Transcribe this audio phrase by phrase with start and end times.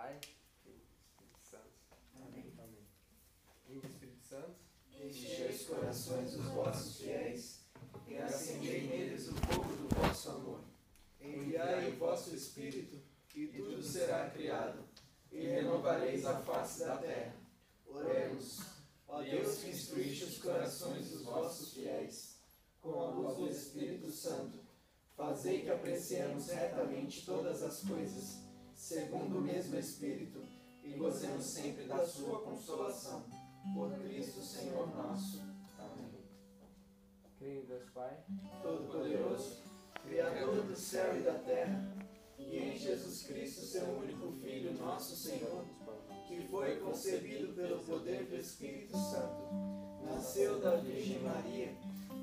[0.00, 0.18] Pai,
[0.64, 1.70] Filho e Espírito Santo.
[2.16, 2.54] Amém.
[2.58, 2.86] Amém.
[3.68, 4.54] Vinde Espírito Santo.
[4.98, 7.60] Enchei os corações dos vossos fiéis
[8.08, 10.60] e acendei neles o fogo do vosso amor.
[11.20, 12.98] Enviai o vosso Espírito,
[13.34, 14.82] e tudo será criado,
[15.30, 17.36] e renovareis a face da terra.
[17.86, 18.60] Oremos,
[19.06, 22.38] ó Deus que instruíste os corações dos vossos fiéis,
[22.80, 24.60] com a luz do Espírito Santo,
[25.14, 28.49] fazei que apreciemos retamente todas as coisas,
[28.80, 30.42] segundo o mesmo Espírito,
[30.82, 33.22] e gozemos sempre da sua consolação.
[33.74, 35.42] Por Cristo Senhor nosso.
[35.78, 36.10] Amém.
[37.38, 38.24] Creio em Deus Pai,
[38.62, 39.58] Todo-Poderoso,
[40.02, 41.94] Criador do céu e da terra,
[42.38, 45.62] e em Jesus Cristo, seu único Filho, nosso Senhor,
[46.26, 49.44] que foi concebido pelo poder do Espírito Santo,
[50.06, 51.76] nasceu da Virgem Maria,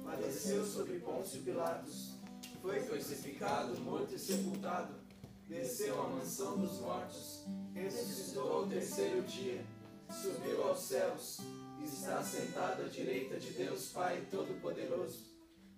[0.03, 2.16] padeceu sob Pôncio Pilatos,
[2.63, 5.06] foi crucificado, morto e sepultado,
[5.48, 9.64] desceu à mansão dos mortos, ressuscitou ao terceiro dia,
[10.09, 11.40] subiu aos céus,
[11.84, 15.25] está sentado à direita de Deus Pai Todo-Poderoso,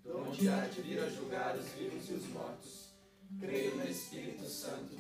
[0.04, 2.90] de onde há de vir a julgar os vivos e os mortos.
[3.40, 4.96] Creio no Espírito Santo,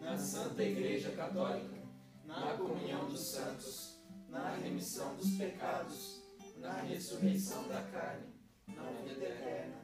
[0.00, 1.82] na Santa Igreja Católica,
[2.24, 3.98] na comunhão dos santos,
[4.30, 6.22] na remissão dos pecados,
[6.56, 8.32] na ressurreição da carne,
[8.68, 9.83] na vida eterna.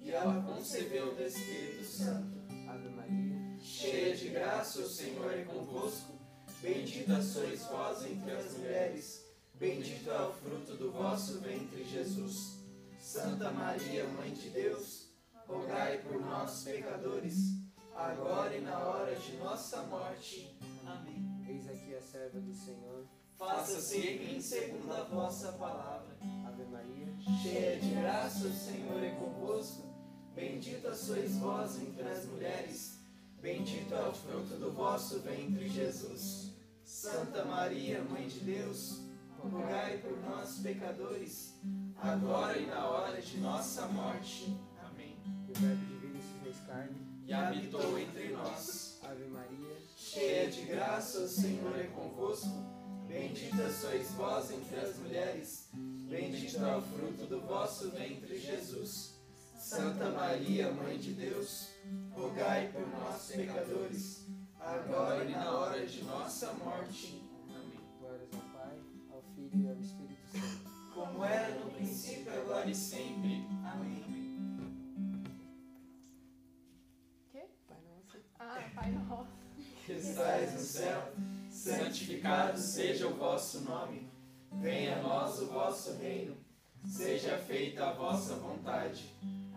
[0.00, 2.38] E ela concebeu do Espírito Santo.
[2.68, 6.18] Ave Maria, Cheia de graça, o Senhor é convosco.
[6.60, 9.24] Bendita sois vós entre as mulheres.
[9.54, 12.58] Bendito é o fruto do vosso ventre, Jesus.
[12.98, 15.08] Santa Maria, Mãe de Deus,
[15.46, 17.36] rogai por nós, pecadores,
[17.94, 20.56] agora e na hora de nossa morte.
[20.86, 21.44] Amém.
[21.48, 23.06] eis aqui a serva do Senhor.
[23.36, 26.16] Faça-se em mim segundo a vossa palavra.
[26.46, 27.08] Ave Maria,
[27.42, 29.87] Cheia de graça, o Senhor é convosco.
[30.38, 33.00] Bendita sois vós entre as mulheres.
[33.42, 36.52] Bendito é o fruto do vosso ventre, Jesus.
[36.84, 39.00] Santa Maria, Mãe de Deus,
[39.36, 41.54] rogai por nós, pecadores,
[41.96, 44.56] agora e na hora de nossa morte.
[44.80, 45.16] Amém.
[45.48, 46.96] o Verbo divino se fez carne.
[47.26, 49.00] E habitou entre nós.
[49.02, 52.46] Ave Maria, Cheia de graça, o Senhor é convosco.
[53.08, 55.68] Bendita sois vós entre as mulheres.
[55.74, 59.17] Bendito é o fruto do vosso ventre, Jesus.
[59.58, 61.68] Santa Maria, Mãe de Deus,
[62.12, 64.26] rogai por nós, pecadores,
[64.58, 67.22] agora e na hora de nossa morte.
[67.48, 67.80] Amém.
[67.98, 68.78] glórias ao Pai,
[69.10, 70.70] ao Filho e ao Espírito Santo.
[70.94, 73.44] Como era no princípio, agora e sempre.
[73.64, 74.04] Amém.
[77.32, 77.48] Quê?
[77.66, 79.26] Pai nosso, Ah, Pai Nosso.
[79.84, 81.12] que estais no céu,
[81.50, 84.08] santificado seja o vosso nome.
[84.52, 86.36] Venha a nós o vosso reino.
[86.86, 89.12] Seja feita a vossa vontade,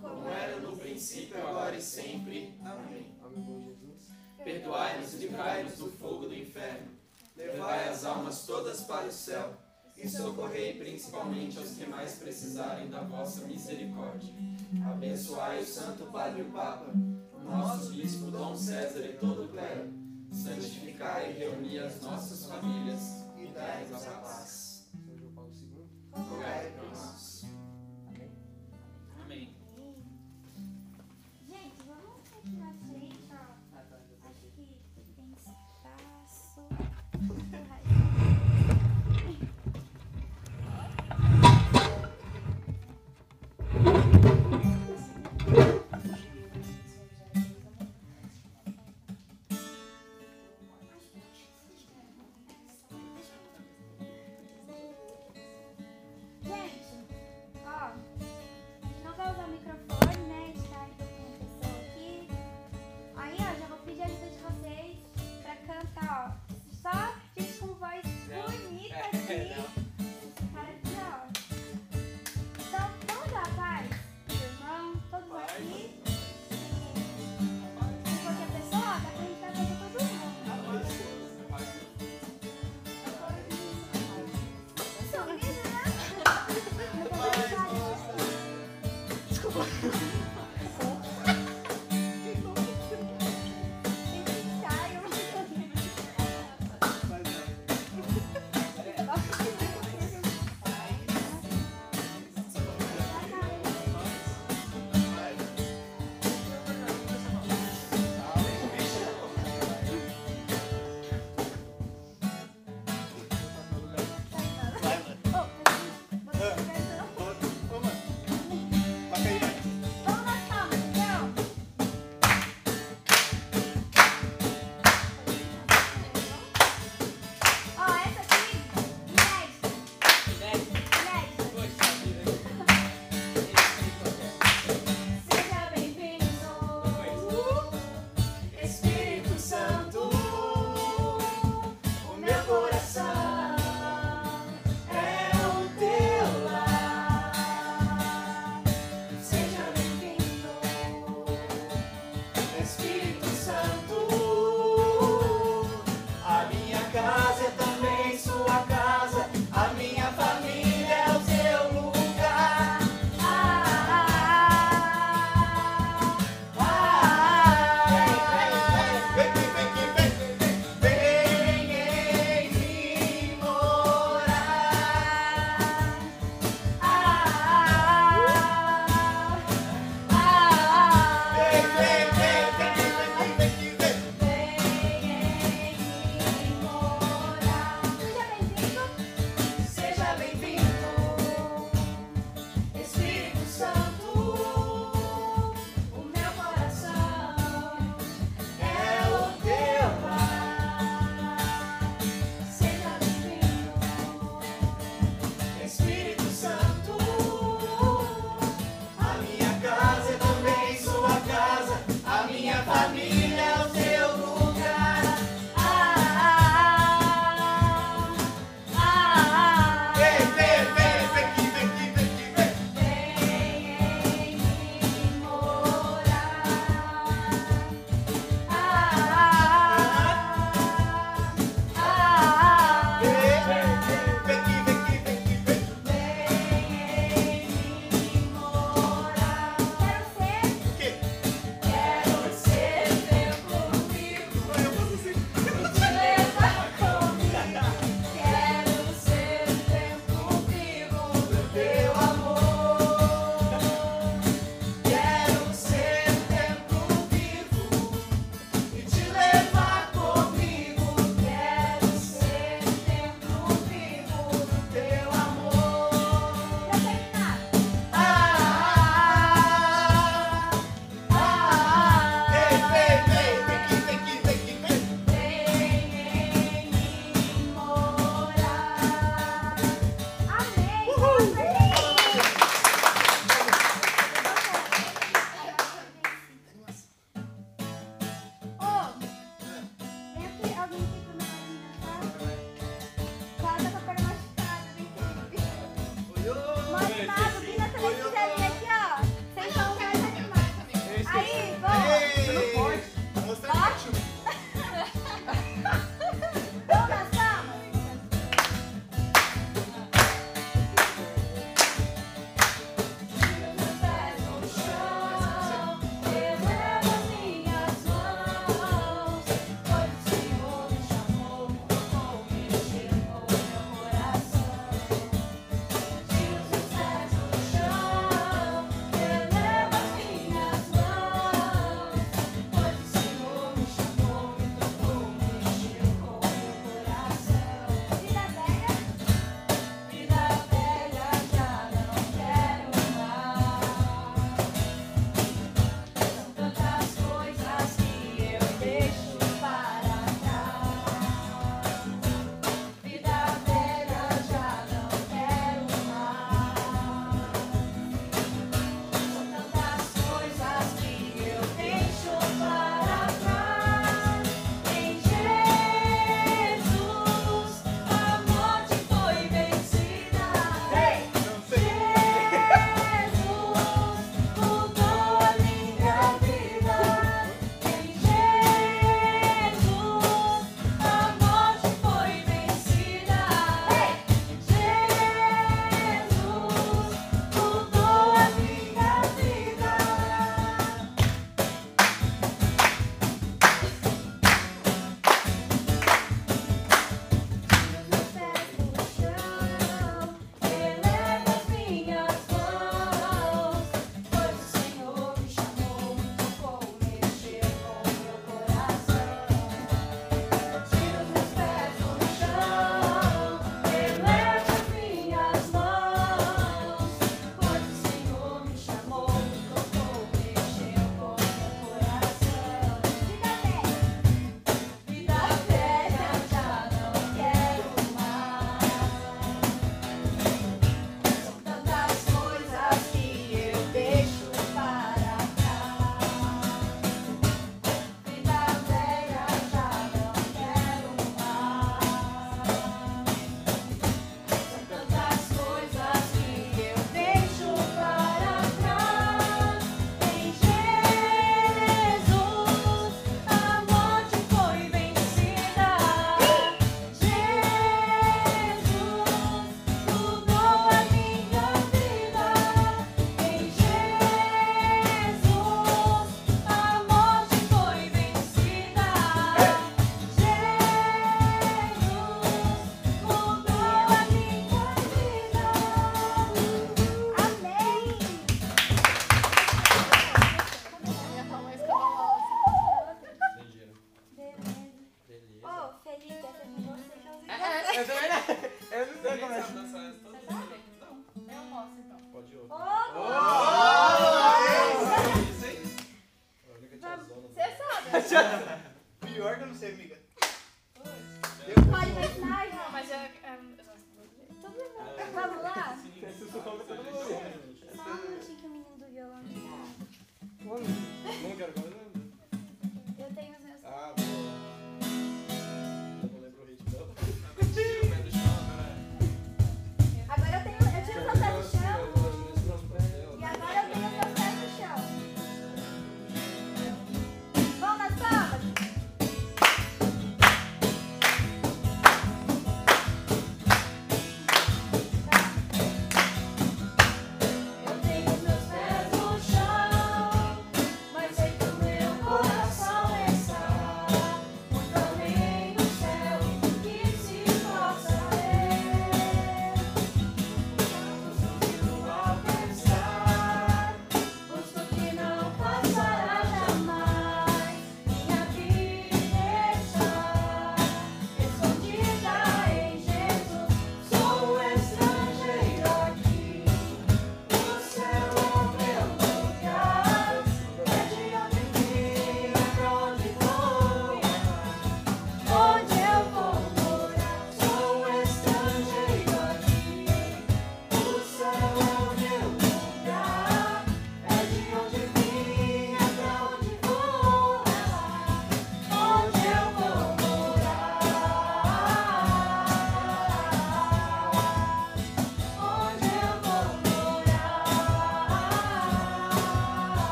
[0.00, 2.54] Como era no princípio, agora e sempre.
[2.64, 3.14] Amém.
[3.20, 4.08] Meu bom Jesus,
[4.44, 6.88] Perdoai-nos e livrai-nos do fogo do inferno.
[7.36, 9.54] Levai as almas todas para o céu
[9.96, 14.32] e socorrei principalmente aos que mais precisarem da vossa misericórdia.
[14.86, 19.48] Abençoai o Santo Padre e o Papa, o nosso Bispo Dom César e todo o
[19.48, 19.92] clero.
[20.32, 24.88] Santificai e reuni as nossas famílias e dai-nos a paz.
[25.04, 25.86] São João Paulo II.
[26.12, 27.33] Rogai por nós.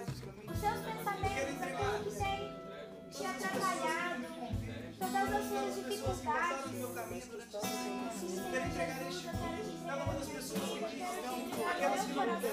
[0.00, 2.40] Os seus pensamentos, aquilo que tem
[3.10, 4.24] te atrapalhado,
[4.98, 6.70] todas as suas dificuldades.
[8.50, 9.60] Quero entregar este culto.
[9.86, 12.50] Cada uma das pessoas que aqui estão, aquelas que não têm,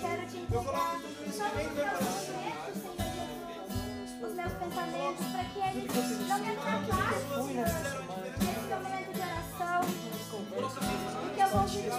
[0.00, 1.52] quero te entregar todos os meus
[1.98, 3.02] Jesus
[4.22, 9.80] os meus pensamentos, para que eles não me atrapalhem nesse momento é de oração.
[11.20, 11.92] Porque eu vou viver.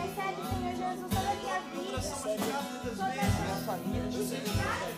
[0.00, 1.19] Recebe, Senhor Jesus,
[2.38, 2.60] família.
[3.50, 4.89] a família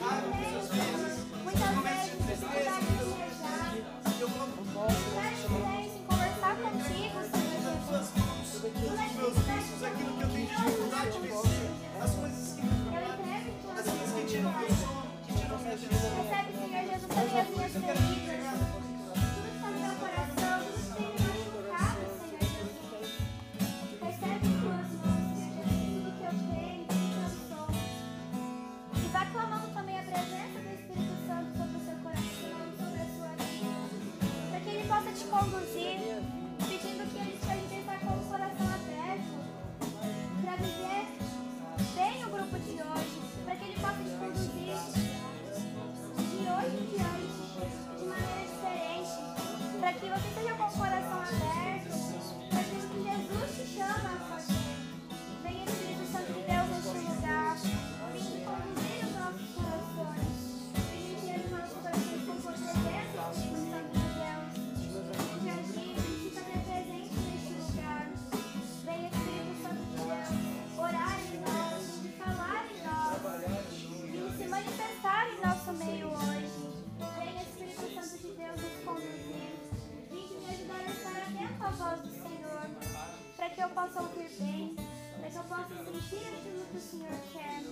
[83.73, 84.77] possa ouvir bem,
[85.19, 87.63] para que eu possa sentir aquilo que o Senhor quer.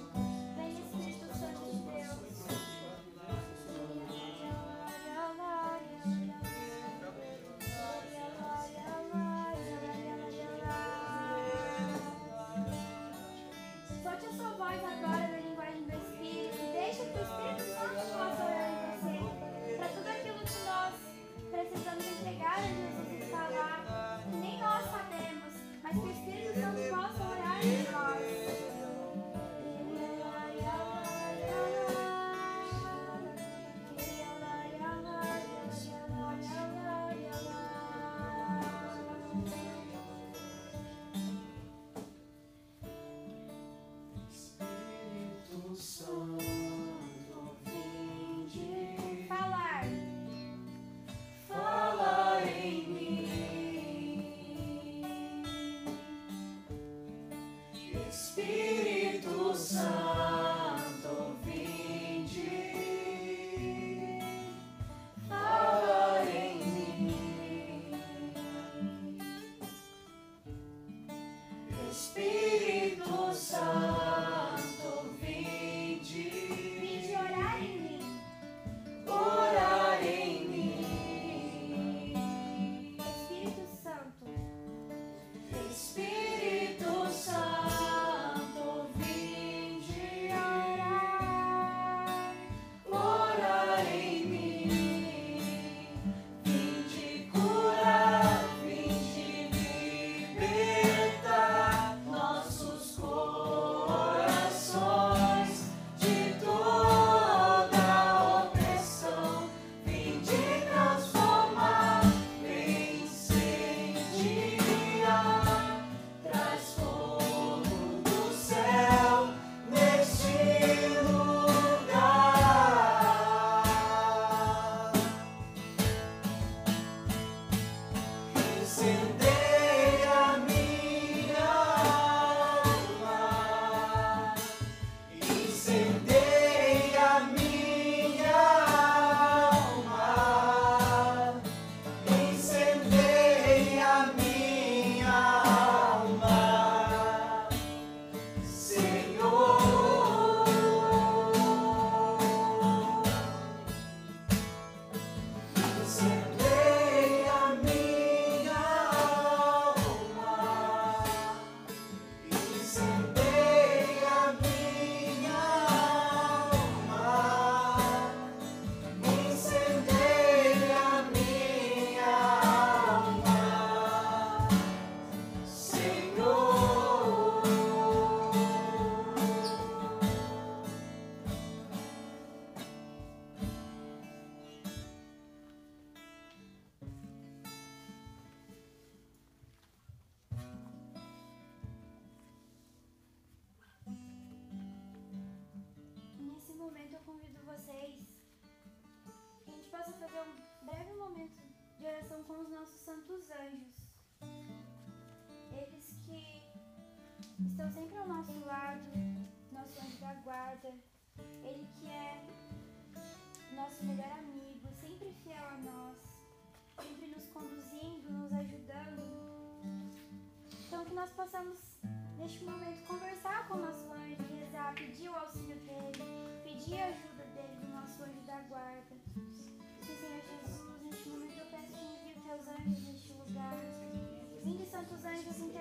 [0.57, 1.70] Vem Espírito Santo.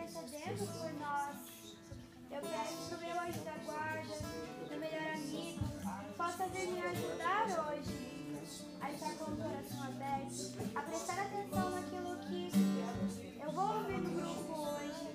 [0.10, 1.36] Intercedendo por nós.
[2.32, 4.16] Eu peço que o meu anjo da guarda,
[4.70, 5.64] meu melhor amigo,
[6.18, 8.42] possa vir me ajudar hoje
[8.82, 12.52] a estar com o coração aberto, a prestar atenção naquilo que
[13.40, 15.10] eu vou ouvir no grupo hoje.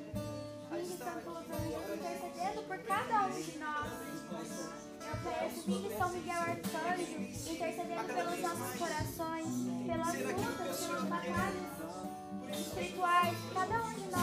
[0.70, 3.92] Vinde, santos anjos, intercedendo por cada um de nós.
[5.00, 7.20] Eu peço, vinde São Miguel Arcanjo,
[7.52, 9.46] intercedendo pelos nossos corações,
[9.86, 11.74] pelas lutas, pelas batalhas
[12.58, 14.13] espirituais cada um de nós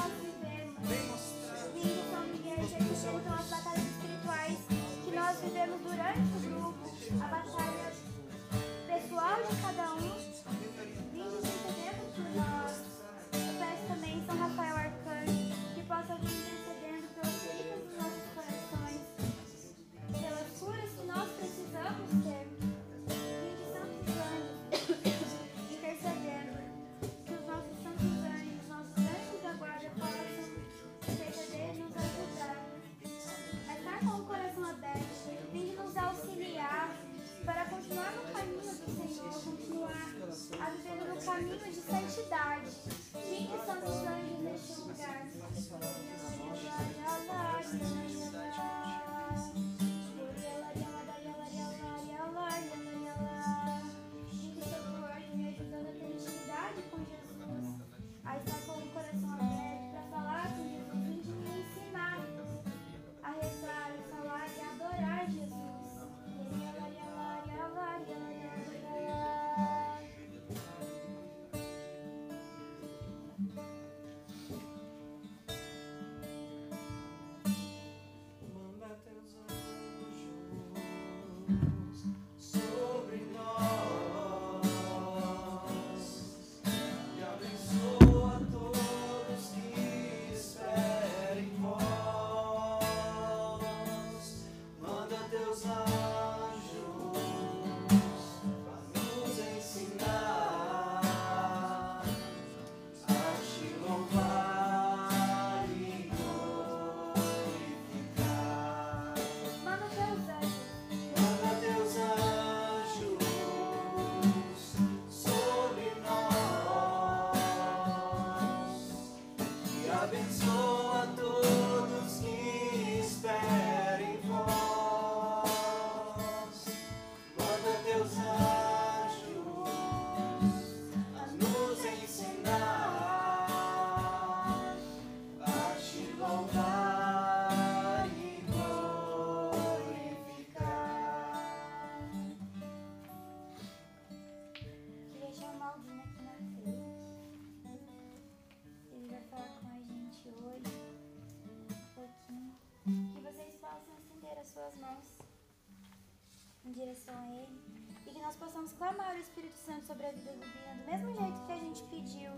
[161.71, 162.31] gente pediu.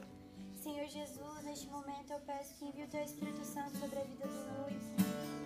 [0.54, 4.28] Senhor Jesus, neste momento eu peço que envie o teu Espírito Santo sobre a vida
[4.28, 4.84] do Luiz.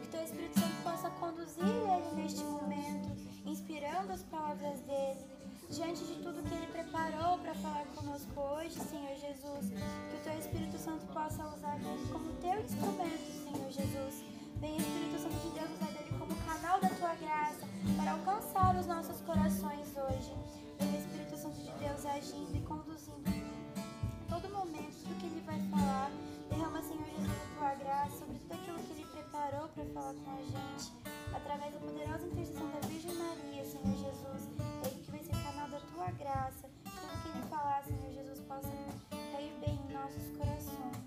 [0.01, 3.09] Que teu Espírito Santo possa conduzir ele neste momento,
[3.45, 5.25] inspirando as palavras dele.
[5.69, 10.37] Diante de tudo que ele preparou para falar conosco hoje, Senhor Jesus, que o teu
[10.37, 14.23] Espírito Santo possa usar ele como teu instrumento, Senhor Jesus.
[14.59, 18.85] Venha, Espírito Santo de Deus, usar ele como canal da tua graça para alcançar os
[18.85, 20.33] nossos corações hoje.
[20.77, 23.46] Venha, Espírito Santo de Deus, agindo e conduzindo
[24.73, 26.11] tudo que ele vai falar.
[26.49, 30.31] Derrama, Senhor Jesus, a tua graça sobre tudo aquilo que ele preparou para falar com
[30.31, 30.93] a gente.
[31.33, 34.49] Através da poderosa intercessão da Virgem Maria, Senhor Jesus.
[34.85, 36.69] Ele que vai ser canal da tua graça.
[36.83, 38.69] Tudo que ele falar, Senhor Jesus, possa
[39.09, 40.97] cair bem em nossos corações.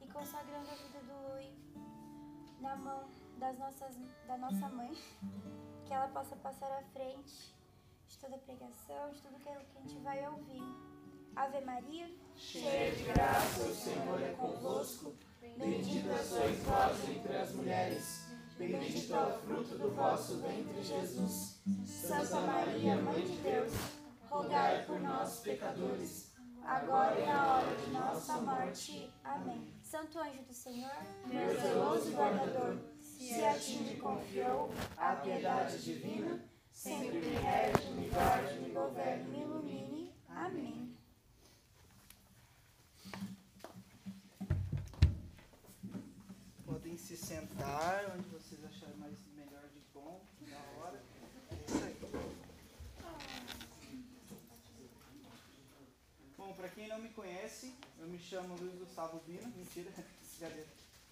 [0.00, 1.52] E consagrando a vida do Lui
[2.60, 3.04] na mão
[3.38, 4.92] das nossas, da nossa mãe.
[5.84, 7.54] Que ela possa passar à frente
[8.14, 10.62] de toda pregação, de tudo aquilo que a gente vai ouvir.
[11.34, 15.14] Ave Maria, Cheia de graça, o Senhor é convosco.
[15.58, 21.60] Bendita sois vós entre as mulheres, Bendito é o fruto do vosso ventre, Jesus.
[21.84, 23.72] Santa Maria, Mãe de Deus,
[24.28, 29.12] rogai por nós, pecadores, agora e na hora de nossa morte.
[29.24, 29.74] Amém.
[29.82, 30.96] Santo anjo do Senhor,
[31.26, 38.08] meu zeloso guardador, se a ti me confiou a piedade divina, sempre me rege, me
[38.08, 40.12] guarde, me governe, me ilumine.
[40.28, 40.96] Amém.
[46.66, 51.00] Podem se sentar onde vocês acharem mais melhor de bom, da hora.
[51.50, 51.96] É isso aí.
[56.36, 59.46] Bom, para quem não me conhece, eu me chamo Luiz Gustavo Bina.
[59.56, 59.90] Mentira.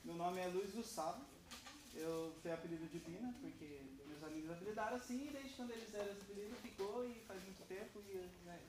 [0.04, 1.24] Meu nome é Luiz Gustavo.
[1.94, 3.80] Eu tenho apelido de Bina porque
[4.22, 8.00] meus amigos apelidaram assim e desde quando eles deram esse ficou e faz muito tempo.
[8.06, 8.60] E, né,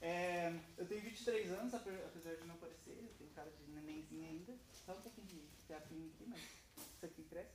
[0.00, 4.24] é, eu tenho 23 anos, ape- apesar de não parecer, eu tenho cara de nenenzinho
[4.26, 4.54] ainda.
[4.84, 7.54] Só um pouquinho de teatrinho aqui, mas isso aqui cresce.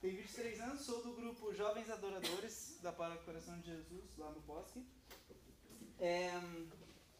[0.00, 4.40] Tenho 23 anos, sou do grupo Jovens Adoradores da Para Coração de Jesus, lá no
[4.40, 4.84] Bosque.
[5.98, 6.30] É,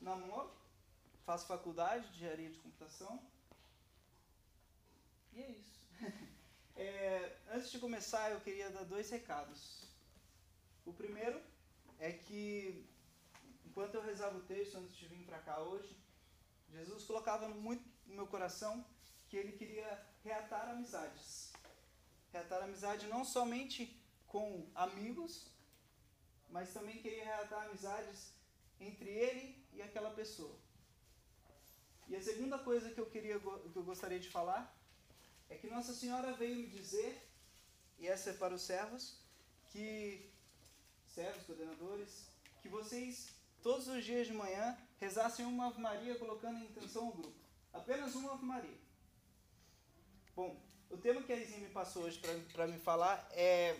[0.00, 0.52] namoro,
[1.24, 3.20] faço faculdade de engenharia de computação.
[5.32, 5.78] E é isso.
[6.78, 9.60] É, antes de começar, eu queria dar dois recados.
[10.86, 11.40] O primeiro
[11.98, 12.88] é que,
[13.66, 15.98] enquanto eu rezava o texto antes de vir para cá hoje,
[16.70, 18.86] Jesus colocava muito no meu coração
[19.28, 21.52] que ele queria reatar amizades.
[22.32, 25.50] Reatar amizade não somente com amigos,
[26.48, 28.32] mas também queria reatar amizades
[28.78, 30.56] entre ele e aquela pessoa.
[32.06, 34.77] E a segunda coisa que eu queria que eu gostaria de falar
[35.48, 37.28] é que Nossa Senhora veio me dizer,
[37.98, 39.18] e essa é para os servos,
[39.70, 40.30] que
[41.06, 42.28] servos, coordenadores,
[42.62, 43.30] que vocês
[43.62, 47.38] todos os dias de manhã rezassem uma Ave Maria colocando em intenção o grupo.
[47.72, 48.78] Apenas uma Ave Maria.
[50.34, 52.20] Bom, o tema que a Izinha me passou hoje
[52.52, 53.78] para me falar é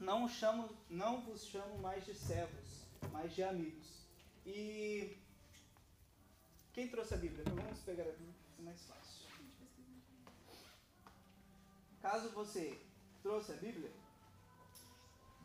[0.00, 4.06] não chamo, não vos chamo mais de servos, mas de amigos.
[4.46, 5.16] E
[6.72, 7.44] quem trouxe a Bíblia?
[7.46, 9.03] Vamos pegar a Bíblia, é mais fácil.
[12.04, 12.78] Caso você
[13.22, 13.90] trouxe a Bíblia,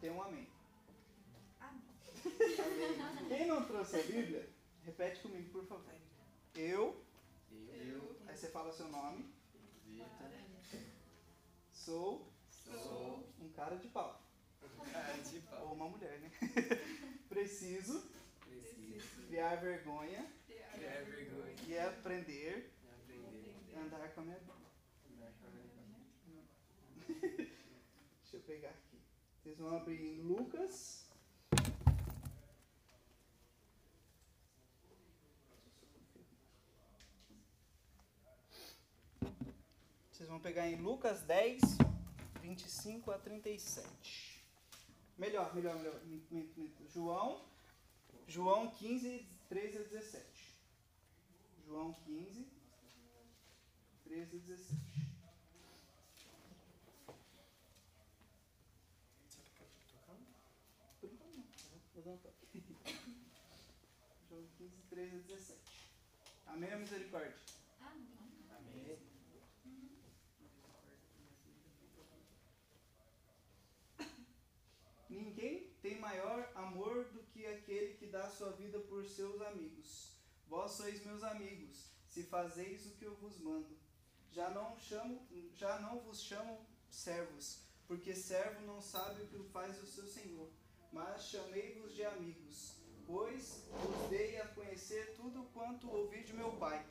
[0.02, 0.46] dê um amém.
[1.58, 1.82] Amém.
[3.30, 4.46] Quem não trouxe a Bíblia,
[4.84, 5.90] repete comigo, por favor.
[6.54, 7.02] Eu,
[7.54, 9.34] Eu, aí você fala seu nome,
[9.86, 10.10] Vitor,
[11.72, 14.22] sou sou um cara de pau.
[14.92, 15.74] cara de Ou pau.
[15.76, 16.30] uma mulher, né?
[17.30, 18.04] Preciso
[18.42, 24.56] Preciso criar vergonha criar vergonha e aprender e aprender andar com a minha Bíblia.
[25.06, 26.00] a andar com a minha Bíblia.
[28.22, 29.00] Deixa eu pegar aqui.
[29.38, 31.08] Vocês vão abrir em Lucas.
[40.12, 41.62] Vocês vão pegar em Lucas 10,
[42.42, 44.44] 25 a 37.
[45.16, 46.02] Melhor, melhor, melhor.
[46.92, 47.46] João,
[48.28, 50.56] João 15, 13 a 17.
[51.68, 52.48] João 15,
[54.06, 55.00] 13 a 17.
[61.00, 61.40] Por enquanto
[62.08, 62.64] um toque.
[64.30, 65.60] João 15, 13 a 17.
[66.48, 67.36] Amém ou misericórdia?
[67.82, 68.20] Amém.
[75.10, 80.12] Ninguém tem maior amor do que aquele que dá sua vida por seus amigos.
[80.48, 83.78] Vós sois meus amigos, se fazeis o que eu vos mando.
[84.32, 89.82] Já não chamo, já não vos chamo servos, porque servo não sabe o que faz
[89.82, 90.52] o seu senhor,
[90.92, 92.76] mas chamei-vos de amigos,
[93.06, 96.86] pois vos dei a conhecer tudo quanto ouvi de meu Pai.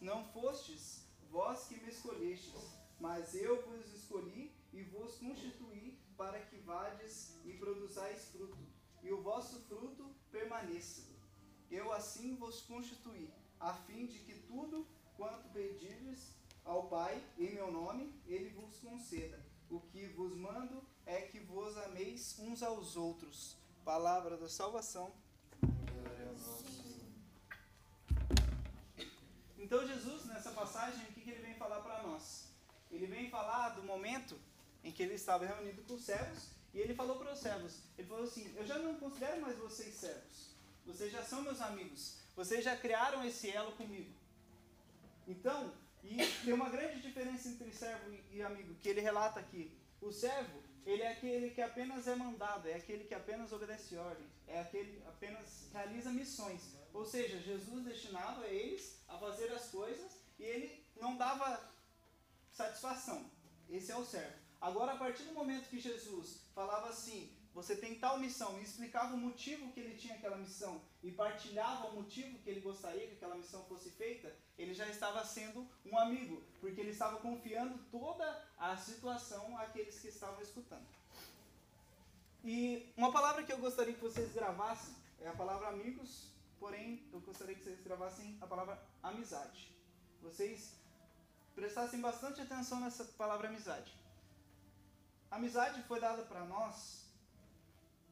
[0.00, 6.56] Não fostes vós que me escolhestes, mas eu vos escolhi e vos constituí para que
[6.58, 8.58] vades e produzais fruto,
[9.02, 11.10] e o vosso fruto permaneça.
[11.70, 17.72] Eu assim vos constituí, a fim de que tudo quanto pedirdes ao Pai em meu
[17.72, 19.51] nome, ele vos conceda.
[19.72, 23.56] O que vos mando é que vos ameis uns aos outros.
[23.82, 25.10] Palavra da salvação.
[29.56, 32.48] Então Jesus, nessa passagem, o que ele vem falar para nós?
[32.90, 34.38] Ele vem falar do momento
[34.84, 38.08] em que ele estava reunido com os servos e ele falou para os servos, ele
[38.08, 40.54] falou assim, eu já não considero mais vocês servos,
[40.84, 44.12] vocês já são meus amigos, vocês já criaram esse elo comigo.
[45.26, 45.72] Então,
[46.02, 49.76] e tem uma grande diferença entre servo e- amigo, que ele relata aqui.
[50.00, 54.26] O servo, ele é aquele que apenas é mandado, é aquele que apenas obedece ordem,
[54.46, 56.74] é aquele que apenas realiza missões.
[56.92, 61.72] Ou seja, Jesus destinava eles a fazer as coisas e ele não dava
[62.50, 63.30] satisfação.
[63.68, 64.36] Esse é o servo.
[64.60, 69.14] Agora, a partir do momento que Jesus falava assim, você tem tal missão, e explicava
[69.14, 73.14] o motivo que ele tinha aquela missão, e partilhava o motivo que ele gostaria que
[73.14, 78.42] aquela missão fosse feita, ele já estava sendo um amigo, porque ele estava confiando toda
[78.56, 80.86] a situação àqueles que estavam escutando.
[82.42, 87.20] E uma palavra que eu gostaria que vocês gravassem é a palavra amigos, porém eu
[87.20, 89.70] gostaria que vocês gravassem a palavra amizade.
[90.22, 90.74] Vocês
[91.54, 93.94] prestassem bastante atenção nessa palavra amizade.
[95.30, 97.01] Amizade foi dada para nós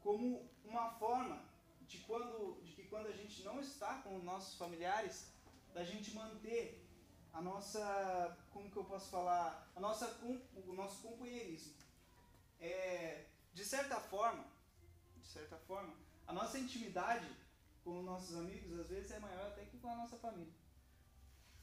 [0.03, 1.43] como uma forma
[1.87, 5.33] de quando de que quando a gente não está com os nossos familiares,
[5.73, 6.87] da gente manter
[7.33, 11.75] a nossa, como que eu posso falar, a nossa o nosso companheirismo.
[12.61, 14.45] É, de certa forma,
[15.21, 15.95] de certa forma,
[16.27, 17.29] a nossa intimidade
[17.85, 20.53] com os nossos amigos às vezes é maior até que com a nossa família.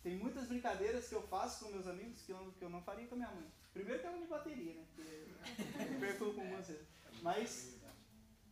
[0.01, 3.07] Tem muitas brincadeiras que eu faço com meus amigos que eu, que eu não faria
[3.07, 3.51] com a minha mãe.
[3.73, 4.85] Primeiro que ela de bateria, né?
[4.95, 6.81] Que eu perco com você.
[7.21, 7.76] Mas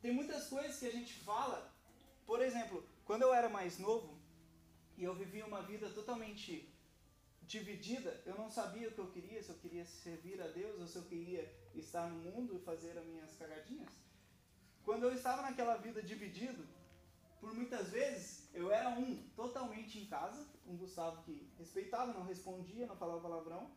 [0.05, 1.73] tem muitas coisas que a gente fala.
[2.27, 4.15] Por exemplo, quando eu era mais novo
[4.95, 6.71] e eu vivia uma vida totalmente
[7.41, 10.87] dividida, eu não sabia o que eu queria, se eu queria servir a Deus ou
[10.87, 11.43] se eu queria
[11.73, 13.93] estar no mundo e fazer as minhas cagadinhas.
[14.83, 16.63] Quando eu estava naquela vida dividido,
[17.41, 22.85] por muitas vezes eu era um totalmente em casa, um Gustavo que respeitava, não respondia,
[22.85, 23.71] não falava palavrão,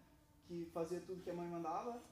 [0.46, 2.02] que fazia tudo que a mãe mandava.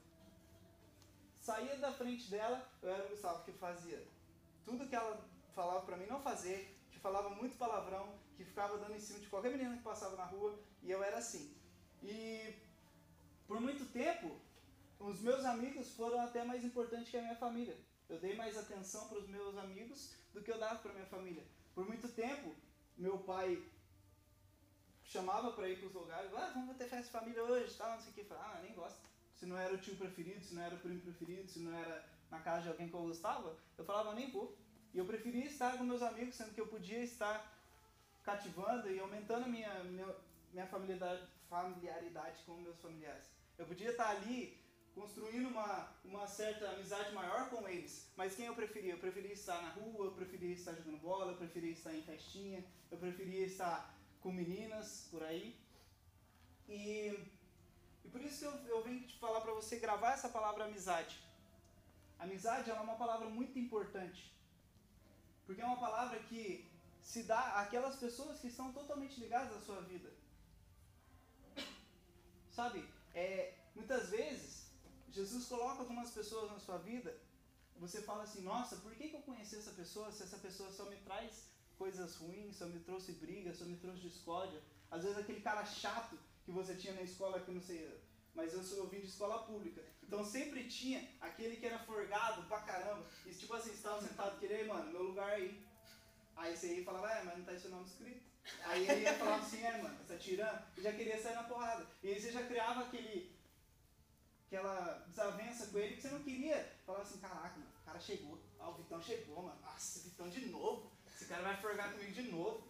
[1.46, 4.04] Saía da frente dela, eu era o Gustavo que fazia
[4.64, 5.24] tudo que ela
[5.54, 9.28] falava para mim não fazer, que falava muito palavrão, que ficava dando em cima de
[9.28, 11.56] qualquer menina que passava na rua, e eu era assim.
[12.02, 12.52] E
[13.46, 14.40] por muito tempo,
[14.98, 17.78] os meus amigos foram até mais importantes que a minha família.
[18.08, 21.44] Eu dei mais atenção para os meus amigos do que eu dava para minha família.
[21.76, 22.56] Por muito tempo,
[22.98, 23.64] meu pai
[25.04, 28.00] chamava para ir para os lugares, ah, vamos ter festa de família hoje, tal, não
[28.00, 28.24] sei o que.
[28.24, 28.98] Falava, ah, nem gosto.
[29.36, 32.04] Se não era o tio preferido, se não era o primo preferido, se não era
[32.30, 34.56] na casa de alguém que eu gostava, eu falava, nem vou.
[34.92, 37.54] E eu preferia estar com meus amigos, sendo que eu podia estar
[38.24, 40.14] cativando e aumentando minha, minha,
[40.52, 43.30] minha familiaridade, familiaridade com meus familiares.
[43.58, 44.58] Eu podia estar ali
[44.94, 48.10] construindo uma, uma certa amizade maior com eles.
[48.16, 48.94] Mas quem eu preferia?
[48.94, 52.64] Eu preferia estar na rua, eu preferia estar jogando bola, eu preferia estar em festinha,
[52.90, 55.54] eu preferia estar com meninas por aí.
[56.66, 57.16] E,
[58.06, 61.20] e por isso eu, eu venho te falar para você gravar essa palavra amizade.
[62.18, 64.32] Amizade é uma palavra muito importante.
[65.44, 66.70] Porque é uma palavra que
[67.02, 70.10] se dá àquelas pessoas que estão totalmente ligadas à sua vida.
[72.58, 74.70] Sabe, é, muitas vezes
[75.10, 77.12] Jesus coloca algumas pessoas na sua vida,
[77.78, 80.84] você fala assim, nossa, por que, que eu conheci essa pessoa se essa pessoa só
[80.86, 84.62] me traz coisas ruins, só me trouxe briga, só me trouxe discórdia?
[84.90, 86.16] Às vezes aquele cara chato
[86.46, 88.00] que você tinha na escola que não sei,
[88.32, 89.82] mas eu, sou, eu vim de escola pública.
[90.00, 93.04] Então sempre tinha aquele que era forgado pra caramba.
[93.26, 95.60] E tipo assim, você estava sentado, queria, mano, meu lugar aí.
[96.36, 98.22] Aí você ia e falava, é, mas não tá seu nome escrito.
[98.62, 101.42] Aí ele ia falar assim, é, mano, você tá tirando, e já queria sair na
[101.42, 101.84] porrada.
[102.00, 103.34] E aí você já criava aquele,
[104.46, 106.78] aquela desavença com ele que você não queria.
[106.86, 108.38] Falava assim, caraca, mano, o cara chegou.
[108.60, 109.60] Ah, o Vitão chegou, mano.
[109.62, 110.92] Nossa, Vitão de novo.
[111.08, 112.68] Esse cara vai forgar comigo de novo.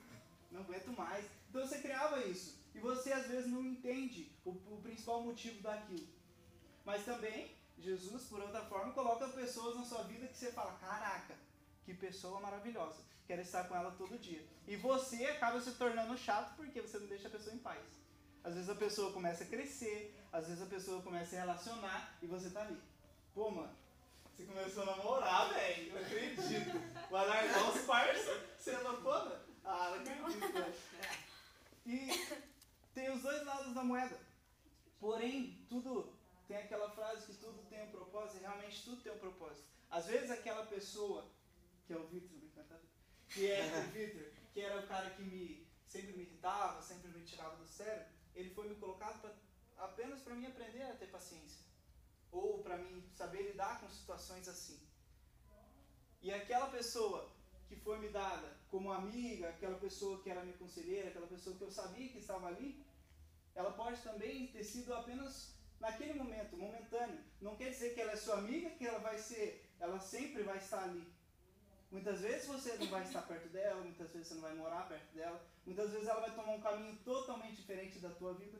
[0.50, 1.26] Não aguento mais.
[1.50, 2.64] Então você criava isso.
[2.76, 6.06] E você às vezes não entende o, o principal motivo daquilo.
[6.84, 11.34] Mas também, Jesus, por outra forma, coloca pessoas na sua vida que você fala, caraca,
[11.86, 13.00] que pessoa maravilhosa.
[13.26, 14.46] Quero estar com ela todo dia.
[14.68, 17.82] E você acaba se tornando chato porque você não deixa a pessoa em paz.
[18.44, 22.26] Às vezes a pessoa começa a crescer, às vezes a pessoa começa a relacionar e
[22.26, 22.78] você tá ali.
[23.34, 23.74] Pô, mano,
[24.36, 25.94] você começou a namorar, velho.
[25.94, 26.78] Não acredito.
[27.10, 28.46] Vai largar os parça.
[28.58, 29.42] Você é loucona?
[29.64, 30.74] Ah, não acredito, velho.
[31.88, 32.10] E
[32.96, 34.18] tem os dois lados da moeda.
[34.98, 36.16] Porém, tudo
[36.48, 39.68] tem aquela frase que tudo tem um propósito, e realmente tudo tem um propósito.
[39.90, 41.30] Às vezes aquela pessoa,
[41.86, 42.40] que é o Victor,
[43.28, 47.22] que é o Victor, que era o cara que me sempre me irritava, sempre me
[47.22, 49.30] tirava do sério, ele foi me colocado pra,
[49.76, 51.60] apenas para mim aprender a ter paciência.
[52.32, 54.80] Ou para mim saber lidar com situações assim.
[56.22, 57.30] E aquela pessoa
[57.68, 61.62] que foi me dada como amiga, aquela pessoa que era minha conselheira, aquela pessoa que
[61.62, 62.84] eu sabia que estava ali,
[63.54, 67.20] ela pode também ter sido apenas naquele momento, momentâneo.
[67.40, 70.58] Não quer dizer que ela é sua amiga, que ela vai ser, ela sempre vai
[70.58, 71.06] estar ali.
[71.90, 75.14] Muitas vezes você não vai estar perto dela, muitas vezes você não vai morar perto
[75.14, 78.58] dela, muitas vezes ela vai tomar um caminho totalmente diferente da tua vida.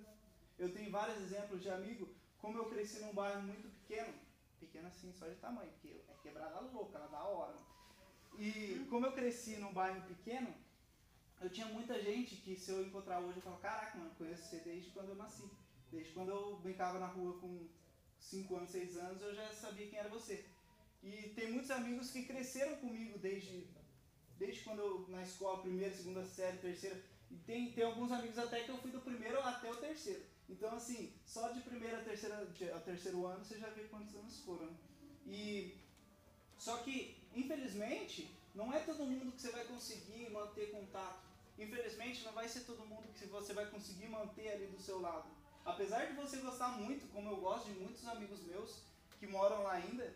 [0.59, 4.15] Eu tenho vários exemplos de amigo, como eu cresci num bairro muito pequeno,
[4.59, 7.66] pequeno assim, só de tamanho, porque é quebrada louca, ela dá hora.
[8.39, 10.53] E como eu cresci num bairro pequeno,
[11.41, 14.61] eu tinha muita gente que se eu encontrar hoje eu falo, caraca, mano, conheço você
[14.61, 15.49] desde quando eu nasci.
[15.91, 17.66] Desde quando eu brincava na rua com
[18.18, 20.45] 5 anos, 6 anos, eu já sabia quem era você.
[21.03, 23.66] E tem muitos amigos que cresceram comigo desde,
[24.39, 27.01] desde quando eu, na escola, primeira, segunda série, terceira.
[27.30, 30.22] E tem, tem alguns amigos até que eu fui do primeiro até o terceiro.
[30.49, 32.43] Então, assim, só de primeiro a, terceira,
[32.74, 34.76] a terceiro ano você já vê quantos anos foram.
[35.26, 35.76] E
[36.59, 41.25] só que, infelizmente, não é todo mundo que você vai conseguir manter contato.
[41.59, 45.29] Infelizmente, não vai ser todo mundo que você vai conseguir manter ali do seu lado.
[45.65, 48.83] Apesar de você gostar muito, como eu gosto de muitos amigos meus
[49.19, 50.15] que moram lá ainda,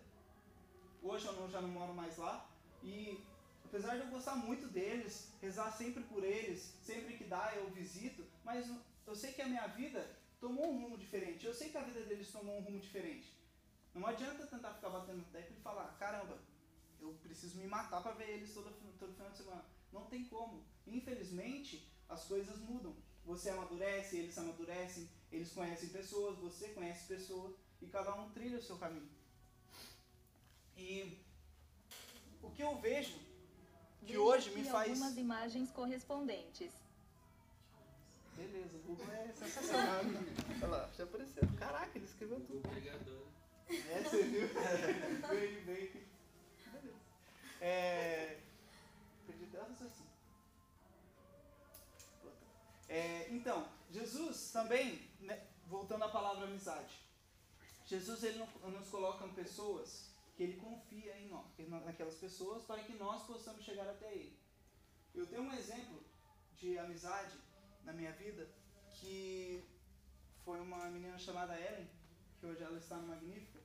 [1.03, 2.49] hoje eu não, já não moro mais lá,
[2.83, 3.23] e
[3.65, 8.25] apesar de eu gostar muito deles, rezar sempre por eles, sempre que dá eu visito,
[8.45, 8.71] mas
[9.07, 10.09] eu sei que a minha vida
[10.41, 13.33] tomou um rumo diferente, eu sei que a vida deles tomou um rumo diferente.
[13.95, 16.39] Não adianta tentar ficar batendo no teto e falar, caramba,
[17.01, 19.65] eu preciso me matar para ver eles todo, todo final de semana.
[19.93, 20.65] Não tem como.
[20.87, 22.95] Infelizmente, as coisas mudam.
[23.25, 28.63] Você amadurece, eles amadurecem, eles conhecem pessoas, você conhece pessoas e cada um trilha o
[28.63, 29.09] seu caminho.
[30.77, 31.19] E
[32.43, 33.19] o que eu vejo
[34.07, 34.91] que hoje me faz.
[34.91, 36.73] algumas imagens correspondentes.
[38.37, 40.01] Beleza, o Google é sensacional.
[40.63, 41.43] Olha lá, já apareceu.
[41.59, 42.67] Caraca, ele escreveu tudo.
[42.67, 43.30] Obrigador.
[43.71, 44.49] É, você viu?
[45.29, 45.93] veio, veio.
[46.73, 46.97] Beleza.
[47.61, 48.41] É.
[49.27, 50.11] Perdi até o.
[52.89, 56.95] É, então, Jesus também, né, voltando à palavra amizade,
[57.87, 61.47] Jesus ele não- nos coloca pessoas que ele confia em nós,
[61.85, 64.37] naquelas pessoas para que nós possamos chegar até ele.
[65.15, 66.03] Eu tenho um exemplo
[66.57, 67.37] de amizade
[67.85, 68.49] na minha vida
[68.95, 69.65] que
[70.45, 71.89] foi uma menina chamada Ellen,
[72.39, 73.60] que hoje ela está no Magnífica,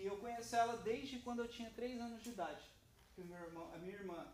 [0.00, 2.64] que eu conheço ela desde quando eu tinha 3 anos de idade.
[3.14, 4.26] Que meu irmão, a minha irmã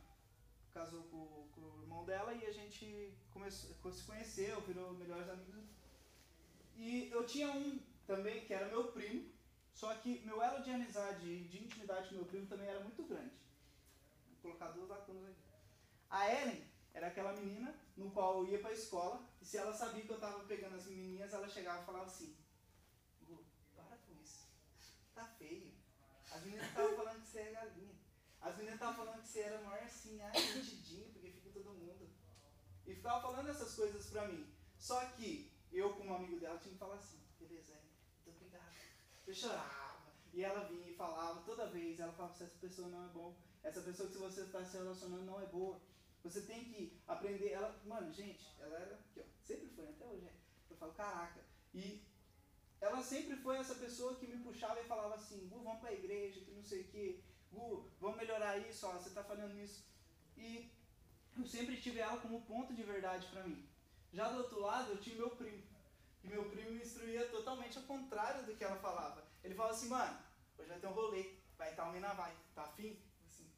[0.73, 5.65] casou com, com o irmão dela e a gente começou, se conheceu, virou melhores amigos.
[6.77, 9.29] E eu tinha um também que era meu primo,
[9.73, 13.03] só que meu elo de amizade e de intimidade com meu primo também era muito
[13.03, 13.35] grande.
[14.29, 15.47] Vou colocar duas lacunas aqui.
[16.11, 16.65] A Ellen
[16.95, 20.21] era aquela menina no qual eu ia pra escola e se ela sabia que eu
[20.21, 22.37] tava pegando as menininhas, ela chegava e falava assim:
[23.23, 23.45] Gu,
[23.75, 24.47] para com isso.
[25.17, 25.73] Tá feio.
[26.31, 27.95] As meninas estavam falando que você é galinha.
[28.39, 32.11] As meninas estavam falando que você era maior assim, ah, mentidinho, porque fica todo mundo.
[32.87, 34.47] E ficava falando essas coisas pra mim.
[34.77, 37.93] Só que eu, como amigo dela, tinha que falar assim: beleza, Ellen,
[38.27, 38.75] muito obrigado.
[39.27, 40.13] Eu chorava.
[40.35, 43.35] E ela vinha e falava toda vez, ela falava, essa pessoa não é bom.
[43.63, 45.81] Essa pessoa que você está se relacionando não é boa.
[46.23, 47.53] Você tem que aprender.
[47.53, 50.35] Ela, mano, gente, ela era aqui, ó, sempre foi, até hoje é.
[50.69, 51.43] Eu falo, caraca.
[51.73, 52.05] E
[52.81, 56.41] ela sempre foi essa pessoa que me puxava e falava assim, Gu, vamos pra igreja,
[56.41, 57.25] que não sei o que.
[57.53, 59.85] Gu, vamos melhorar isso, ó, você tá falhando nisso.
[60.37, 60.71] E
[61.39, 63.69] eu sempre tive ela como ponto de verdade pra mim.
[64.13, 65.63] Já do outro lado, eu tinha meu primo.
[66.23, 69.27] E meu primo me instruía totalmente ao contrário do que ela falava.
[69.43, 70.19] Ele falava assim, mano,
[70.59, 72.99] hoje vai ter um rolê, vai estar tá, mina vai, tá afim?
[73.27, 73.51] Assim,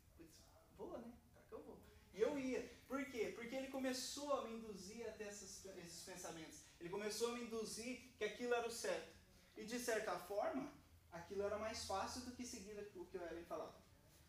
[0.76, 1.12] vou, né?
[1.32, 1.78] Claro que eu vou.
[2.14, 2.78] E eu ia.
[2.86, 3.32] Por quê?
[3.34, 6.67] Porque ele começou a me induzir até essas, esses pensamentos.
[6.80, 9.16] Ele começou a me induzir que aquilo era o certo.
[9.56, 10.72] E de certa forma,
[11.12, 13.74] aquilo era mais fácil do que seguir o que Ellen falava.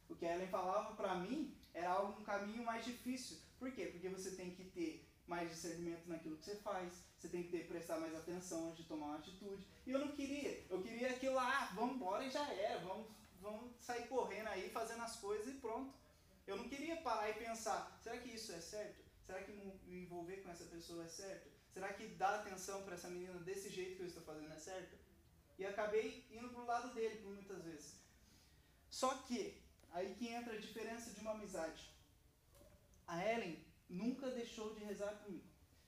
[0.09, 3.37] O que Ellen falava para mim era algo, um caminho mais difícil.
[3.59, 3.85] Por quê?
[3.87, 7.67] Porque você tem que ter mais discernimento naquilo que você faz, você tem que ter,
[7.67, 9.67] prestar mais atenção antes de tomar uma atitude.
[9.85, 10.65] E eu não queria.
[10.69, 13.07] Eu queria aquilo lá, ah, vamos embora e já era, vamos,
[13.39, 15.93] vamos sair correndo aí, fazendo as coisas e pronto.
[16.47, 19.03] Eu não queria parar e pensar, será que isso é certo?
[19.23, 21.58] Será que me envolver com essa pessoa é certo?
[21.73, 24.97] Será que dar atenção para essa menina desse jeito que eu estou fazendo é certo?
[25.57, 27.95] E acabei indo pro lado dele por muitas vezes.
[28.89, 29.61] Só que,
[29.91, 31.91] aí que entra a diferença de uma amizade.
[33.07, 35.43] A Ellen nunca deixou de rezar por mim.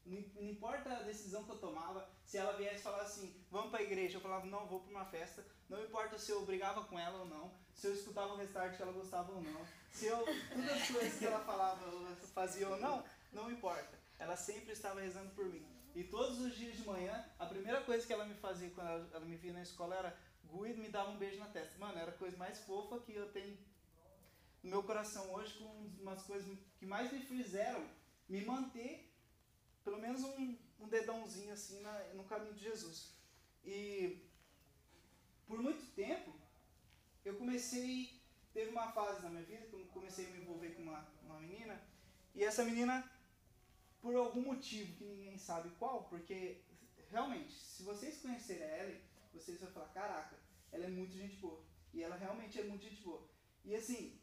[0.05, 3.83] Não importa a decisão que eu tomava, se ela viesse falar assim, vamos para a
[3.83, 5.45] igreja, eu falava, não, vou para uma festa.
[5.69, 8.81] Não importa se eu brigava com ela ou não, se eu escutava o restart que
[8.81, 12.77] ela gostava ou não, se eu, todas as coisas que ela falava, ela fazia ou
[12.77, 14.00] não, não importa.
[14.23, 15.65] Ela sempre estava rezando por mim.
[15.95, 19.09] E todos os dias de manhã, a primeira coisa que ela me fazia quando ela,
[19.15, 20.11] ela me via na escola era,
[20.45, 21.77] Gui me dava um beijo na testa.
[21.79, 23.57] Mano, era a coisa mais fofa que eu tenho
[24.61, 25.65] no meu coração hoje, com
[26.01, 26.47] umas coisas
[26.77, 27.83] que mais me fizeram
[28.29, 29.11] me manter
[29.83, 33.15] pelo menos um, um dedãozinho assim na, no caminho de Jesus.
[33.65, 34.21] E
[35.47, 36.31] por muito tempo
[37.25, 38.21] eu comecei,
[38.53, 41.39] teve uma fase na minha vida que eu comecei a me envolver com uma, uma
[41.39, 41.81] menina,
[42.33, 43.10] e essa menina,
[44.01, 46.63] por algum motivo que ninguém sabe qual, porque
[47.09, 49.01] realmente, se vocês conhecerem ela,
[49.33, 50.37] vocês vão falar, caraca,
[50.71, 51.63] ela é muito gente boa.
[51.93, 53.29] E ela realmente é muito gente boa.
[53.63, 54.19] E assim,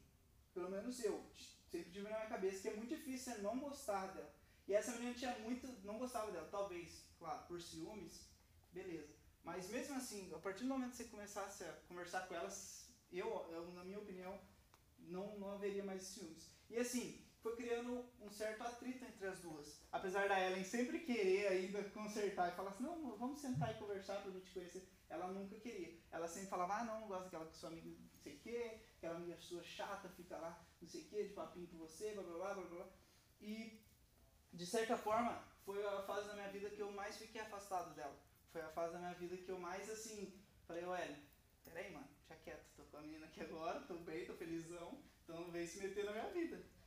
[0.53, 1.25] pelo menos eu,
[1.71, 4.35] sempre tive na minha cabeça que é muito difícil você não gostar dela.
[4.67, 8.29] E essa menina tinha muito, não gostava dela, talvez, claro, por ciúmes,
[8.73, 9.15] beleza.
[9.45, 13.27] Mas mesmo assim, a partir do momento que você começasse a conversar com elas, eu,
[13.51, 14.39] eu na minha opinião,
[14.99, 16.51] não, não haveria mais ciúmes.
[16.69, 19.81] E assim, foi criando um certo atrito entre as duas.
[19.91, 24.21] Apesar da Ellen sempre querer ainda consertar e falar assim, não, vamos sentar e conversar
[24.23, 24.87] pra gente conhecer.
[25.09, 25.99] Ela nunca queria.
[26.11, 29.37] Ela sempre falava, ah não, gosto daquela sua amiga não sei o quê, aquela amiga
[29.39, 32.55] sua chata, fica lá, não sei o quê, de papinho com você, blá blá blá
[32.55, 32.87] blá blá.
[33.41, 33.81] E
[34.53, 38.17] de certa forma, foi a fase da minha vida que eu mais fiquei afastado dela.
[38.53, 41.23] Foi a fase da minha vida que eu mais assim, falei, ô Ellen,
[41.65, 45.41] peraí, mano, já quieto, tô com a menina aqui agora, tô bem, tô felizão, então
[45.41, 46.78] não vem se meter na minha vida.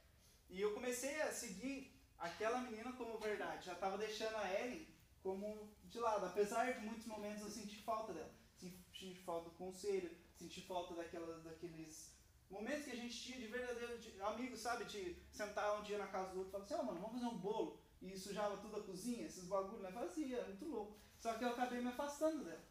[0.51, 4.85] E eu comecei a seguir aquela menina como verdade, já tava deixando a Ellen
[5.23, 10.11] como de lado, apesar de muitos momentos eu sentir falta dela, sentir falta do conselho,
[10.35, 12.17] sentir falta daquelas, daqueles
[12.49, 16.07] momentos que a gente tinha de verdadeiro de, amigo, sabe, de sentar um dia na
[16.07, 18.57] casa do outro e falar assim, ó oh, mano, vamos fazer um bolo, e sujava
[18.57, 20.99] tudo a cozinha, esses bagulhos, né, fazia, muito louco.
[21.17, 22.65] Só que eu acabei me afastando dela.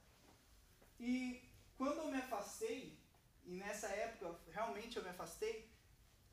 [0.99, 3.01] E quando eu me afastei,
[3.47, 5.70] e nessa época realmente eu me afastei,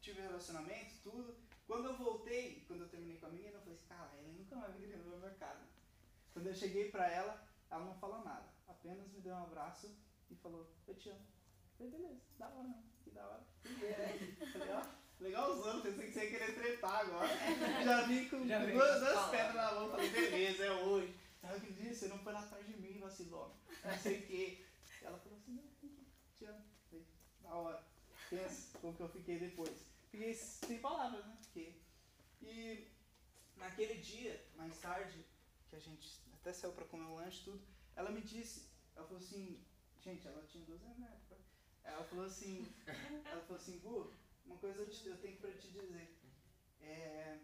[0.07, 1.35] tive relacionamento, tudo.
[1.65, 4.55] Quando eu voltei, quando eu terminei com a menina, eu falei assim, cara, ela nunca
[4.55, 5.59] mais querer ver minha cara.
[6.31, 8.45] Quando eu cheguei pra ela, ela não falou nada.
[8.67, 9.93] Apenas me deu um abraço
[10.31, 11.19] e falou, eu te amo.
[11.79, 13.43] Eu falei, beleza, da hora não, que da hora.
[14.53, 14.85] Falei, ó,
[15.19, 17.27] legalzão, pensei que você ia querer tretar agora.
[17.83, 21.19] Já vim com Já duas, duas as pedras na mão, falei, beleza, é hoje.
[21.43, 23.53] Aí eu disse, você não foi lá atrás de mim, vacilou.
[23.83, 24.65] Não sei o quê.
[25.01, 25.63] Ela falou assim, não,
[26.37, 26.63] te amo.
[26.89, 27.05] Falei,
[27.41, 27.83] da hora.
[28.29, 29.86] Pensa como que eu fiquei depois.
[30.09, 31.37] Fiquei sem palavras, né?
[31.41, 31.81] Fiquei.
[32.41, 32.87] E
[33.57, 35.25] naquele dia, mais tarde,
[35.69, 37.61] que a gente até saiu pra comer um lanche tudo,
[37.95, 39.63] ela me disse, ela falou assim,
[39.99, 41.37] gente, ela tinha 12 anos época.
[41.83, 42.65] Ela falou assim,
[43.25, 44.13] ela falou assim, Gu,
[44.45, 46.17] uma coisa eu, te, eu tenho pra te dizer.
[46.81, 47.39] É,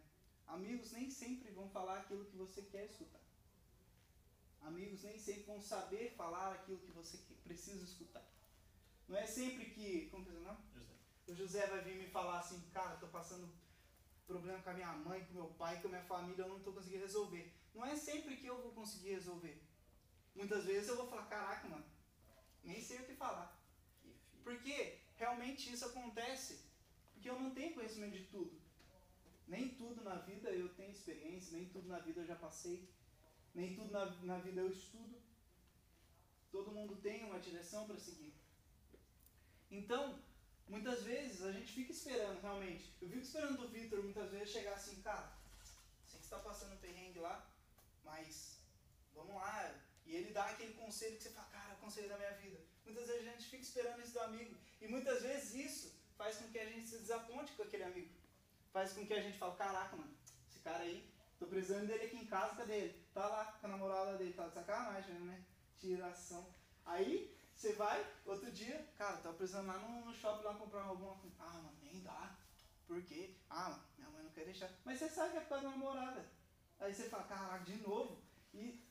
[0.48, 3.20] amigos nem sempre vão falar aquilo que você quer escutar.
[4.62, 8.26] Amigos nem sempre vão saber falar aquilo que você precisa escutar.
[9.08, 10.08] Não é sempre que.
[10.10, 10.34] Como que é
[11.28, 11.36] o?
[11.36, 11.66] José.
[11.66, 13.50] O vai vir me falar assim, cara, tô passando
[14.26, 16.72] problema com a minha mãe, com meu pai, com a minha família, eu não tô
[16.72, 17.52] conseguindo resolver.
[17.74, 19.62] Não é sempre que eu vou conseguir resolver.
[20.36, 21.86] Muitas vezes eu vou falar, caraca, mano,
[22.64, 23.60] nem sei o que falar.
[24.44, 26.66] Porque realmente isso acontece.
[27.14, 28.62] Porque eu não tenho conhecimento de tudo.
[29.48, 32.90] Nem tudo na vida eu tenho experiência, nem tudo na vida eu já passei,
[33.54, 35.22] nem tudo na, na vida eu estudo.
[36.52, 38.34] Todo mundo tem uma direção para seguir.
[39.70, 40.20] Então,
[40.68, 42.94] muitas vezes a gente fica esperando realmente.
[43.02, 45.32] Eu fico esperando do Victor muitas vezes chegar assim, cara,
[46.06, 47.46] sei que você está passando um perrengue lá,
[48.04, 48.60] mas
[49.14, 49.76] vamos lá.
[50.06, 52.60] E ele dá aquele conselho que você fala, cara, é o conselho da minha vida.
[52.86, 54.56] Muitas vezes a gente fica esperando isso do amigo.
[54.82, 58.10] E muitas vezes isso faz com que a gente se desaponte com aquele amigo.
[58.72, 60.14] Faz com que a gente fale, caraca, mano,
[60.50, 61.08] esse cara aí,
[61.40, 63.06] tô precisando dele aqui em casa, cadê ele?
[63.14, 65.44] Tá lá com a namorada dele, tá de sacanagem, né?
[65.80, 66.46] Tiração.
[66.86, 71.36] Aí, você vai, outro dia, cara, tava precisando lá no, shopping lá comprar alguma coisa.
[71.40, 72.36] Ah, mano, nem dá.
[72.86, 73.36] Por quê?
[73.50, 74.70] Ah, mano, minha mãe não quer deixar.
[74.84, 76.26] Mas você sabe que é por causa da namorada.
[76.80, 78.22] Aí você fala, caraca, de novo.
[78.54, 78.84] E,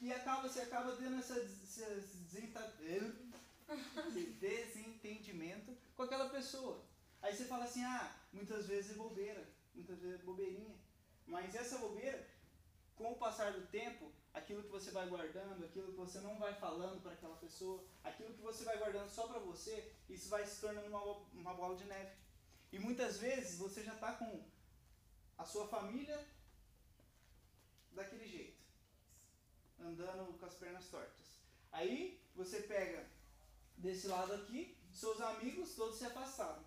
[0.00, 2.74] e acaba, você acaba tendo essa, essa desenta-
[4.38, 6.84] desentendimento com aquela pessoa.
[7.22, 10.76] Aí você fala assim, ah, muitas vezes é bobeira, muitas vezes é bobeirinha.
[11.26, 12.26] Mas essa bobeira,
[12.94, 16.54] com o passar do tempo, aquilo que você vai guardando, aquilo que você não vai
[16.54, 20.60] falando para aquela pessoa, aquilo que você vai guardando só para você, isso vai se
[20.60, 21.02] tornando uma,
[21.32, 22.16] uma bola de neve.
[22.72, 24.44] E muitas vezes você já está com
[25.38, 26.26] a sua família
[27.92, 28.58] daquele jeito,
[29.80, 31.26] andando com as pernas tortas.
[31.72, 33.06] Aí você pega
[33.76, 36.64] desse lado aqui, seus amigos todos se afastaram.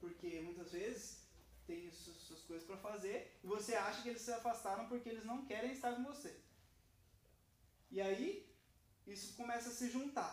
[0.00, 1.22] Porque muitas vezes
[1.66, 5.24] tem su- suas coisas para fazer e você acha que eles se afastaram porque eles
[5.24, 6.40] não querem estar com você.
[7.92, 8.50] E aí
[9.06, 10.32] isso começa a se juntar.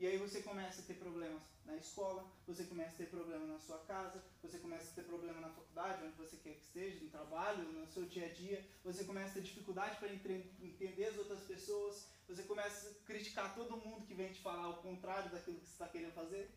[0.00, 3.58] E aí você começa a ter problemas na escola, você começa a ter problema na
[3.60, 7.10] sua casa, você começa a ter problema na faculdade, onde você quer que esteja, no
[7.10, 11.40] trabalho, no seu dia a dia, você começa a ter dificuldade para entender as outras
[11.40, 15.66] pessoas, você começa a criticar todo mundo que vem te falar o contrário daquilo que
[15.66, 16.50] você está querendo fazer.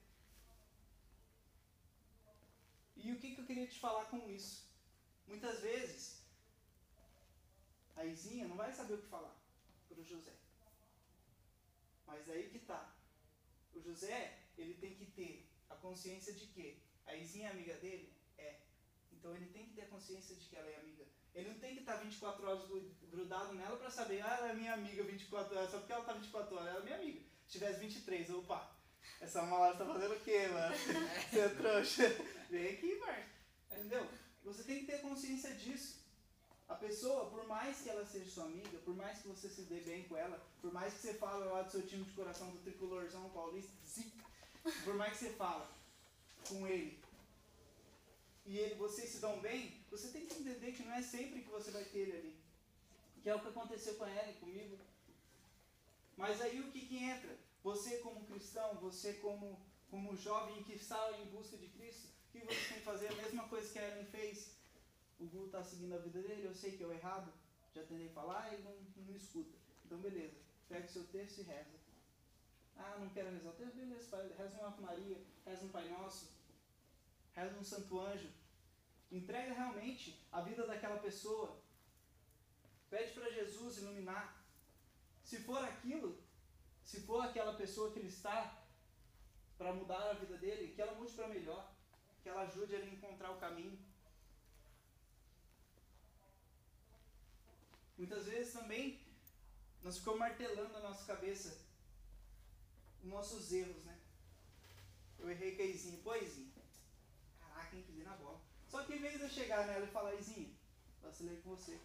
[2.95, 4.65] E o que, que eu queria te falar com isso?
[5.27, 6.23] Muitas vezes,
[7.95, 9.36] a Izinha não vai saber o que falar
[9.97, 10.33] para o José.
[12.05, 12.95] Mas aí que tá.
[13.73, 18.13] O José, ele tem que ter a consciência de que a Izinha é amiga dele?
[18.37, 18.59] É.
[19.11, 21.05] Então ele tem que ter a consciência de que ela é amiga.
[21.33, 24.53] Ele não tem que estar 24 horas gru- grudado nela para saber, ah, ela é
[24.55, 27.21] minha amiga 24 horas, só porque ela tá 24 horas, ela é minha amiga.
[27.47, 28.75] Se tivesse 23, opa,
[29.19, 30.75] essa uma hora tá fazendo o quê, mano?
[31.29, 32.09] Você é trouxa.
[32.49, 33.31] Vem aqui, Marcos.
[33.71, 34.07] Entendeu?
[34.43, 35.96] Você tem que ter consciência disso.
[36.67, 39.79] A pessoa, por mais que ela seja sua amiga, por mais que você se dê
[39.81, 42.57] bem com ela, por mais que você fale lá do seu time de coração do
[42.59, 44.25] tricolorzão paulista, zica,
[44.83, 45.69] por mais que você fala
[46.49, 47.07] com ele
[48.47, 51.49] e ele, vocês se dão bem, você tem que entender que não é sempre que
[51.49, 52.35] você vai ter ele ali.
[53.21, 54.77] Que é o que aconteceu com a Ellen, comigo.
[56.15, 57.37] Mas aí o que, que entra?
[57.61, 59.59] Você como cristão, você como,
[59.91, 63.07] como jovem que está em busca de Cristo, o que você tem que fazer?
[63.09, 64.56] A mesma coisa que a Ellen fez.
[65.19, 67.31] O Gu está seguindo a vida dele, eu sei que é o errado,
[67.73, 69.57] já tentei falar e ele não, não escuta.
[69.85, 70.37] Então beleza,
[70.69, 71.77] pega o seu texto e reza.
[72.75, 73.75] Ah, não quero rezar o texto?
[73.75, 76.31] Beleza, reza uma Ave Maria, reza um Pai Nosso,
[77.33, 78.29] reza um Santo Anjo.
[79.11, 81.59] Entrega realmente a vida daquela pessoa.
[82.89, 84.43] Pede para Jesus iluminar.
[85.23, 86.21] Se for aquilo,
[86.83, 88.63] se for aquela pessoa que ele está
[89.57, 91.73] para mudar a vida dele, que ela mude para melhor,
[92.21, 93.77] que ela ajude ele a encontrar o caminho.
[97.97, 98.99] Muitas vezes também
[99.83, 101.57] nós ficamos martelando na nossa cabeça
[103.01, 103.97] os nossos erros, né?
[105.17, 105.99] Eu errei com a Izinha.
[106.03, 106.51] Pô, Izinha,
[107.39, 108.39] caraca, hein, pisei na bola.
[108.67, 110.53] Só que em vez de eu chegar nela e falar, Izinha,
[111.01, 111.79] vacilei com você.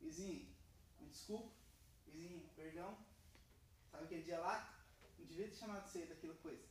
[0.00, 0.46] Izinha,
[1.00, 1.50] me desculpa.
[2.06, 2.96] Izinha, perdão.
[3.90, 4.72] Sabe aquele dia lá?
[5.18, 6.62] Não devia ter chamado você daquela coisa.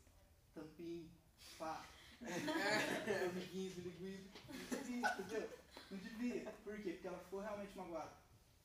[0.54, 1.10] Tampinho,
[1.58, 1.86] pá.
[3.30, 4.32] Amiguinho, biliguinho.
[4.48, 5.60] Não devia, entendeu?
[5.92, 6.52] Não devia.
[6.64, 6.92] Por quê?
[6.92, 8.23] Porque ela ficou realmente magoada.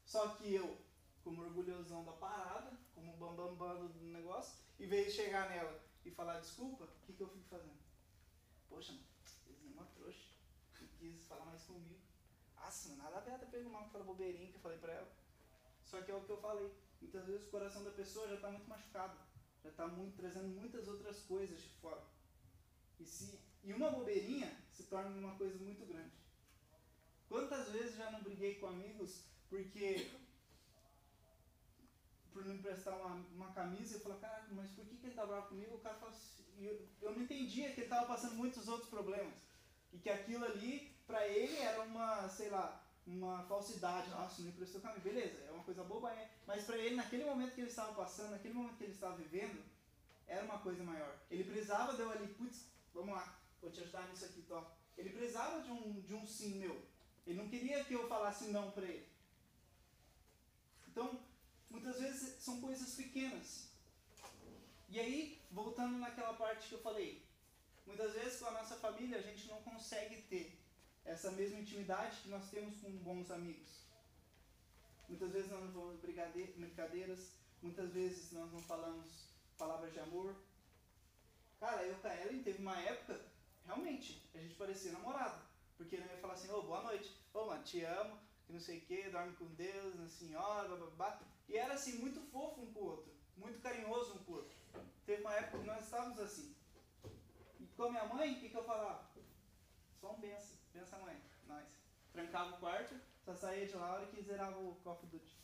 [0.09, 0.75] Só que eu,
[1.23, 4.57] como orgulhosão da parada, como bambambam bam, bam do negócio,
[4.87, 7.77] vez de chegar nela e falar desculpa, o que, que eu fico fazendo?
[8.71, 9.05] Poxa, mano,
[9.51, 10.31] Izinha é uma trouxa.
[10.81, 12.01] Não quis falar mais comigo.
[12.57, 15.13] Mano, nada a ver ela ter pego mal aquela bobeirinha que eu falei pra ela.
[15.85, 16.73] Só que é o que eu falei.
[17.03, 19.19] Muitas vezes o coração da pessoa já está muito machucado.
[19.63, 22.03] Já está muito, trazendo muitas outras coisas de fora.
[22.99, 26.17] E, se, e uma bobeirinha se torna uma coisa muito grande.
[27.29, 30.11] Quantas vezes já não briguei com amigos porque
[32.33, 35.27] por não emprestar uma, uma camisa, eu falo, caraca, mas por que, que ele tá
[35.27, 35.75] bravo comigo?
[35.75, 39.35] O cara fala assim, eu, eu não entendia que ele estava passando muitos outros problemas.
[39.93, 44.11] E que aquilo ali, para ele, era uma, sei lá, uma falsidade.
[44.11, 45.01] Nossa, não emprestou camisa.
[45.01, 46.31] Beleza, é uma coisa boba, é.
[46.47, 49.61] Mas para ele, naquele momento que ele estava passando, naquele momento que ele estava vivendo,
[50.27, 51.19] era uma coisa maior.
[51.31, 54.71] Ele precisava de eu ali, putz, vamos lá, vou te ajudar nisso aqui, top.
[54.97, 56.81] Ele precisava de um, de um sim meu.
[57.27, 59.07] Ele não queria que eu falasse não para ele.
[60.99, 61.17] Então,
[61.71, 63.69] muitas vezes são coisas pequenas.
[64.89, 67.25] E aí, voltando naquela parte que eu falei,
[67.87, 70.59] muitas vezes com a nossa família a gente não consegue ter
[71.05, 73.85] essa mesma intimidade que nós temos com bons amigos.
[75.09, 77.31] Muitas vezes nós não vamos brincadeiras,
[77.63, 80.35] muitas vezes nós não falamos palavras de amor.
[81.61, 83.25] Cara, eu com a Ellen teve uma época,
[83.65, 85.41] realmente, a gente parecia namorado.
[85.77, 88.19] Porque ele ia falar assim, ô, oh, boa noite, ô, oh, mano, te amo,
[88.49, 91.21] que não sei o que, dorme com Deus, na senhora, babá.
[91.47, 94.57] E era assim, muito fofo um com o outro, muito carinhoso um com o outro.
[95.05, 96.57] Teve uma época que nós estávamos assim.
[97.61, 99.07] E com a minha mãe, o que, que eu falava?
[100.01, 101.67] Só um benção, benção mãe, nós.
[102.11, 105.37] Trancava o quarto, só saía de lá a hora que zerava o Call of Duty.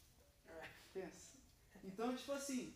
[0.95, 1.35] Pensa.
[1.83, 2.75] Então, tipo assim,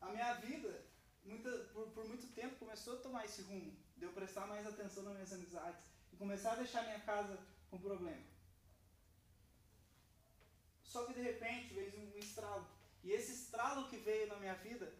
[0.00, 0.84] a minha vida,
[1.24, 3.72] muita, por, por muito tempo, começou a tomar esse rumo.
[3.96, 5.84] De eu prestar mais atenção nas minhas amizades.
[6.12, 7.38] E começar a deixar minha casa
[7.70, 8.35] com problema.
[10.96, 12.66] Só que de repente veio um estralo.
[13.04, 14.90] E esse estralo que veio na minha vida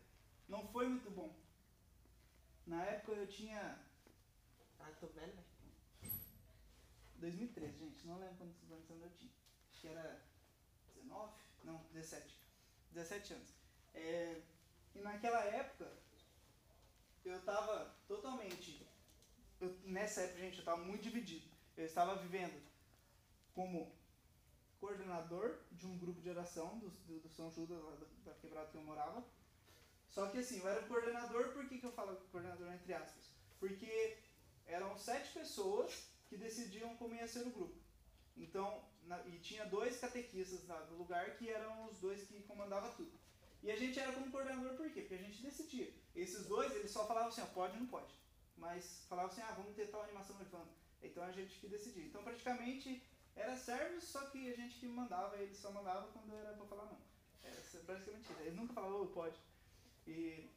[0.47, 1.34] não foi muito bom.
[2.66, 3.80] Na época eu tinha.
[4.78, 5.42] Ah, tô velho, né?
[7.14, 8.07] 2013, gente.
[8.07, 9.32] Não lembro quantos anos eu tinha.
[9.70, 10.22] Acho que era
[10.97, 11.32] 19?
[11.64, 12.42] Não, 17.
[12.92, 13.55] 17 anos.
[13.94, 14.42] É,
[14.94, 15.90] e naquela época
[17.24, 18.86] eu estava totalmente.
[19.59, 21.49] Eu, nessa época, gente, eu estava muito dividido.
[21.74, 22.62] Eu estava vivendo
[23.55, 23.95] como
[24.81, 28.68] coordenador de um grupo de oração do, do, do São Judas, lá da, da quebrada
[28.68, 29.24] que eu morava.
[30.09, 33.33] Só que assim, eu era o coordenador, por que, que eu falo coordenador entre aspas?
[33.59, 34.18] Porque
[34.66, 37.77] eram sete pessoas que decidiam como ia ser o grupo.
[38.37, 42.93] Então, na, e tinha dois catequistas lá do lugar que eram os dois que comandavam
[42.95, 43.12] tudo.
[43.62, 45.01] E a gente era como coordenador por quê?
[45.01, 45.93] Porque a gente decidia.
[46.14, 48.14] Esses dois, eles só falavam assim, ó, pode ou não pode.
[48.57, 50.68] Mas falavam assim, ah, vamos ter tal animação levando.
[51.03, 52.05] Então a gente que decidia.
[52.05, 53.03] Então praticamente
[53.37, 56.87] era servos, só que a gente que mandava, eles só mandavam quando era para falar
[56.87, 56.99] não.
[57.45, 57.51] É
[57.82, 58.41] basicamente isso.
[58.41, 59.37] Eles nunca falavam, oh, pode.
[60.07, 60.51] E,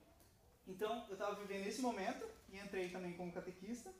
[0.66, 3.94] então eu estava vivendo esse momento e entrei também como catequista.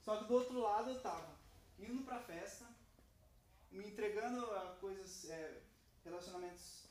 [0.00, 1.36] Só que do outro lado eu estava
[1.78, 2.66] indo para a festa,
[3.70, 5.60] me entregando a coisas, é,
[6.04, 6.88] relacionamentos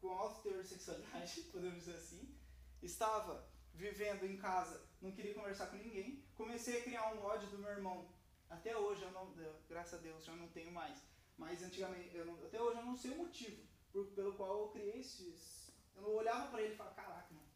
[0.00, 2.36] com alto teor de sexualidade, podemos dizer assim.
[2.82, 6.24] Estava vivendo em casa, não queria conversar com ninguém.
[6.34, 8.08] Comecei a criar um ódio do meu irmão.
[8.52, 9.32] Até hoje, eu não,
[9.68, 10.98] graças a Deus, já não tenho mais.
[11.38, 15.00] Mas antigamente, não- até hoje eu não sei o motivo por- pelo qual eu criei
[15.00, 15.72] esses.
[15.96, 17.48] Eu não olhava pra ele e falava, caraca, mano,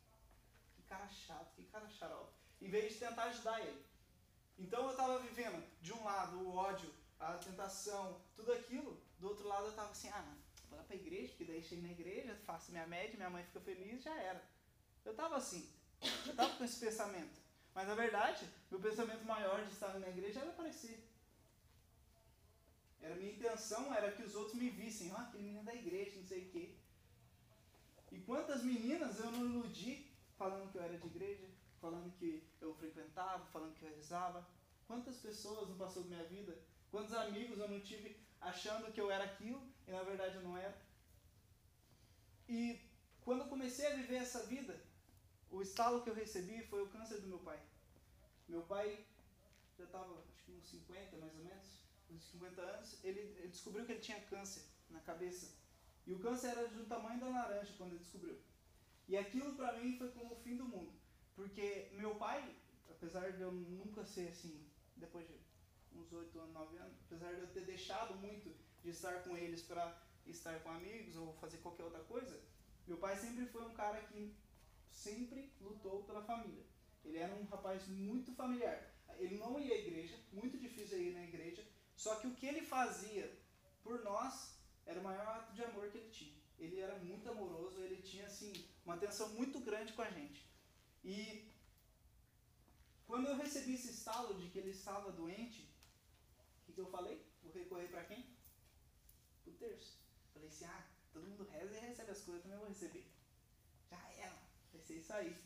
[0.74, 2.32] que cara chato, que cara xarope.
[2.60, 3.84] Em vez de tentar ajudar ele.
[4.58, 6.90] Então eu tava vivendo, de um lado, o ódio,
[7.20, 8.98] a tentação, tudo aquilo.
[9.18, 10.34] Do outro lado eu tava assim, ah,
[10.70, 13.60] vou lá pra igreja, porque daí chego na igreja, faço minha média, minha mãe fica
[13.60, 14.42] feliz, já era.
[15.04, 15.70] Eu tava assim,
[16.26, 17.38] eu tava com esse pensamento.
[17.76, 21.06] Mas na verdade, meu pensamento maior de estar na igreja era aparecer.
[23.02, 26.24] Era minha intenção era que os outros me vissem, ó, aquele menino da igreja, não
[26.24, 26.74] sei o quê.
[28.10, 31.46] E quantas meninas eu não iludi falando que eu era de igreja,
[31.78, 34.48] falando que eu frequentava, falando que eu rezava.
[34.86, 36.58] Quantas pessoas não passou da minha vida?
[36.90, 40.56] Quantos amigos eu não tive achando que eu era aquilo e na verdade eu não
[40.56, 40.74] era?
[42.48, 42.80] E
[43.20, 44.82] quando eu comecei a viver essa vida,
[45.50, 47.60] o estalo que eu recebi foi o câncer do meu pai.
[48.48, 49.04] Meu pai
[49.76, 51.80] já estava, acho que uns 50 mais ou menos,
[52.10, 55.54] uns 50 anos, ele, ele descobriu que ele tinha câncer na cabeça.
[56.06, 58.38] E o câncer era do tamanho da laranja quando ele descobriu.
[59.08, 60.92] E aquilo pra mim foi como o fim do mundo.
[61.34, 62.56] Porque meu pai,
[62.88, 64.66] apesar de eu nunca ser assim,
[64.96, 65.34] depois de
[65.94, 69.62] uns 8 anos, 9 anos, apesar de eu ter deixado muito de estar com eles
[69.62, 72.40] para estar com amigos ou fazer qualquer outra coisa,
[72.86, 74.34] meu pai sempre foi um cara que
[74.96, 76.64] sempre lutou pela família.
[77.04, 78.78] Ele era um rapaz muito familiar.
[79.18, 82.62] Ele não ia à igreja, muito difícil ir na igreja, só que o que ele
[82.62, 83.26] fazia
[83.82, 86.36] por nós era o maior ato de amor que ele tinha.
[86.58, 88.52] Ele era muito amoroso, ele tinha assim
[88.84, 90.50] uma atenção muito grande com a gente.
[91.04, 91.52] E
[93.06, 95.70] quando eu recebi esse estalo de que ele estava doente,
[96.62, 97.24] o que, que eu falei?
[97.42, 98.26] Vou recorrer para quem?
[99.46, 100.00] O terço.
[100.32, 103.15] Falei assim, ah, todo mundo reza e recebe as coisas, eu também vou receber.
[104.86, 105.36] Ser isso aí.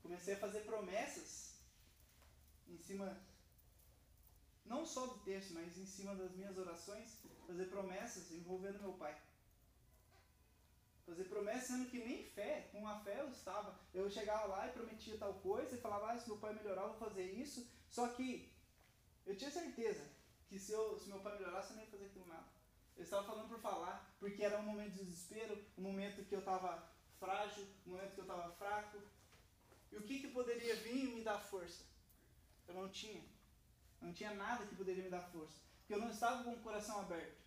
[0.00, 1.58] Comecei a fazer promessas
[2.68, 3.20] em cima,
[4.64, 9.20] não só do terço, mas em cima das minhas orações, fazer promessas envolvendo meu pai.
[11.04, 13.80] Fazer promessas sendo que nem fé, com a fé eu estava.
[13.92, 16.90] Eu chegava lá e prometia tal coisa e falava, ah, se meu pai melhorar eu
[16.90, 17.66] vou fazer isso.
[17.88, 18.52] Só que
[19.26, 20.04] eu tinha certeza
[20.48, 22.46] que se, eu, se meu pai melhorasse eu não ia fazer aquilo nada.
[22.96, 26.40] Eu estava falando por falar, porque era um momento de desespero, um momento que eu
[26.40, 28.98] estava frágil, um momento que eu estava fraco.
[29.90, 31.84] E o que, que poderia vir e me dar força?
[32.66, 33.22] Eu não tinha.
[34.00, 35.58] Não tinha nada que poderia me dar força.
[35.80, 37.38] Porque eu não estava com o coração aberto.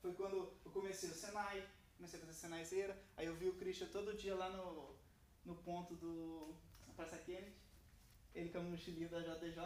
[0.00, 3.88] Foi quando eu comecei o Senai, comecei a fazer Senaizeira, aí eu vi o Christian
[3.88, 4.94] todo dia lá no,
[5.44, 6.54] no ponto do
[6.86, 7.56] na Praça Kennedy,
[8.34, 9.56] ele com a mochilinha da JJ.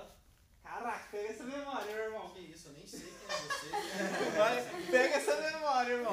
[0.62, 2.30] Caraca, pega essa memória, meu irmão.
[2.30, 4.30] Que isso, eu nem sei quem é você.
[4.36, 6.12] Vai, pega essa memória, irmão.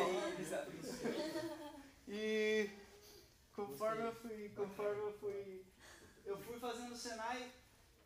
[2.07, 2.69] E
[3.53, 5.65] conforme eu fui, conforme eu fui,
[6.25, 7.51] eu fui fazendo o Senai,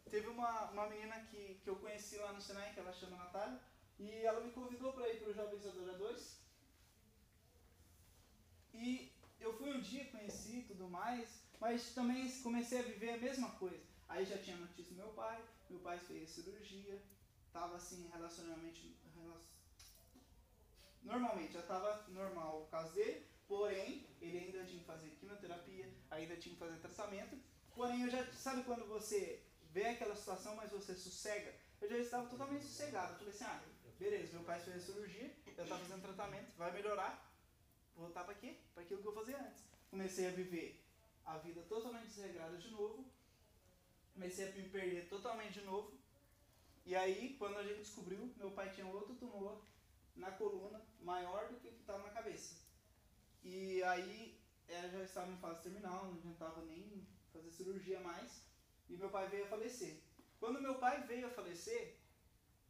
[0.09, 3.59] teve uma, uma menina que, que eu conheci lá no Senai, que ela chama Natália,
[3.99, 6.39] e ela me convidou para ir para os Jovens Adoradores.
[8.73, 13.17] E eu fui um dia, conheci e tudo mais, mas também comecei a viver a
[13.17, 13.83] mesma coisa.
[14.09, 16.99] Aí já tinha notícia do meu pai, meu pai fez cirurgia,
[17.53, 18.81] tava assim, relacionamento.
[19.15, 19.41] rela-
[21.03, 26.37] Normalmente, já estava normal o caso dele, porém, ele ainda tinha que fazer quimioterapia, ainda
[26.37, 27.37] tinha que fazer tratamento.
[27.75, 28.25] Porém, eu já.
[28.31, 29.43] Sabe quando você
[29.73, 31.53] vê aquela situação, mas você sossega?
[31.81, 33.11] Eu já estava totalmente sossegado.
[33.11, 33.61] Eu falei assim: ah,
[33.99, 37.29] beleza, meu pai fez a cirurgia, eu estava fazendo tratamento, vai melhorar,
[37.93, 38.55] vou voltar para quê?
[38.73, 39.65] Para aquilo que eu fazia antes.
[39.89, 40.81] Comecei a viver
[41.25, 43.05] a vida totalmente desregrada de novo,
[44.13, 45.91] comecei a me perder totalmente de novo.
[46.85, 49.61] E aí, quando a gente descobriu, meu pai tinha outro tumor
[50.15, 52.60] na coluna, maior do que o que estava na cabeça.
[53.43, 58.43] E aí, ela já estava em fase terminal, não adiantava nem fazer cirurgia mais.
[58.89, 60.01] E meu pai veio a falecer.
[60.39, 61.97] Quando meu pai veio a falecer,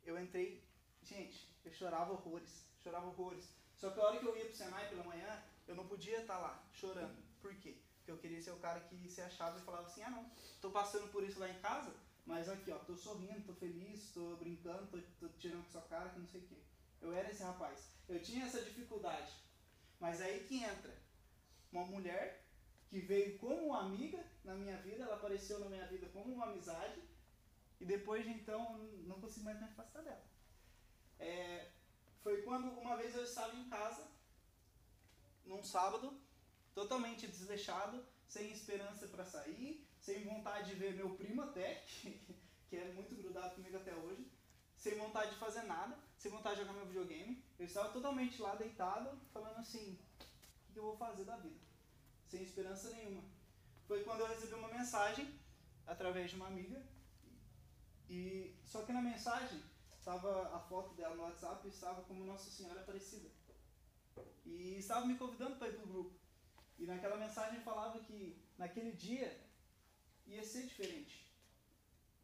[0.03, 0.63] eu entrei.
[1.01, 3.49] Gente, eu chorava horrores, chorava horrores.
[3.76, 6.38] Só que a hora que eu ia pro Senai pela manhã, eu não podia estar
[6.38, 7.17] lá chorando.
[7.41, 7.78] Por quê?
[7.97, 10.69] Porque eu queria ser o cara que se achava e falava assim: ah, não, tô
[10.69, 11.93] passando por isso lá em casa,
[12.26, 16.09] mas aqui, ó, tô sorrindo, tô feliz, tô brincando, tô, tô tirando com sua cara,
[16.09, 16.57] que não sei o quê.
[17.01, 17.91] Eu era esse rapaz.
[18.07, 19.32] Eu tinha essa dificuldade.
[20.02, 20.91] Mas aí que entra
[21.72, 22.43] uma mulher
[22.89, 26.99] que veio como amiga na minha vida, ela apareceu na minha vida como uma amizade,
[27.80, 30.26] e depois de então não consigo mais me afastar dela.
[31.20, 31.70] É,
[32.24, 34.08] foi quando uma vez eu estava em casa,
[35.45, 36.20] num sábado,
[36.74, 41.86] totalmente desleixado, sem esperança para sair, sem vontade de ver meu primo até,
[42.68, 44.28] que é muito grudado comigo até hoje,
[44.76, 47.43] sem vontade de fazer nada, sem vontade de jogar meu videogame.
[47.62, 49.95] Eu estava totalmente lá deitado, falando assim:
[50.68, 51.59] o que eu vou fazer da vida?
[52.28, 53.22] Sem esperança nenhuma.
[53.88, 55.32] Foi quando eu recebi uma mensagem
[55.86, 56.84] através de uma amiga,
[58.09, 59.62] e só que na mensagem
[59.95, 63.30] estava a foto dela no WhatsApp estava como Nossa Senhora Aparecida.
[64.43, 66.16] E estava me convidando para ir para o grupo.
[66.80, 69.39] E naquela mensagem falava que naquele dia
[70.26, 71.32] ia ser diferente.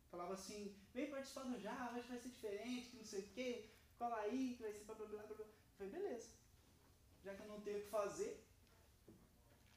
[0.09, 4.17] Falava assim, vem participar do hoje vai ser diferente, que não sei o quê, cola
[4.21, 5.35] aí, que vai ser blá blá blá blá.
[5.39, 6.29] Eu falei, beleza.
[7.23, 8.43] Já que eu não tenho o que fazer,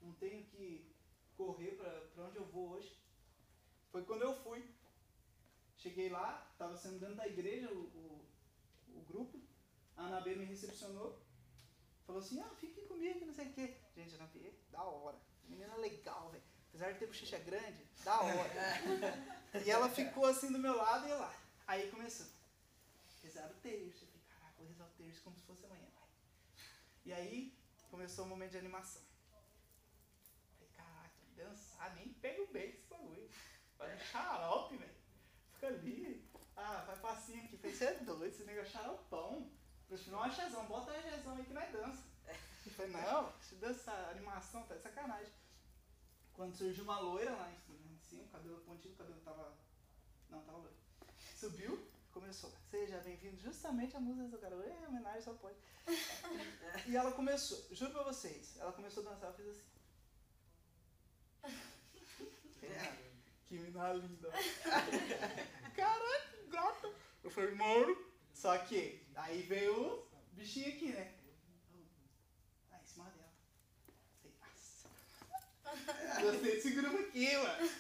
[0.01, 0.91] não tenho que
[1.37, 2.97] correr para onde eu vou hoje.
[3.91, 4.65] Foi quando eu fui.
[5.77, 8.29] Cheguei lá, estava sendo dentro da igreja o, o,
[8.95, 9.41] o grupo.
[9.97, 11.19] A Ana B me recepcionou.
[12.07, 13.77] Falou assim, ah, fique comigo, que não sei o quê.
[13.97, 15.19] Gente, Ana B, da hora.
[15.49, 16.45] Menina legal, velho.
[16.69, 18.53] Apesar de ter bochecha grande, da hora.
[19.65, 21.35] e ela ficou assim do meu lado e eu lá.
[21.67, 22.27] Aí começou.
[23.23, 23.55] Rezar o
[25.19, 26.09] o como se fosse amanhã, vai.
[27.05, 27.59] E aí
[27.91, 29.03] começou o momento de animação.
[30.55, 33.29] Falei, caraca, dançar, nem pego bem esse bagulho.
[33.77, 34.95] Vai xarope, velho.
[35.55, 36.29] Fica ali.
[36.57, 37.57] Ah, vai passinho aqui.
[37.57, 39.51] Falei, você é doido, esse negócio é xaropão.
[40.07, 42.05] Não é chazão, bota a chazão aí que nós dança.
[42.65, 45.33] Eu falei, não, eu dançar, animação, tá de sacanagem.
[46.33, 49.57] Quando surgiu uma loira lá em cima, cabelo pontido, o cabelo tava.
[50.29, 50.77] Não, tava loiro.
[51.37, 52.53] Subiu, começou.
[52.71, 54.69] Seja bem-vindo justamente à música do garoto.
[54.69, 55.57] É, homenagem só pode.
[56.87, 59.61] e ela começou, juro pra vocês, ela começou a dançar, eu fiz assim.
[62.63, 62.97] É,
[63.47, 64.31] que mina linda.
[65.75, 66.95] Caraca, gata.
[67.25, 68.11] Eu falei, mano.
[68.33, 71.15] Só que aí veio o bichinho aqui, né?
[72.71, 73.33] Ah, em cima dela.
[74.23, 74.89] Falei, nossa.
[76.23, 77.71] Gostei desse grupo aqui, mano.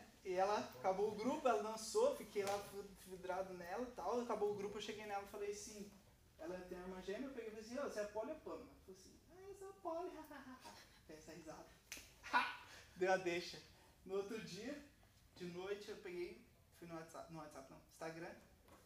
[0.24, 2.56] E ela acabou o grupo, ela dançou, fiquei lá
[3.06, 4.20] vidrado nela e tal.
[4.20, 5.90] Acabou o grupo, eu cheguei nela e falei assim.
[6.38, 8.68] Ela tem uma gêmea, eu peguei e falei assim, ô, você é poli ou pano?
[8.68, 10.10] Ela falou assim, ah, eu sou poli,
[11.08, 11.66] essa risada.
[12.96, 13.60] Deu a deixa.
[14.04, 14.82] No outro dia,
[15.36, 16.44] de noite, eu peguei,
[16.78, 18.34] fui no WhatsApp, no WhatsApp não, Instagram,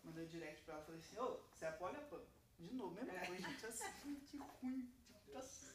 [0.05, 2.26] mandei um direct pra ela, falei assim, ô, você é poli ou pano?
[2.59, 4.93] De novo, mesmo coisa, gente, assim, que ruim,
[5.24, 5.72] tipo assim.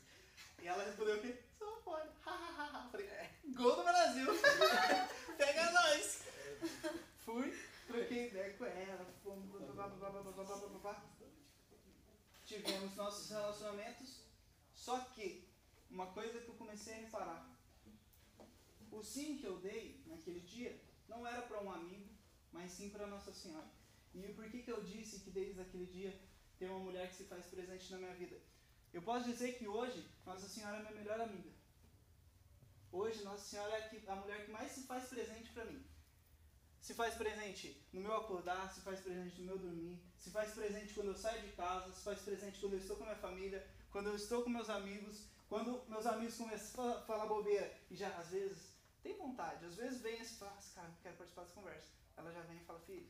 [0.62, 1.44] E ela respondeu o quê?
[1.64, 2.90] Então.
[2.92, 3.10] Falei,
[3.56, 4.28] gol do Brasil.
[5.38, 6.24] Pega nós.
[7.20, 7.58] Fui,
[7.88, 9.06] troquei ideia com ela.
[9.24, 11.04] Fomos, blá, blá, blá, blá, blá, blá,
[12.46, 14.24] Tivemos nossos relacionamentos.
[14.74, 15.48] Só que,
[15.90, 17.50] uma coisa que eu comecei a reparar.
[18.92, 22.10] O sim que eu dei naquele dia não era para um amigo,
[22.52, 23.68] mas sim para Nossa Senhora.
[24.14, 26.14] E por que, que eu disse que desde aquele dia
[26.60, 28.40] tem uma mulher que se faz presente na minha vida?
[28.94, 31.50] Eu posso dizer que hoje Nossa Senhora é minha melhor amiga.
[32.92, 35.84] Hoje Nossa Senhora é a mulher que mais se faz presente para mim.
[36.80, 40.94] Se faz presente no meu acordar, se faz presente no meu dormir, se faz presente
[40.94, 44.10] quando eu saio de casa, se faz presente quando eu estou com minha família, quando
[44.10, 48.30] eu estou com meus amigos, quando meus amigos começam a falar bobeira e já às
[48.30, 49.66] vezes tem vontade.
[49.66, 51.88] Às vezes vem e fala, cara, não quero participar dessa conversa.
[52.16, 53.10] Ela já vem e fala, filho,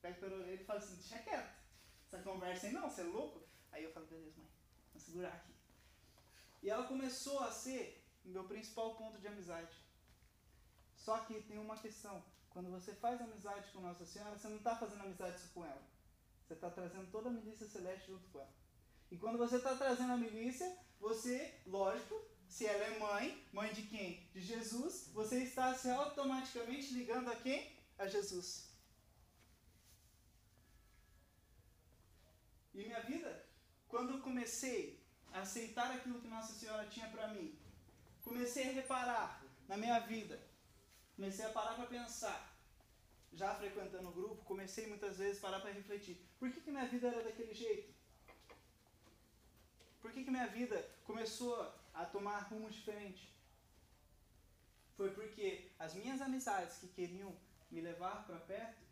[0.00, 1.58] pega pela orelha e fala assim, deixa quieto.
[2.06, 3.42] Essa conversa aí não, você é louco?
[3.72, 4.59] Aí eu falo, beleza, mãe,
[5.00, 5.52] vou segurar aqui.
[6.62, 9.74] E ela começou a ser meu principal ponto de amizade.
[10.94, 12.22] Só que tem uma questão.
[12.50, 15.82] Quando você faz amizade com Nossa Senhora, você não está fazendo amizade só com ela.
[16.44, 18.52] Você está trazendo toda a milícia celeste junto com ela.
[19.10, 23.82] E quando você está trazendo a milícia, você, lógico, se ela é mãe, mãe de
[23.82, 24.28] quem?
[24.32, 27.76] De Jesus, você está se automaticamente ligando a quem?
[27.98, 28.68] A Jesus.
[32.74, 33.39] E minha vida,
[33.90, 34.98] quando eu comecei
[35.32, 37.58] a aceitar aquilo que Nossa Senhora tinha para mim,
[38.22, 40.40] comecei a reparar na minha vida,
[41.16, 42.56] comecei a parar para pensar,
[43.32, 46.86] já frequentando o grupo, comecei muitas vezes a parar para refletir, por que, que minha
[46.86, 47.92] vida era daquele jeito?
[50.00, 51.54] Por que, que minha vida começou
[51.92, 53.34] a tomar rumo diferente?
[54.96, 57.36] Foi porque as minhas amizades que queriam
[57.70, 58.82] me levar para perto,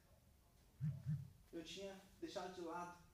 [1.53, 3.08] eu tinha deixado de lado.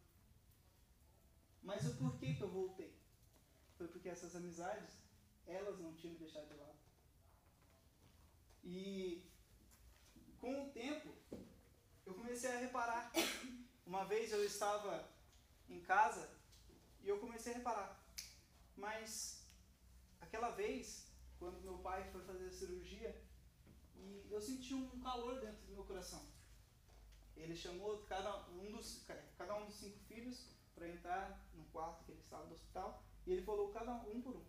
[1.65, 2.95] Mas o porquê que eu voltei?
[3.79, 4.91] Foi porque essas amizades,
[5.47, 6.79] elas não tinham me deixado de lado.
[8.63, 9.25] E
[10.39, 11.09] com o tempo,
[12.05, 13.11] eu comecei a reparar.
[13.87, 15.09] Uma vez eu estava
[15.69, 16.31] em casa
[17.03, 18.05] e eu comecei a reparar.
[18.77, 19.47] Mas
[20.21, 21.09] aquela vez,
[21.39, 23.25] quando meu pai foi fazer a cirurgia,
[23.97, 26.23] e eu senti um calor dentro do meu coração.
[27.35, 29.05] Ele chamou cada um dos,
[29.39, 33.33] cada um dos cinco filhos para entrar no quarto que ele estava do hospital e
[33.33, 34.45] ele falou cada um por um.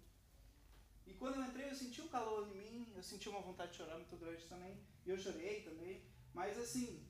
[1.05, 3.77] E quando eu entrei, eu senti um calor em mim, eu senti uma vontade de
[3.77, 6.03] chorar muito grande também, e eu chorei também,
[6.33, 7.07] mas assim,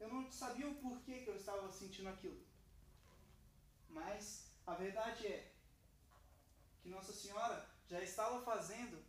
[0.00, 2.42] eu não sabia o porquê que eu estava sentindo aquilo.
[3.88, 5.54] Mas a verdade é
[6.80, 9.02] que Nossa Senhora já estava fazendo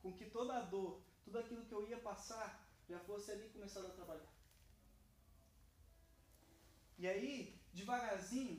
[0.00, 3.86] com que toda a dor, tudo aquilo que eu ia passar, já fosse ali começado
[3.86, 4.32] a trabalhar.
[6.98, 8.56] E aí, devagarzinho,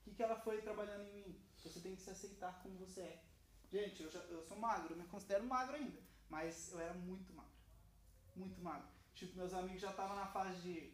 [0.00, 1.40] o que, que ela foi trabalhando em mim?
[1.62, 3.24] Você tem que se aceitar como você é.
[3.70, 7.32] Gente, eu, já, eu sou magro, eu me considero magro ainda, mas eu era muito
[7.34, 7.52] magro.
[8.34, 8.88] Muito magro.
[9.14, 10.92] Tipo, meus amigos já estavam na fase de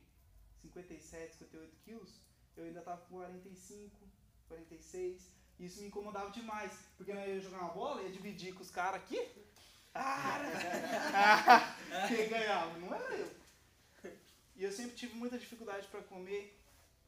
[0.62, 2.20] 57, 58 quilos,
[2.56, 4.08] eu ainda estava com 45,
[4.48, 5.30] 46.
[5.58, 8.70] E isso me incomodava demais, porque eu ia jogar uma bola, ia dividir com os
[8.70, 9.18] caras aqui.
[9.94, 10.40] Ah,
[12.08, 12.76] quem ganhava?
[12.78, 13.44] Não era eu.
[14.56, 16.60] E eu sempre tive muita dificuldade para comer.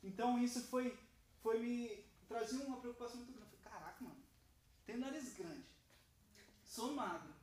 [0.08, 0.86] Então isso foi,
[1.42, 3.52] foi me trazer uma preocupação muito grande.
[3.54, 4.22] Eu falei, caraca, mano,
[4.86, 5.66] tenho nariz grande,
[6.64, 7.34] sou magro.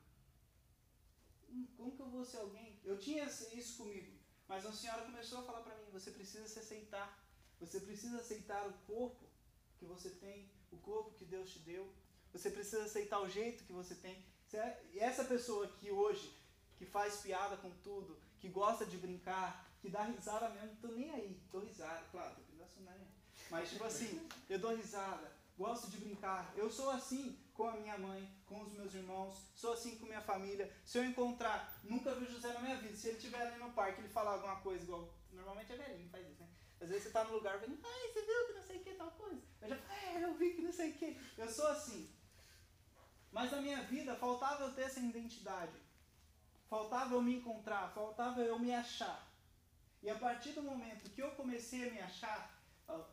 [1.50, 2.80] Hum, Como que eu vou ser alguém?
[2.84, 4.12] Eu tinha isso comigo,
[4.48, 7.08] mas a senhora começou a falar para mim: você precisa se aceitar.
[7.60, 9.26] Você precisa aceitar o corpo
[9.78, 11.88] que você tem, o corpo que Deus te deu.
[12.34, 14.26] Você precisa aceitar o jeito que você tem.
[14.54, 16.32] É- E essa pessoa que hoje,
[16.78, 19.50] que faz piada com tudo, que gosta de brincar,
[19.82, 22.36] que dá risada mesmo, tô nem aí, dou risada, claro,
[22.84, 23.12] maneira.
[23.50, 26.52] Mas tipo assim, eu dou risada, gosto de brincar.
[26.56, 30.22] Eu sou assim com a minha mãe, com os meus irmãos, sou assim com minha
[30.22, 30.72] família.
[30.84, 32.96] Se eu encontrar, nunca vi o José na minha vida.
[32.96, 35.14] Se ele estiver ali no parque, ele falar alguma coisa igual.
[35.32, 36.50] Normalmente é velhinho, faz isso, né?
[36.82, 38.94] Às vezes você tá no lugar vendo, ai, você viu que não sei o que,
[38.96, 39.42] tal coisa.
[39.62, 41.18] Eu já falo, é, eu vi que não sei o que.
[41.38, 42.10] Eu sou assim.
[43.32, 45.82] Mas na minha vida faltava eu ter essa identidade.
[46.70, 49.32] Faltava eu me encontrar, faltava eu me achar.
[50.02, 52.53] E a partir do momento que eu comecei a me achar,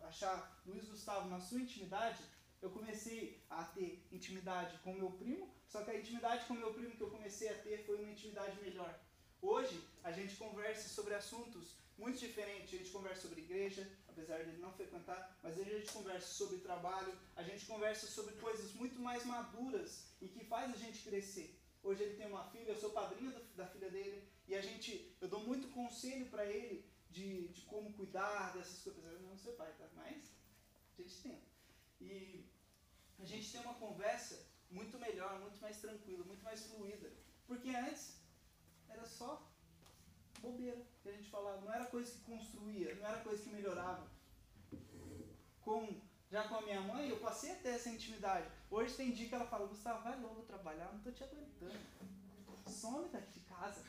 [0.02, 2.22] achar Luiz Gustavo na sua intimidade,
[2.60, 6.96] eu comecei a ter intimidade com meu primo, só que a intimidade com meu primo
[6.96, 8.92] que eu comecei a ter foi uma intimidade melhor.
[9.40, 12.74] Hoje a gente conversa sobre assuntos muito diferentes.
[12.74, 16.58] A gente conversa sobre igreja, apesar de ele não frequentar, mas a gente conversa sobre
[16.58, 21.56] trabalho, a gente conversa sobre coisas muito mais maduras e que faz a gente crescer.
[21.82, 25.28] Hoje ele tem uma filha, eu sou padrinho da filha dele e a gente, eu
[25.28, 29.20] dou muito conselho para ele de, de como cuidar dessas coisas.
[29.22, 29.88] Não sou pai, tá?
[29.94, 30.32] Mas
[30.98, 31.50] a gente tenta.
[32.00, 32.48] E
[33.18, 37.12] a gente tem uma conversa muito melhor, muito mais tranquila, muito mais fluida.
[37.46, 38.20] Porque antes
[38.88, 39.50] era só
[40.40, 44.08] bobeira que a gente falava, não era coisa que construía, não era coisa que melhorava.
[45.60, 46.00] Com,
[46.30, 48.50] já com a minha mãe, eu passei a ter essa intimidade.
[48.70, 51.78] Hoje tem dia que ela fala, Gustavo, vai logo trabalhar, não tô te aguentando.
[52.66, 53.84] Some daqui de casa.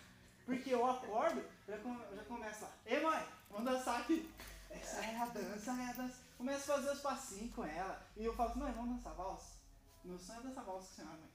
[0.46, 4.30] Porque eu acordo, já, come, já começa lá, ei mãe, vamos dançar aqui.
[4.70, 6.22] Essa é a dança, é a dança.
[6.38, 8.06] Começo a fazer os passinhos com ela.
[8.16, 9.56] E eu falo assim, mãe, vamos dançar valsa?
[10.04, 11.30] Meu sonho é dançar valsa com a senhora, mãe.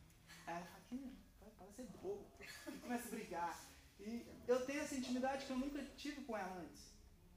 [0.47, 1.27] Aí ela fala, que
[1.57, 2.27] para ser bobo.
[2.69, 3.61] E começa a brigar.
[3.99, 6.93] E eu tenho essa intimidade que eu nunca tive com ela antes.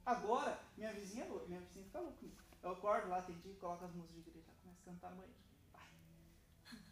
[0.05, 2.37] Agora, minha vizinha é louca, minha vizinha fica louca comigo.
[2.61, 5.11] Eu acordo lá, tem dia, coloco as músicas de igreja, começo a cantar.
[5.11, 5.27] Vai.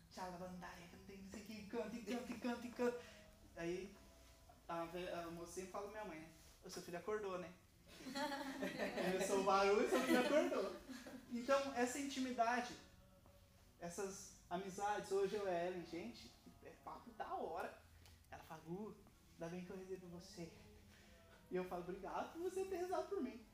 [0.10, 3.02] Tchala bandaia, cantei, não sei o que, canta e canta e canta e canta.
[3.58, 3.96] Aí
[4.68, 6.28] a, a mocinha fala minha mãe?
[6.64, 7.52] O seu filho acordou, né?
[9.12, 10.76] Começou o barulho, seu filho acordou.
[11.32, 12.74] Então, essa intimidade,
[13.80, 16.32] essas amizades, hoje eu e a Ellen, gente,
[16.64, 17.74] é papo da hora.
[18.32, 18.96] Ela fala, Gu,
[19.34, 20.52] ainda bem que eu rezei por você.
[21.50, 23.46] E eu falo, obrigado por você ter rezado por mim.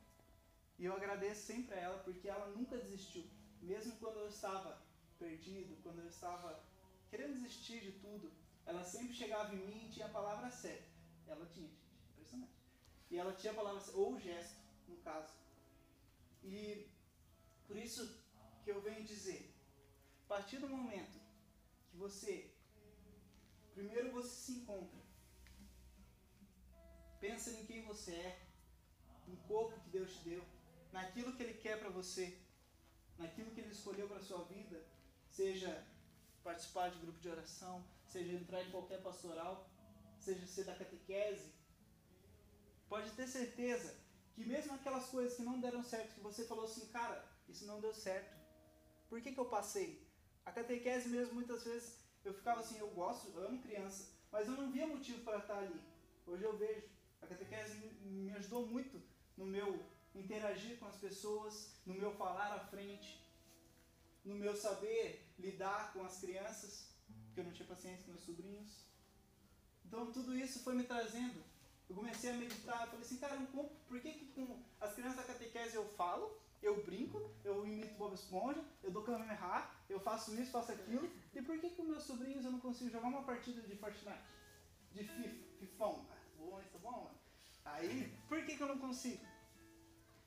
[0.79, 3.25] E eu agradeço sempre a ela, porque ela nunca desistiu.
[3.61, 4.81] Mesmo quando eu estava
[5.19, 6.59] perdido, quando eu estava
[7.09, 8.31] querendo desistir de tudo,
[8.65, 10.92] ela sempre chegava em mim e tinha a palavra certa.
[11.27, 12.53] Ela tinha, gente, impressionante.
[13.09, 15.33] E ela tinha a palavra certa, ou o gesto, no caso.
[16.43, 16.87] E
[17.67, 18.21] por isso
[18.63, 19.53] que eu venho dizer,
[20.25, 21.19] a partir do momento
[21.89, 22.51] que você,
[23.73, 24.99] primeiro você se encontra,
[27.19, 28.47] pensa em quem você é,
[29.27, 30.43] no corpo que Deus te deu,
[30.91, 32.37] naquilo que Ele quer para você,
[33.17, 34.85] naquilo que Ele escolheu para sua vida,
[35.29, 35.85] seja
[36.43, 39.69] participar de grupo de oração, seja entrar em qualquer pastoral,
[40.23, 41.47] seja ser da catequese,
[42.89, 43.91] pode ter certeza
[44.33, 47.17] que mesmo aquelas coisas que não deram certo, que você falou assim, cara,
[47.47, 48.35] isso não deu certo.
[49.09, 49.89] Por que, que eu passei?
[50.45, 54.55] A catequese mesmo, muitas vezes, eu ficava assim, eu gosto, eu amo criança, mas eu
[54.59, 55.79] não via motivo para estar ali.
[56.25, 56.87] Hoje eu vejo.
[57.21, 59.01] A catequese me- ajudou muito
[59.37, 59.69] no meu
[60.15, 63.23] interagir com as pessoas, no meu falar à frente,
[64.25, 65.05] no meu saber
[65.37, 66.89] lidar com as crianças,
[67.25, 68.85] porque eu não tinha paciência com meus sobrinhos.
[69.85, 71.43] Então tudo isso foi me trazendo.
[71.89, 73.37] Eu comecei a meditar, eu falei assim, cara,
[73.87, 78.13] por que, que com as crianças da catequese eu falo, eu brinco, eu imito Bob
[78.13, 82.45] Esponja, eu dou Kamehameha, eu faço isso, faço aquilo, e por que com meus sobrinhos
[82.45, 84.17] eu não consigo jogar uma partida de Fortnite?
[84.91, 86.07] De FIFA, Fifão?
[86.09, 87.17] Ah, bom, isso é bom, mano.
[87.65, 89.25] Aí, por que, que eu não consigo?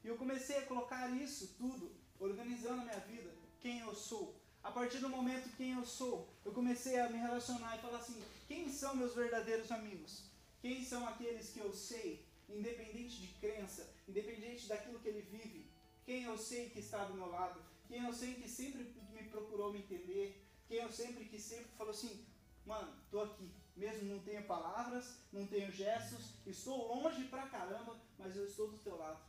[0.04, 4.40] E eu comecei a colocar isso tudo, organizando a minha vida, quem eu sou.
[4.66, 8.20] A partir do momento quem eu sou, eu comecei a me relacionar e falar assim:
[8.48, 10.24] quem são meus verdadeiros amigos?
[10.60, 15.70] Quem são aqueles que eu sei independente de crença, independente daquilo que ele vive,
[16.04, 19.72] quem eu sei que está do meu lado, quem eu sei que sempre me procurou
[19.72, 22.26] me entender, quem eu sempre que sempre falou assim,
[22.64, 28.36] mano, tô aqui, mesmo não tenho palavras, não tenho gestos, estou longe pra caramba, mas
[28.36, 29.20] eu estou do teu lado.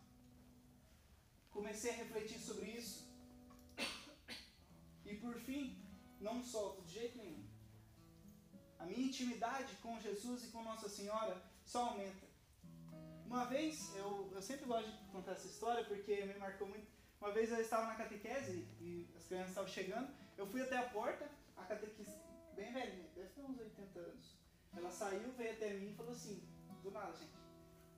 [1.52, 3.07] Comecei a refletir sobre isso.
[5.08, 5.82] E por fim,
[6.20, 7.46] não solto de jeito nenhum.
[8.78, 12.28] A minha intimidade com Jesus e com Nossa Senhora só aumenta.
[13.26, 16.88] Uma vez, eu, eu sempre gosto de contar essa história porque me marcou muito.
[17.20, 20.90] Uma vez eu estava na catequese e as crianças estavam chegando, eu fui até a
[20.90, 22.22] porta, a catequista,
[22.56, 24.38] bem velhinha, deve ter uns 80 anos.
[24.76, 26.44] Ela saiu, veio até mim e falou assim,
[26.84, 27.34] do nada, gente,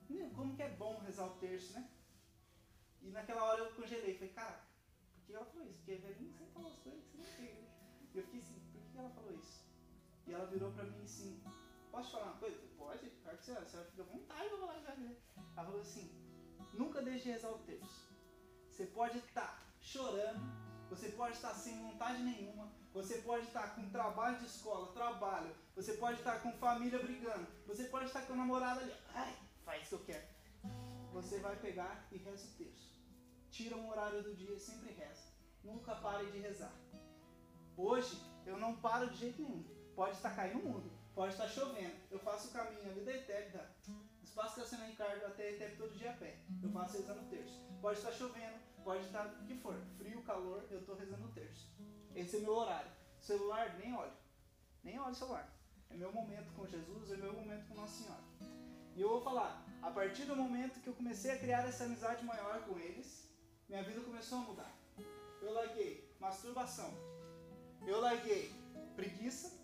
[0.08, 1.90] "Meu, como que é bom rezar o terço, né?
[3.02, 4.69] E naquela hora eu congelei, falei, caraca,
[5.30, 5.76] que ela falou isso?
[5.78, 7.68] Porque velhinho sempre fala as coisas que você não tem, né?
[8.14, 9.64] E eu fiquei assim, por que ela falou isso?
[10.26, 11.42] E ela virou pra mim assim,
[11.90, 12.58] posso falar uma coisa?
[12.76, 14.94] Pode, claro que você, a senhora fica à vontade, vou falar já.
[14.96, 15.16] né?"
[15.56, 16.10] Ela falou assim,
[16.74, 18.10] nunca deixe de rezar o terço.
[18.68, 20.40] Você pode estar chorando,
[20.88, 25.94] você pode estar sem vontade nenhuma, você pode estar com trabalho de escola, trabalho, você
[25.94, 29.88] pode estar com família brigando, você pode estar com a namorada ali, ai, faz o
[29.88, 30.26] que eu quero.
[31.12, 32.89] Você vai pegar e reza o terço.
[33.50, 35.28] Tira um horário do dia e sempre reza.
[35.64, 36.72] Nunca pare de rezar.
[37.76, 39.64] Hoje eu não paro de jeito nenhum.
[39.94, 41.94] Pode estar caindo o mundo, pode estar chovendo.
[42.10, 43.66] Eu faço o caminho ali da ETEP, da
[44.22, 46.38] Espaço Cassiano Ricardo até a ETEP todo dia a pé.
[46.62, 47.60] Eu faço rezando o terço.
[47.80, 51.68] Pode estar chovendo, pode estar o que for, frio, calor, eu estou rezando o terço.
[52.14, 52.90] Esse é meu horário.
[53.20, 54.12] Celular, nem olho.
[54.84, 55.52] Nem olho o celular.
[55.90, 58.22] É meu momento com Jesus, é meu momento com Nossa Senhora.
[58.94, 62.24] E eu vou falar, a partir do momento que eu comecei a criar essa amizade
[62.24, 63.29] maior com eles,
[63.70, 64.76] minha vida começou a mudar.
[65.40, 66.92] Eu larguei masturbação.
[67.86, 68.52] Eu larguei
[68.96, 69.56] preguiça,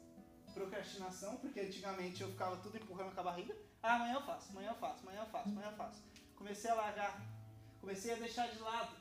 [0.54, 3.56] procrastinação, porque antigamente eu ficava tudo empurrando com a barriga.
[3.82, 6.02] Ah, amanhã eu faço, amanhã eu faço, amanhã eu faço, amanhã eu faço.
[6.36, 7.20] Comecei a largar,
[7.80, 8.96] comecei a deixar de lado,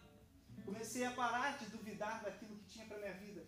[0.66, 3.46] comecei a parar de duvidar daquilo que tinha para minha vida.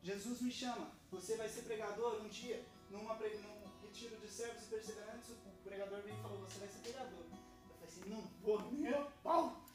[0.00, 5.30] Jesus me chama, você vai ser pregador um dia, numa, num retiro de servos perseverantes,
[5.30, 7.18] o pregador veio e falou, você vai ser pregador.
[7.18, 9.69] Eu falei assim, não vou a pau.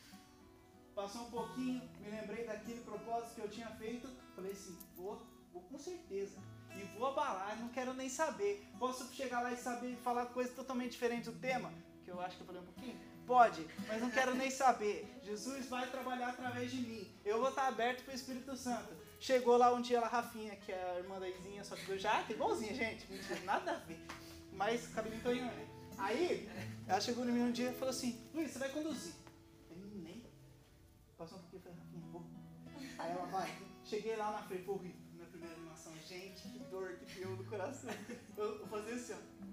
[0.95, 5.61] Passou um pouquinho, me lembrei daquele propósito que eu tinha feito, falei assim, vou, vou
[5.63, 6.37] com certeza.
[6.73, 8.65] E vou abalar, não quero nem saber.
[8.79, 11.71] Posso chegar lá e saber falar coisa totalmente diferente do tema?
[12.05, 12.97] Que eu acho que eu falei um pouquinho?
[13.27, 15.05] Pode, mas não quero nem saber.
[15.21, 17.11] Jesus vai trabalhar através de mim.
[17.25, 18.93] Eu vou estar aberto para o Espírito Santo.
[19.19, 21.97] Chegou lá um dia lá, Rafinha, que é a irmã da Izinha, só que eu
[21.97, 23.11] já tá igualzinha, gente.
[23.11, 23.99] Mentira, nada a ver.
[24.53, 25.67] Mas cabelinho toinho, né?
[25.97, 26.49] Aí,
[26.87, 29.24] ela chegou em mim um dia e falou assim: Luiz, você vai conduzir.
[31.25, 31.29] Eu.
[31.29, 32.23] Passou um pouquinho e falei: Rafinha, vou.
[32.99, 33.49] Aí ela vai.
[33.83, 35.01] Cheguei lá na frente, foi horrível.
[35.13, 35.93] Minha primeira animação.
[36.07, 37.89] Gente, que dor que deu no coração.
[38.37, 39.45] Eu, eu fazia assim, ó.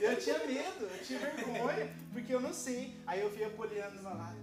[0.00, 3.00] Eu tinha medo, eu tinha vergonha, porque eu não sei.
[3.06, 4.34] Aí eu via a Poliana lá.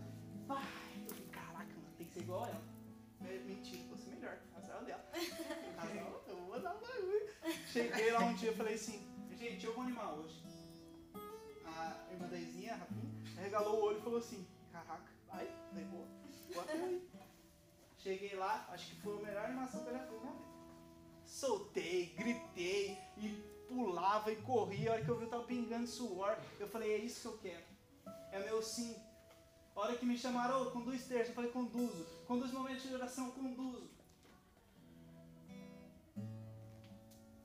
[0.48, 0.64] Vai,
[0.96, 2.64] eu falei, caraca, mano, tem que ser igual ela.
[3.46, 4.38] Mentira, fosse melhor.
[4.56, 5.04] Azar dela.
[5.78, 7.30] Azar, eu vou dar um bagulho.
[7.68, 9.06] Cheguei lá um dia e falei assim,
[9.38, 10.42] gente, eu vou animar hoje.
[11.66, 15.54] A irmã da Izinha, a Rafinha, regalou o olho e falou assim, caraca, aí.
[17.98, 20.54] Cheguei lá, acho que foi a melhor animação que eu já fiz na vida.
[21.26, 23.30] Soltei, gritei e
[23.68, 24.92] pulava e corria.
[24.92, 27.38] A hora que eu vi eu tava pingando suor, eu falei, é isso que eu
[27.40, 27.66] quero.
[28.32, 28.96] É meu sim.
[29.76, 32.06] A hora que me chamaram, oh, conduz terço, eu falei, conduzo.
[32.28, 33.90] Conduz momentos de oração, conduzo.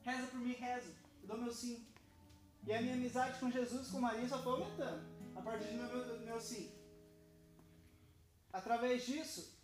[0.03, 0.93] Reza por mim, rezo.
[1.23, 1.87] Eu dou meu sim.
[2.67, 5.07] E a minha amizade com Jesus, com Maria, só foi aumentando.
[5.37, 6.78] A partir do meu, meu, meu sim.
[8.53, 9.57] Através disso,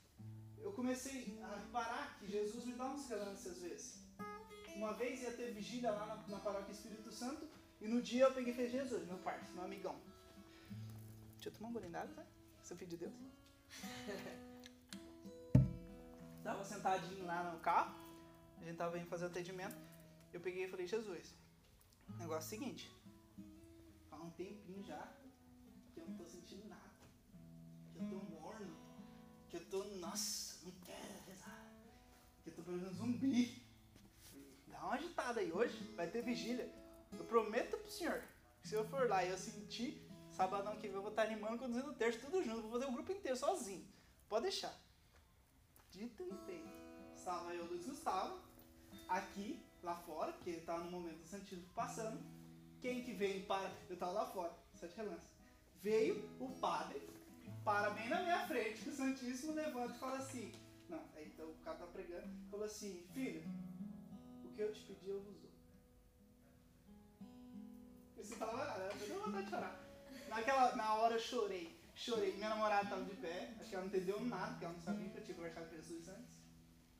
[0.58, 4.04] eu comecei a reparar que Jesus me dá uns relances às vezes.
[4.74, 7.48] Uma vez ia ter vigília lá na, na paróquia Espírito Santo
[7.80, 10.00] e no dia eu peguei e falei, Jesus, meu parceiro, meu amigão.
[11.34, 12.24] Deixa eu tomar um golinho d'água, tá?
[12.62, 13.12] Seu filho de Deus.
[16.42, 17.94] Tava sentadinho lá no carro,
[18.58, 19.76] a gente tava indo fazer o atendimento.
[20.30, 21.34] Eu peguei e falei, Jesus,
[22.18, 22.92] negócio é o seguinte,
[24.10, 25.10] há um tempinho já
[25.94, 26.82] que eu não tô sentindo nada.
[27.92, 28.73] Que eu tô morno.
[29.74, 31.68] Tô, nossa, não quero rezar.
[32.44, 33.60] Que eu tô parecendo um zumbi.
[34.68, 36.72] Dá uma agitada aí hoje, vai ter vigília.
[37.12, 38.22] Eu prometo pro senhor
[38.62, 41.58] que se eu for lá e eu sentir, sabadão que vem eu vou estar animando,
[41.58, 42.62] conduzindo o terço, tudo junto.
[42.62, 43.84] Vou fazer o grupo inteiro sozinho.
[44.28, 44.80] Pode deixar.
[45.90, 46.72] Dito e feito.
[47.16, 48.38] Estava eu, Luiz Gustavo,
[49.08, 52.22] aqui, lá fora, porque ele estava no momento do Santíssimo passando.
[52.80, 53.72] Quem que veio para.
[53.88, 55.28] Eu estava lá fora, sete relances.
[55.80, 57.02] Veio o padre,
[57.64, 60.52] para bem na minha frente, o Santíssimo levanta e fala assim.
[60.88, 63.42] Não, aí então o cara tá pregando, falou assim, filho,
[64.44, 65.50] o que eu te pedi eu vos dou.
[68.16, 69.80] E você fala, ah, eu vontade de chorar.
[70.28, 71.78] Naquela, na hora eu chorei.
[71.94, 72.32] Chorei.
[72.34, 75.08] Minha namorada estava de pé, acho que ela não entendeu nada, porque ela não sabia
[75.08, 76.34] que eu tinha conversado com Jesus antes.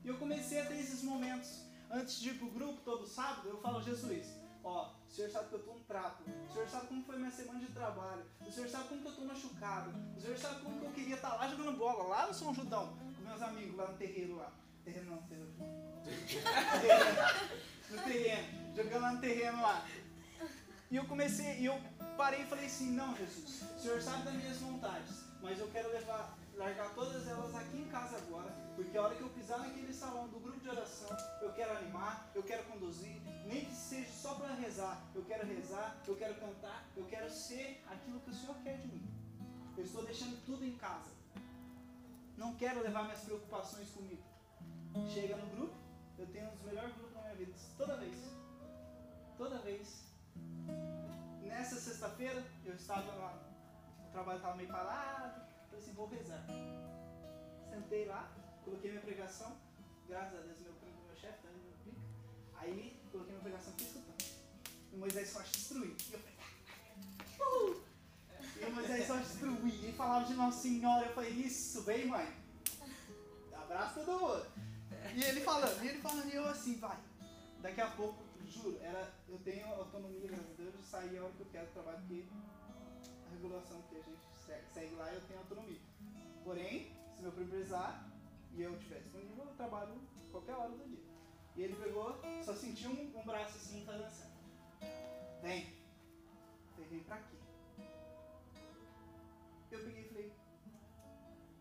[0.03, 1.63] E eu comecei a ter esses momentos.
[1.91, 4.27] Antes de ir pro grupo todo sábado, eu falo, Jesus,
[4.65, 6.23] ó, o senhor sabe que eu tô um trapo.
[6.49, 8.25] O senhor sabe como foi minha semana de trabalho.
[8.45, 9.93] O senhor sabe como que eu tô machucado.
[10.17, 12.97] O senhor sabe como que eu queria estar lá jogando bola, lá no São Judão,
[13.15, 14.51] com meus amigos lá no terreiro lá.
[14.83, 15.53] Terreiro não, terreiro.
[17.89, 19.85] no terreno, jogando lá no terreno lá.
[20.91, 21.79] E eu comecei, e eu
[22.15, 25.89] parei e falei assim, não Jesus, o Senhor sabe das minhas vontades, mas eu quero
[25.89, 29.93] levar, largar todas elas aqui em casa agora, porque a hora que eu pisar naquele
[29.93, 34.35] salão do grupo de oração, eu quero animar, eu quero conduzir, nem que seja só
[34.35, 38.55] para rezar, eu quero rezar, eu quero cantar, eu quero ser aquilo que o Senhor
[38.63, 39.07] quer de mim.
[39.77, 41.11] Eu estou deixando tudo em casa.
[42.37, 44.23] Não quero levar minhas preocupações comigo.
[45.13, 45.75] Chega no grupo,
[46.17, 48.17] eu tenho um dos melhores grupos da minha vida, toda vez.
[49.37, 50.05] Toda vez
[51.43, 53.33] Nessa sexta-feira, eu estava lá,
[54.07, 56.43] o trabalho estava meio parado, falei assim, vou rezar.
[57.69, 58.29] Sentei lá,
[58.65, 59.55] coloquei minha pregação,
[60.09, 62.01] graças a Deus meu primo meu chefe indo no pica.
[62.55, 64.15] Aí coloquei minha pregação fiquei escutando.
[64.91, 65.95] E Moisés só destruiu.
[66.09, 66.35] E eu falei,
[67.39, 67.83] uhul!
[68.59, 69.89] E o Moisés só destruía.
[69.89, 71.05] E falava de Nossa Senhora.
[71.05, 72.27] Eu falei, isso, vem mãe.
[73.53, 74.45] Abraço todo mundo.
[75.13, 76.97] E ele falando, e ele falando, e eu assim, vai.
[77.61, 81.33] Daqui a pouco juro, era, eu tenho autonomia, graças a Deus, de sair a hora
[81.33, 82.25] que eu quero do trabalho, porque
[83.25, 84.19] a regulação que a gente
[84.73, 85.79] segue lá, eu tenho autonomia.
[86.43, 88.14] Porém, se meu primo precisar
[88.55, 90.01] e eu estiver disponível, eu trabalho
[90.31, 91.03] qualquer hora do dia.
[91.55, 94.29] E ele pegou, só sentiu um, um braço assim fazendo assim.
[95.41, 95.73] Vem.
[96.77, 97.37] Ele vem pra quê?
[99.71, 100.33] Eu peguei e falei,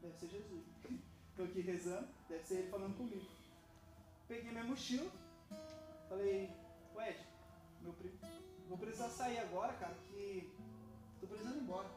[0.00, 0.64] deve ser Jesus.
[1.36, 3.26] Tô aqui rezando, deve ser ele falando comigo.
[4.28, 5.10] Peguei minha mochila,
[6.08, 6.50] falei,
[6.96, 7.26] Ed,
[7.82, 8.18] meu primo,
[8.68, 10.50] vou precisar sair agora, cara, que
[11.20, 11.90] tô precisando ir embora.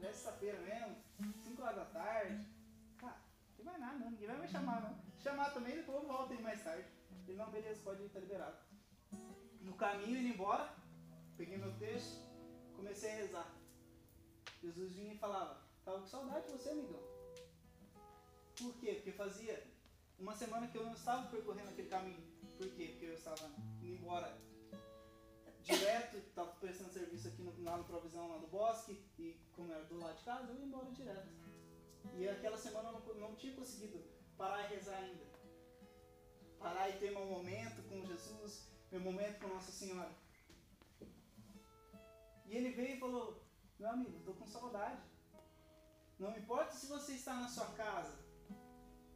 [0.00, 0.96] Já é sexta-feira mesmo,
[1.42, 2.59] 5 horas da tarde.
[3.80, 4.94] Não ninguém vai me chamar, não.
[5.18, 6.86] Chamar também, depois eu volto aí mais tarde.
[7.26, 8.56] Ele, não, beleza, pode ir, tá liberado.
[9.62, 10.74] No caminho, indo embora,
[11.36, 12.20] peguei meu texto,
[12.76, 13.54] comecei a rezar.
[14.62, 17.00] Jesus vinha e falava, tava com saudade de você, amigão.
[18.58, 18.92] Por quê?
[18.94, 19.66] Porque fazia
[20.18, 22.22] uma semana que eu não estava percorrendo aquele caminho.
[22.58, 22.88] Por quê?
[22.88, 23.46] Porque eu estava
[23.80, 24.38] indo embora
[25.62, 29.84] direto, estava prestando serviço aqui no, lá no Provisão, lá no Bosque, e como era
[29.84, 31.28] do lado de casa, eu ia embora direto.
[32.14, 34.02] E aquela semana eu não, tinha conseguido
[34.36, 35.24] parar e rezar ainda.
[36.58, 40.12] Parar e ter meu momento com Jesus, meu momento com Nossa Senhora.
[42.46, 43.42] E ele veio e falou,
[43.78, 45.02] meu amigo, estou com saudade.
[46.18, 48.18] Não importa se você está na sua casa,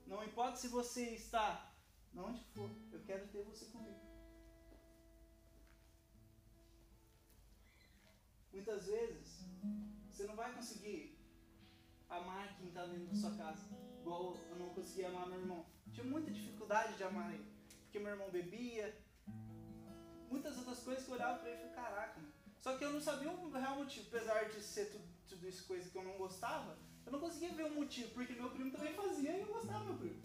[0.07, 1.75] não importa se você está
[2.17, 4.01] onde for, eu quero ter você comigo.
[8.53, 9.45] Muitas vezes,
[10.09, 11.14] você não vai conseguir
[12.17, 13.63] amar quem está dentro da sua casa,
[14.01, 15.65] igual eu não conseguia amar meu irmão.
[15.93, 17.47] Tinha muita dificuldade de amar ele,
[17.83, 18.97] porque meu irmão bebia,
[20.29, 22.33] muitas outras coisas que eu olhava para ele e falei, caraca, mano.
[22.61, 25.89] Só que eu não sabia o real motivo, apesar de ser tudo, tudo isso coisa
[25.89, 29.37] que eu não gostava, eu não conseguia ver o motivo, porque meu primo também fazia
[29.37, 30.23] e eu gostava do meu primo.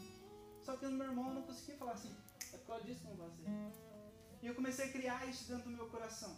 [0.64, 2.16] Só que no meu irmão eu não conseguia falar assim,
[2.54, 3.40] é por causa disso que eu não gosto.
[4.42, 6.38] E eu comecei a criar isso dentro do meu coração.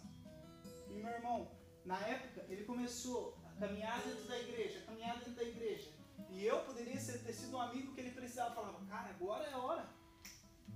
[0.90, 1.48] E meu irmão,
[1.84, 5.90] na época, ele começou caminhar dentro da igreja, caminhar dentro da igreja.
[6.30, 8.54] E eu poderia ter sido um amigo que ele precisava.
[8.54, 9.88] Falava, cara, agora é a hora.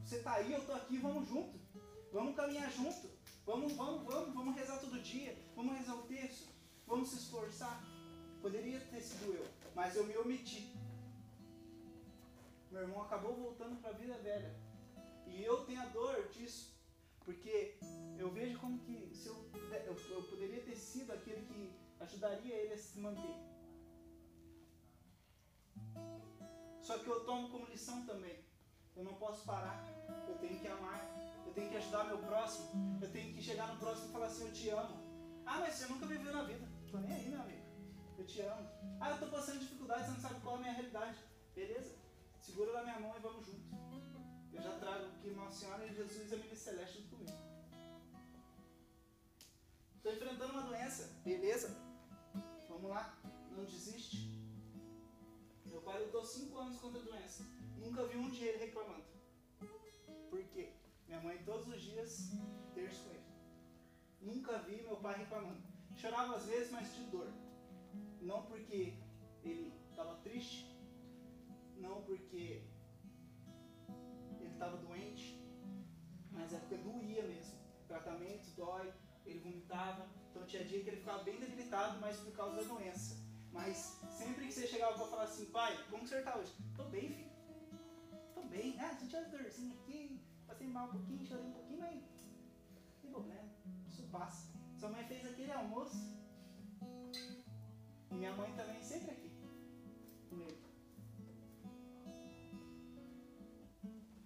[0.05, 1.59] Você tá aí, eu tô aqui, vamos junto.
[2.13, 3.11] Vamos caminhar junto.
[3.45, 5.37] Vamos, vamos, vamos, vamos rezar todo dia.
[5.55, 6.49] Vamos rezar o terço.
[6.87, 7.83] Vamos se esforçar.
[8.41, 10.77] Poderia ter sido eu, mas eu me omiti.
[12.71, 14.55] Meu irmão acabou voltando para a vida velha.
[15.27, 16.77] E eu tenho a dor disso.
[17.25, 17.77] Porque
[18.19, 19.51] eu vejo como que se eu,
[19.87, 23.37] eu, eu poderia ter sido aquele que ajudaria ele a se manter.
[26.83, 28.45] Só que eu tomo como lição também.
[28.95, 29.85] Eu não posso parar.
[30.29, 31.01] Eu tenho que amar.
[31.45, 32.99] Eu tenho que ajudar meu próximo.
[33.03, 34.97] Eu tenho que chegar no próximo e falar assim: Eu te amo.
[35.45, 36.67] Ah, mas você nunca viveu na vida.
[36.91, 37.65] Tô nem aí, meu amigo.
[38.19, 38.69] Eu te amo.
[39.01, 41.19] Ah, eu tô passando dificuldade, você não sabe qual é a minha realidade.
[41.55, 41.95] Beleza?
[42.41, 43.67] Segura na minha mão e vamos juntos.
[44.53, 47.39] Eu já trago que Nossa Senhora e Jesus e a Menina Celeste junto comigo.
[49.97, 51.21] Estou enfrentando uma doença.
[51.25, 51.86] Beleza?
[52.87, 53.19] Vamos lá.
[53.51, 54.41] Não desiste.
[55.65, 57.45] Meu pai lutou cinco anos contra a doença.
[57.77, 59.05] Nunca vi um dia ele reclamando.
[60.31, 60.73] Por quê?
[61.09, 62.31] Minha mãe todos os dias
[62.75, 63.25] terço com ele.
[64.21, 65.61] Nunca vi meu pai reclamando.
[65.97, 67.29] Chorava às vezes, mas de dor.
[68.21, 68.95] Não porque
[69.43, 70.79] ele estava triste,
[71.79, 72.63] não porque
[74.39, 75.43] ele estava doente,
[76.31, 77.59] mas é porque doía mesmo.
[77.83, 78.93] O tratamento dói,
[79.25, 80.09] ele vomitava,
[80.57, 83.17] Então tinha dia que ele ficava bem debilitado, mas por causa da doença.
[83.53, 86.53] Mas sempre que você chegava para falar assim, pai, como que o senhor tá hoje?
[86.75, 87.31] Tô bem, filho.
[88.35, 88.75] Tô bem.
[88.81, 93.11] Ah, senti uma dorzinha aqui, passei mal um pouquinho, chorei um pouquinho, mas não tem
[93.11, 93.49] problema.
[93.87, 94.51] Isso passa.
[94.79, 96.17] Sua mãe fez aquele almoço.
[98.11, 99.31] E minha mãe também sempre aqui.
[100.31, 100.57] Comigo.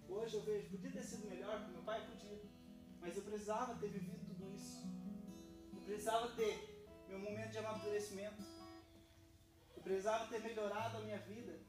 [0.07, 2.05] Hoje eu vejo, podia ter sido melhor meu pai?
[2.07, 2.41] Podia.
[3.01, 4.10] Mas eu precisava ter vivido
[6.01, 8.41] precisava ter meu momento de amadurecimento.
[9.75, 11.59] Eu precisava ter melhorado a minha vida.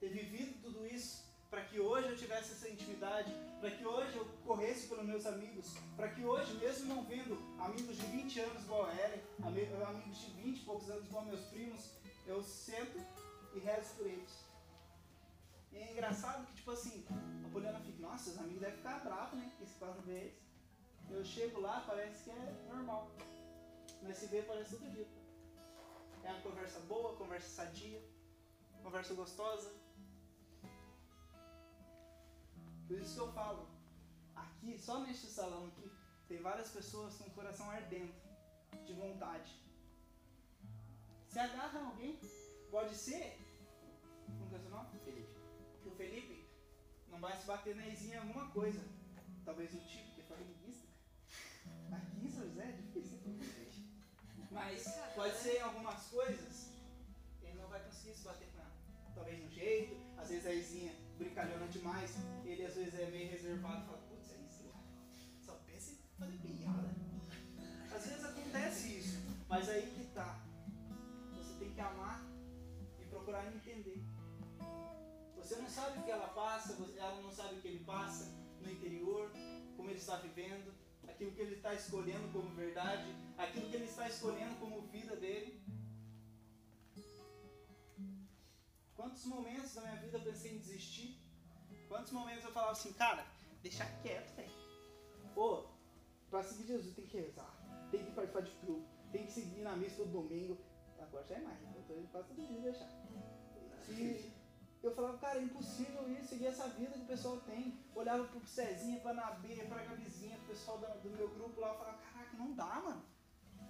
[0.00, 3.30] Ter vivido tudo isso para que hoje eu tivesse essa intimidade,
[3.60, 7.98] para que hoje eu corresse pelos meus amigos, para que hoje, mesmo não vendo amigos
[7.98, 11.90] de 20 anos igual a Ellen, amigos de 20 e poucos anos igual meus primos,
[12.26, 12.98] eu sento
[13.54, 14.46] e rezo por eles.
[15.72, 17.04] E é engraçado que, tipo assim,
[17.44, 19.52] a Poliana fica, nossa, os amigos devem ficar bravos, né?
[19.58, 20.45] Que se quase vê eles.
[21.10, 23.10] Eu chego lá, parece que é normal.
[24.02, 25.08] Mas se vê, parece outro dia.
[26.22, 28.02] É uma conversa boa, conversa sadia,
[28.82, 29.72] conversa gostosa.
[32.86, 33.68] Por isso que eu falo,
[34.34, 35.90] aqui, só neste salão aqui,
[36.28, 38.14] tem várias pessoas com o coração ardendo,
[38.84, 39.60] de vontade.
[41.28, 42.18] Se agarra alguém,
[42.70, 43.38] pode ser.
[44.26, 44.98] Como que é seu nome?
[45.04, 45.34] Felipe.
[45.82, 46.48] Que o Felipe
[47.08, 48.82] não vai se bater na em alguma coisa.
[49.44, 50.15] Talvez no tipo,
[54.56, 56.72] Mas pode ser em algumas coisas,
[57.42, 58.72] ele não vai conseguir se bater com ela.
[59.14, 63.82] Talvez no jeito, às vezes a Izinha brincalhona demais, ele às vezes é meio reservado
[63.82, 64.64] e fala, putz, é isso.
[65.44, 66.90] Só pensa em fazer piada.
[67.94, 70.42] Às vezes acontece isso, mas aí que tá.
[71.34, 72.24] Você tem que amar
[72.98, 74.02] e procurar entender.
[75.36, 78.24] Você não sabe o que ela passa, ela não sabe o que ele passa
[78.62, 79.30] no interior,
[79.76, 80.72] como ele está vivendo,
[81.16, 85.62] aquilo que ele está escolhendo como verdade, aquilo que ele está escolhendo como vida dele.
[88.94, 91.18] Quantos momentos da minha vida eu pensei em desistir?
[91.88, 93.26] Quantos momentos eu falava assim, cara,
[93.62, 94.50] deixa quieto, velho.
[95.34, 95.68] Ô,
[96.28, 97.50] pra seguir Jesus tem que rezar,
[97.90, 100.58] tem que participar de clube, tem que seguir na missa todo domingo.
[100.98, 101.72] Agora já é mais, né?
[101.76, 102.90] Eu tô indo quase todo dia deixar.
[103.88, 104.32] E
[104.82, 107.78] eu falava, cara, é impossível isso, seguir essa vida que o pessoal tem.
[107.94, 111.78] Olhava pro Cezinha, pra Nabê, pra Gabizinha, pro pessoal da- do meu grupo lá, eu
[111.78, 113.04] falava, caraca, não dá, mano.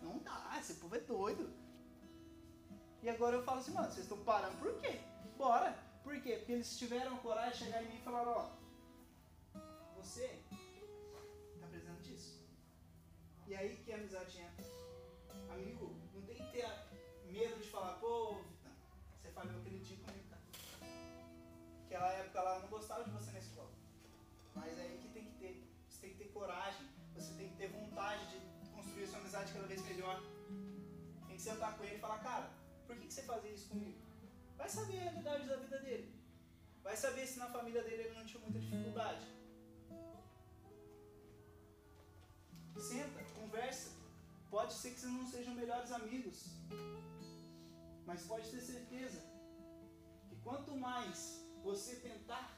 [0.03, 1.51] Não dá, esse povo é doido.
[3.03, 5.01] E agora eu falo assim, mano, vocês estão parando por quê?
[5.39, 5.73] Bora!
[6.03, 6.37] Por quê?
[6.37, 8.51] Porque eles tiveram coragem de chegar em mim e falaram, ó,
[9.97, 10.43] você
[11.61, 12.41] tá precisando disso.
[13.47, 14.65] E aí que a amizade entra.
[15.53, 16.69] Amigo, não tem que ter
[17.27, 18.37] medo de falar, pô,
[19.21, 19.97] você falhou aquele dia
[21.97, 21.97] comigo, cara.
[21.97, 23.71] Aquela época eu não gostava de você na escola.
[24.55, 25.65] Mas é aí que tem que ter.
[25.89, 29.67] Você tem que ter coragem, você tem que ter vontade de construir sua amizade cada
[29.67, 30.21] vez melhor.
[31.27, 32.51] Tem que sentar com ele e falar, cara,
[32.87, 33.99] por que, que você fazia isso comigo?
[34.57, 36.15] Vai saber a realidade da vida dele.
[36.83, 39.27] Vai saber se na família dele ele não tinha muita dificuldade.
[42.79, 43.91] Senta, conversa.
[44.51, 46.47] Pode ser que vocês não sejam melhores amigos.
[48.07, 49.21] Mas pode ter certeza
[50.29, 52.57] que quanto mais você tentar,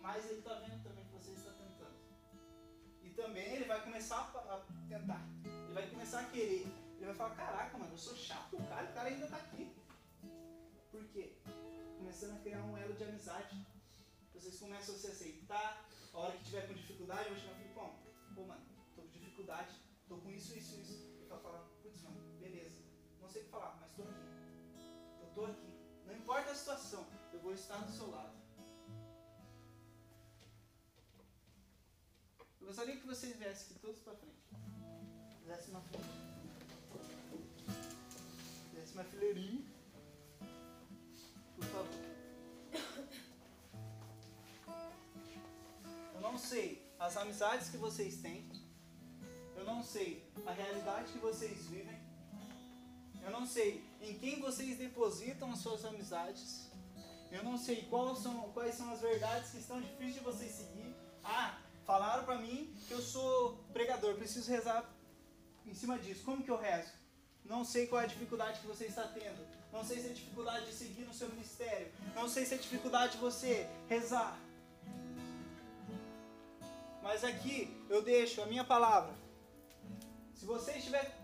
[0.00, 1.98] mais ele está vendo também que você está tentando.
[3.02, 5.20] E também ele vai começar a tentar.
[5.44, 6.66] Ele vai começar a querer.
[6.96, 9.76] Ele vai falar, caraca, mano, eu sou chato cara, o cara ainda tá aqui.
[10.90, 11.36] Por quê?
[11.98, 13.66] Começando a criar um elo de amizade.
[14.32, 15.86] Vocês começam a se aceitar.
[16.14, 17.94] A hora que tiver com dificuldade, eu vou chegar e Filipão,
[18.34, 18.62] pô, mano,
[18.96, 19.74] tô com dificuldade,
[20.08, 20.94] tô com isso, isso, isso.
[21.18, 22.80] Ele vai falar, putz, mano, beleza.
[23.20, 24.14] Não sei o que falar, mas tô aqui.
[25.20, 25.78] Eu tô aqui.
[26.06, 27.06] Não importa a situação,
[27.48, 28.36] vou estar do seu lado.
[32.60, 34.36] Eu gostaria que vocês viessem aqui todos pra frente.
[35.40, 36.04] Fizesse uma fila.
[38.68, 39.64] Fizesse uma fileirinha.
[41.56, 41.88] Por favor.
[46.14, 48.46] Eu não sei as amizades que vocês têm.
[49.56, 51.98] Eu não sei a realidade que vocês vivem.
[53.24, 56.67] Eu não sei em quem vocês depositam as suas amizades.
[57.30, 60.94] Eu não sei quais são, quais são as verdades que estão difíceis de vocês seguir.
[61.22, 64.88] Ah, falaram pra mim que eu sou pregador, preciso rezar
[65.66, 66.24] em cima disso.
[66.24, 66.92] Como que eu rezo?
[67.44, 69.46] Não sei qual é a dificuldade que você está tendo.
[69.72, 71.92] Não sei se é dificuldade de seguir no seu ministério.
[72.14, 74.38] Não sei se é dificuldade de você rezar.
[77.02, 79.14] Mas aqui eu deixo a minha palavra.
[80.34, 81.18] Se você tiver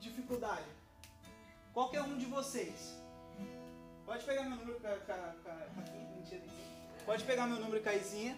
[0.00, 0.66] dificuldade,
[1.72, 2.99] qualquer um de vocês,
[4.10, 6.42] pode pegar meu número com a, com a, com a, aqui, mentira,
[7.06, 8.36] pode pegar meu número com a Izinha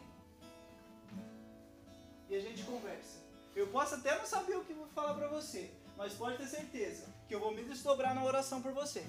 [2.28, 3.20] e a gente conversa.
[3.57, 7.07] Eu posso até não saber o que vou falar pra você, mas pode ter certeza
[7.27, 9.03] que eu vou me desdobrar na oração por você.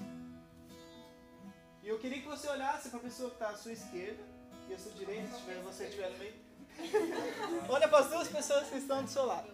[1.82, 4.24] E eu queria que você olhasse para a pessoa que está à sua esquerda
[4.70, 6.34] e à sua direita, se tiver, você estiver no meio.
[7.68, 9.50] Olha para as duas pessoas que estão do seu lado.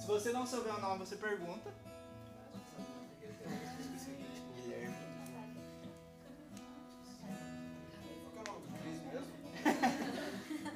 [0.00, 1.72] Se você não souber o nome, você pergunta.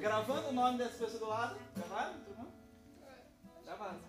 [0.03, 1.57] Gravando o nome dessa pessoa do lado.
[1.77, 2.15] Gravaram?
[2.25, 2.51] Tudo bom?
[3.65, 4.01] Gravaram.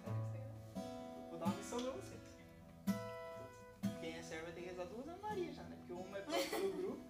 [1.30, 2.20] Vou dar uma missão pra vocês.
[4.02, 5.76] Quem é servo vai ter que rezar duas Ave Maria já, né?
[5.78, 7.04] Porque uma é pra- pelo grupo.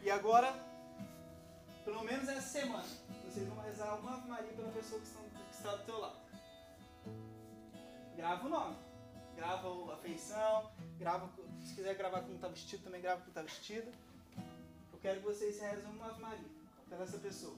[0.00, 0.54] E agora,
[1.84, 2.86] pelo menos essa semana,
[3.24, 6.18] vocês vão rezar uma Ave Maria pela pessoa que, estão, que está do teu lado.
[8.14, 8.76] Grava o nome.
[9.34, 10.70] Grava a feição.
[11.00, 11.28] Grava,
[11.64, 13.90] se quiser gravar como está vestido, também grava como está vestido.
[14.92, 16.48] Eu quero que vocês rezem uma Ave Maria
[16.88, 17.56] pela essa pessoa.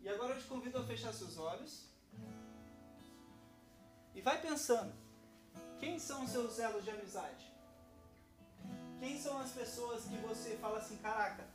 [0.00, 1.86] E agora eu te convido a fechar seus olhos.
[4.14, 4.92] E vai pensando.
[5.78, 7.52] Quem são os seus elos de amizade?
[8.98, 11.46] Quem são as pessoas que você fala assim, caraca,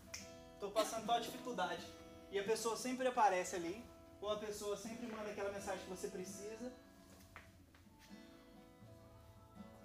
[0.60, 1.86] tô passando tal dificuldade.
[2.32, 3.84] E a pessoa sempre aparece ali.
[4.22, 6.72] Ou a pessoa sempre manda aquela mensagem que você precisa.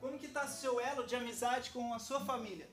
[0.00, 2.68] Como que tá seu elo de amizade com a sua família?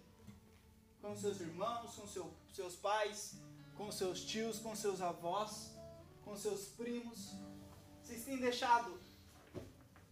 [1.06, 3.36] Com seus irmãos, com seu, seus pais,
[3.78, 5.70] com seus tios, com seus avós,
[6.24, 7.30] com seus primos?
[8.02, 9.00] Vocês têm deixado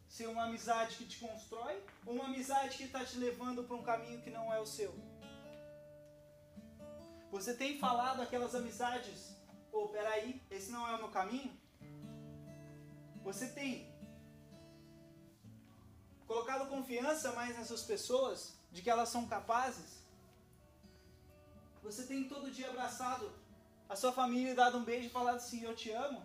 [0.08, 3.82] ser uma amizade que te constrói ou uma amizade que está te levando para um
[3.82, 4.94] caminho que não é o seu?
[7.32, 9.36] Você tem falado aquelas amizades,
[9.72, 11.60] ou peraí, esse não é o meu caminho?
[13.24, 13.92] Você tem
[16.28, 20.03] colocado confiança mais nessas pessoas, de que elas são capazes?
[21.84, 23.30] Você tem todo dia abraçado
[23.90, 26.22] a sua família e dado um beijo e falado assim, eu te amo?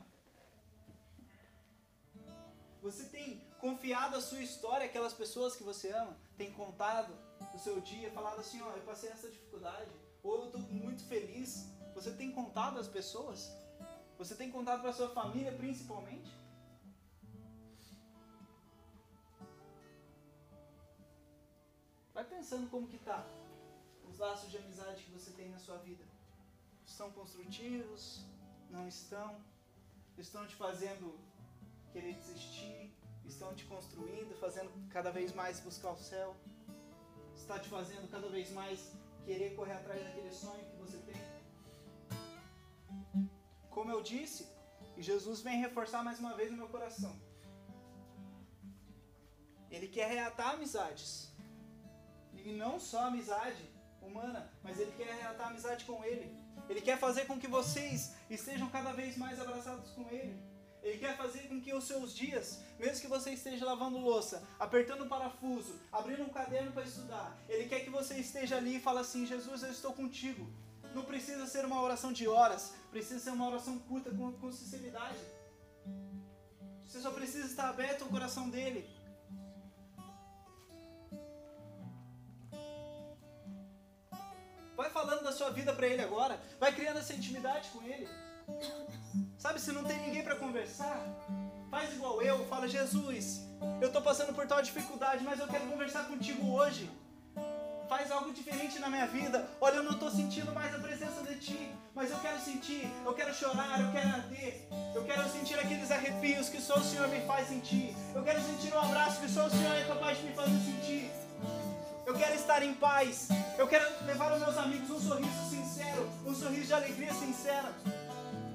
[2.81, 6.17] Você tem confiado a sua história àquelas pessoas que você ama?
[6.37, 7.13] Tem contado
[7.53, 9.91] o seu dia, falado assim, ó, eu passei essa dificuldade,
[10.23, 11.67] ou eu estou muito feliz.
[11.93, 13.51] Você tem contado às pessoas?
[14.17, 16.33] Você tem contado para sua família principalmente?
[22.15, 23.27] Vai pensando como que tá
[24.19, 26.05] os laços de amizade que você tem na sua vida.
[26.85, 28.25] Estão construtivos?
[28.69, 29.41] Não estão?
[30.19, 31.17] Estão te fazendo
[31.93, 32.93] querer desistir?
[33.25, 36.35] Estão te construindo, fazendo cada vez mais buscar o céu?
[37.37, 38.93] Está te fazendo cada vez mais
[39.25, 41.23] querer correr atrás daquele sonho que você tem?
[43.71, 44.49] Como eu disse,
[44.97, 47.15] e Jesus vem reforçar mais uma vez no meu coração.
[49.71, 51.33] Ele quer reatar amizades.
[52.35, 53.78] E não só amizade
[54.09, 56.35] humana, mas ele quer reatar amizade com ele.
[56.69, 60.37] Ele quer fazer com que vocês estejam cada vez mais abraçados com ele.
[60.83, 65.05] Ele quer fazer com que os seus dias, mesmo que você esteja lavando louça, apertando
[65.05, 69.01] um parafuso, abrindo um caderno para estudar, ele quer que você esteja ali e fale
[69.01, 70.49] assim: Jesus, eu estou contigo.
[70.95, 75.19] Não precisa ser uma oração de horas, precisa ser uma oração curta com, com sinceridade.
[76.87, 78.89] Você só precisa estar aberto ao coração dele.
[84.79, 86.41] Vai falando da sua vida para ele agora.
[86.61, 88.09] Vai criando essa intimidade com ele.
[89.37, 91.05] Sabe, se não tem ninguém para conversar,
[91.69, 92.47] faz igual eu.
[92.47, 93.41] Fala, Jesus,
[93.81, 96.89] eu tô passando por tal dificuldade, mas eu quero conversar contigo hoje.
[97.89, 99.51] Faz algo diferente na minha vida.
[99.61, 103.15] Olha, eu não estou sentindo mais a presença de ti, mas eu quero sentir, eu
[103.15, 104.69] quero chorar, eu quero arder.
[104.95, 107.97] Eu quero sentir aqueles arrepios que só o Senhor me faz sentir.
[108.15, 111.11] Eu quero sentir um abraço que só o Senhor é capaz de me fazer sentir.
[112.09, 113.29] Eu quero estar em paz.
[113.59, 117.71] Eu quero levar aos meus amigos um sorriso sincero, um sorriso de alegria sincera.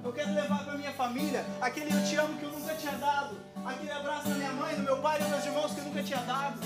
[0.02, 3.40] Eu quero levar para minha família aquele eu te amo que eu nunca tinha dado,
[3.64, 6.18] aquele abraço da minha mãe, do meu pai dos meus irmãos que eu nunca tinha
[6.22, 6.58] dado.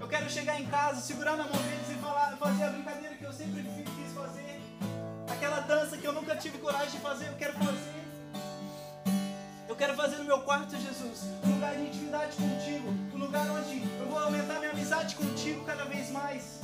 [0.00, 3.24] Eu quero chegar em casa, segurar na mão deles e falar, fazer a brincadeira que
[3.24, 4.62] eu sempre quis fazer,
[5.28, 8.04] aquela dança que eu nunca tive coragem de fazer, eu quero fazer.
[9.68, 13.82] Eu quero fazer no meu quarto, Jesus, um lugar de intimidade contigo, um lugar onde
[13.82, 14.60] eu vou aumentar
[15.04, 16.60] minha amizade contigo cada vez mais.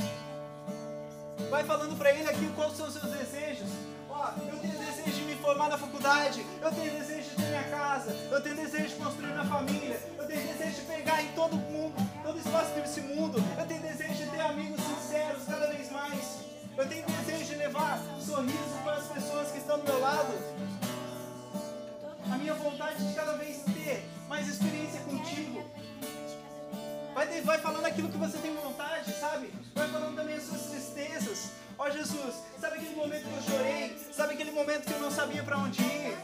[1.50, 3.68] Vai falando pra ele aqui quais são os seus desejos.
[4.08, 7.64] Ó, eu tenho desejo de me formar na faculdade, eu tenho desejo de ter minha
[7.64, 11.56] casa, eu tenho desejo de construir minha família, eu tenho desejo de pegar em todo
[11.56, 16.40] mundo, todo espaço desse mundo, eu tenho desejo de ter amigos sinceros cada vez mais.
[16.76, 20.34] Eu tenho desejo de levar sorrisos para as pessoas que estão do meu lado
[22.32, 25.64] a minha vontade de cada vez ter mais experiência contigo.
[27.20, 29.52] Vai, vai falando aquilo que você tem vontade, sabe?
[29.74, 31.50] Vai falando também as suas tristezas.
[31.78, 33.98] Ó Jesus, sabe aquele momento que eu chorei?
[34.10, 36.16] Sabe aquele momento que eu não sabia para onde ir?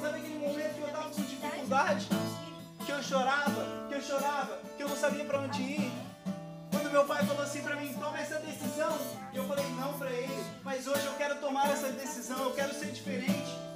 [0.00, 2.06] Sabe aquele momento que eu estava com dificuldade?
[2.86, 5.92] Que eu chorava, que eu chorava, que eu não sabia para onde ir.
[6.70, 8.96] Quando meu pai falou assim para mim, toma essa decisão,
[9.34, 12.92] eu falei não para ele, mas hoje eu quero tomar essa decisão, eu quero ser
[12.92, 13.71] diferente.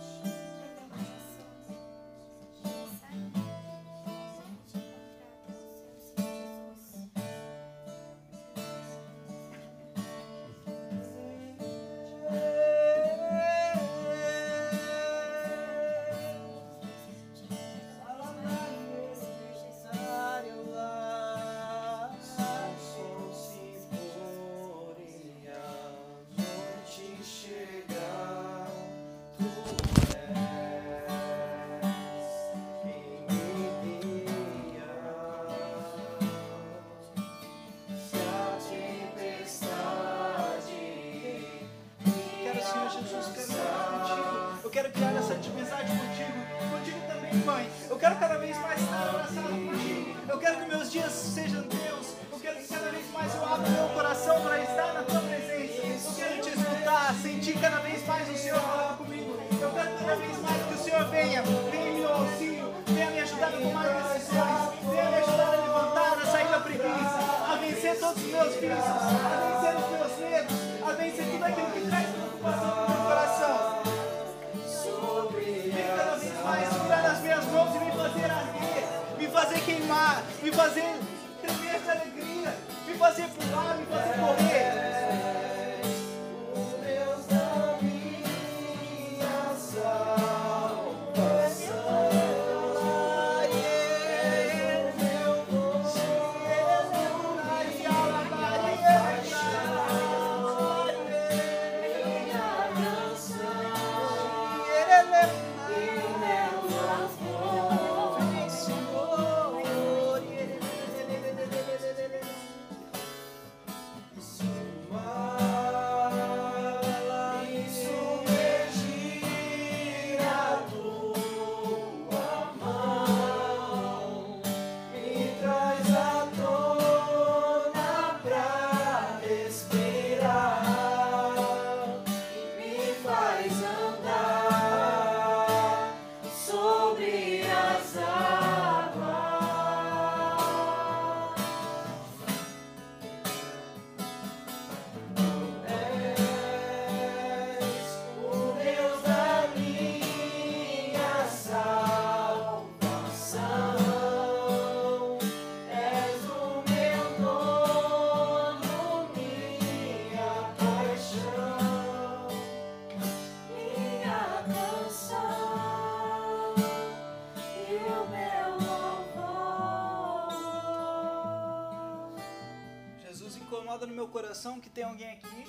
[174.36, 175.44] Que tem alguém aqui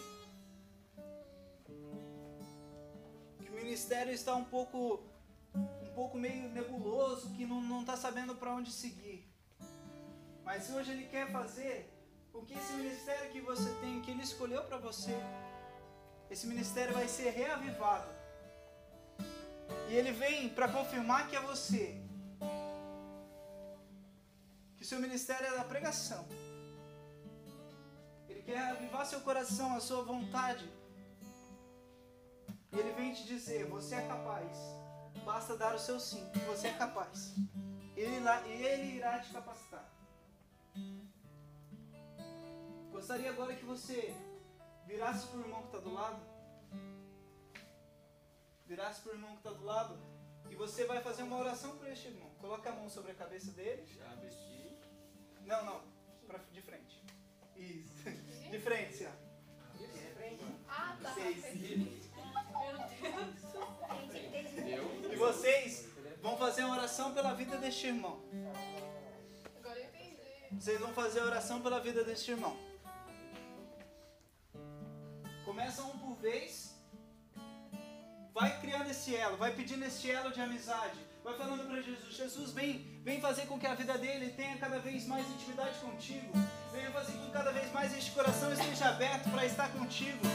[3.38, 5.04] que o ministério está um pouco
[5.54, 9.28] um pouco meio nebuloso, que não não está sabendo para onde seguir.
[10.46, 11.94] Mas hoje ele quer fazer
[12.34, 15.16] o que esse ministério que você tem, que ele escolheu para você,
[16.32, 18.10] esse ministério vai ser reavivado.
[19.90, 22.02] E ele vem para confirmar que é você.
[24.78, 26.26] Que seu ministério é da pregação.
[28.48, 30.66] Quer avivar seu coração, a sua vontade.
[32.72, 34.58] E ele vem te dizer: você é capaz.
[35.26, 36.24] Basta dar o seu sim.
[36.48, 37.34] Você é capaz.
[37.98, 39.86] Ele, irá- ele irá te capacitar.
[42.92, 44.16] Gostaria agora que você
[44.86, 46.22] virasse para o irmão que está do lado.
[48.66, 49.98] Virasse para o irmão que está do lado.
[50.50, 52.30] E você vai fazer uma oração para este irmão.
[52.40, 53.86] Coloque a mão sobre a cabeça dele.
[53.94, 54.78] Já vesti.
[55.46, 55.82] Não, não.
[56.26, 56.97] Pra, de frente.
[57.58, 58.50] Isso.
[58.52, 59.12] De frente, Cia.
[60.70, 61.14] Ah, tá.
[61.14, 61.44] Seis.
[61.44, 61.86] Meu
[63.46, 64.52] Deus.
[64.66, 65.12] Deu.
[65.12, 65.88] E vocês
[66.22, 68.22] vão fazer uma oração pela vida deste irmão.
[69.60, 70.18] Agora eu entendi.
[70.52, 72.58] Vocês vão fazer a oração pela vida deste irmão.
[75.46, 76.76] Começa um por vez.
[78.34, 81.00] Vai criando esse elo, vai pedindo esse elo de amizade.
[81.28, 84.80] Vai falando para Jesus, Jesus vem, vem fazer com que a vida dele tenha cada
[84.80, 86.32] vez mais intimidade contigo.
[86.72, 90.26] Venha fazer com que cada vez mais este coração esteja aberto para estar contigo.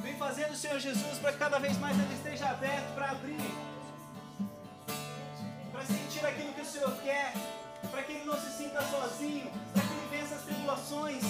[0.00, 3.38] Vem fazendo, Senhor Jesus, para que cada vez mais ele esteja aberto para abrir,
[5.70, 7.32] para sentir aquilo que o Senhor quer,
[7.88, 11.22] para que ele não se sinta sozinho, para que ele vença as tribulações,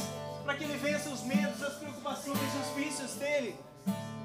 [0.44, 3.54] para que ele vença os medos, as preocupações os vícios dele.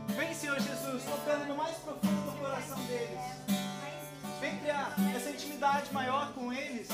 [0.09, 3.19] Vem, Senhor Jesus, tocando no mais profundo do coração deles.
[4.39, 6.87] Vem criar essa intimidade maior com eles.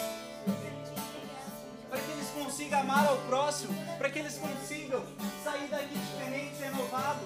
[1.90, 3.74] Para que eles consigam amar ao próximo.
[3.98, 5.04] Para que eles consigam
[5.44, 7.22] sair daqui diferente, renovado.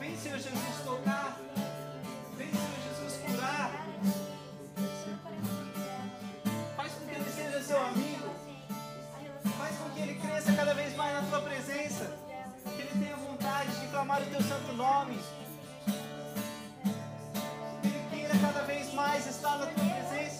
[0.00, 1.38] Vem, Senhor Jesus, tocar.
[2.36, 3.86] Vem, Senhor Jesus, curar.
[6.76, 8.34] Faz com que ele seja seu amigo.
[9.56, 12.25] Faz com que ele cresça cada vez mais na tua presença.
[14.06, 15.18] Que ele tenha vontade de clamar o teu santo nome.
[17.82, 20.35] Ele queira cada vez mais estar na tua presença.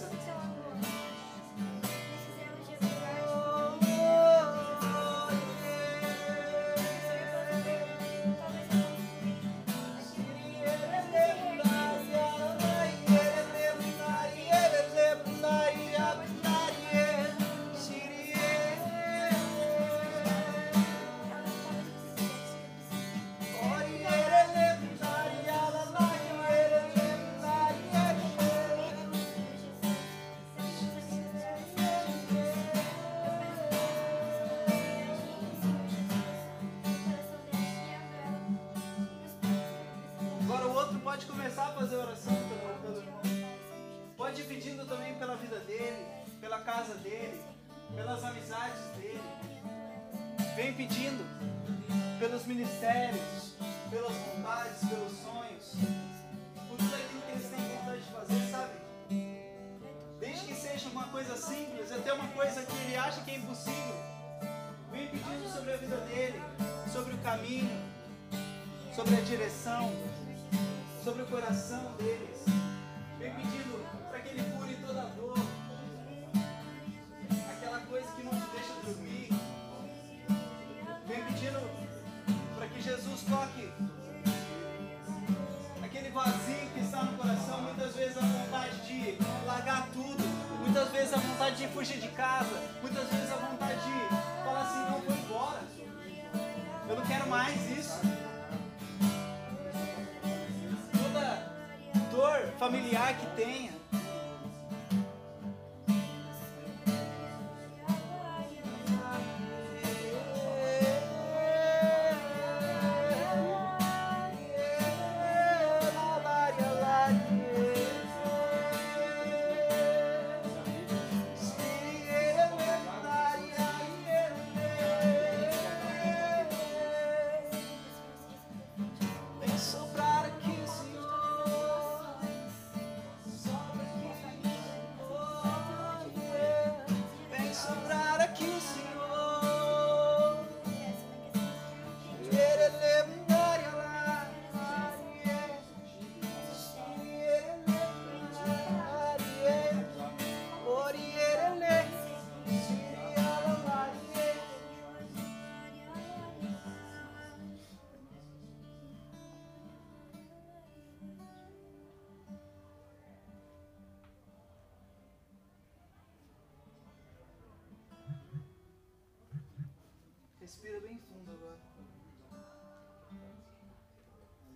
[170.57, 171.61] Respira bem fundo agora.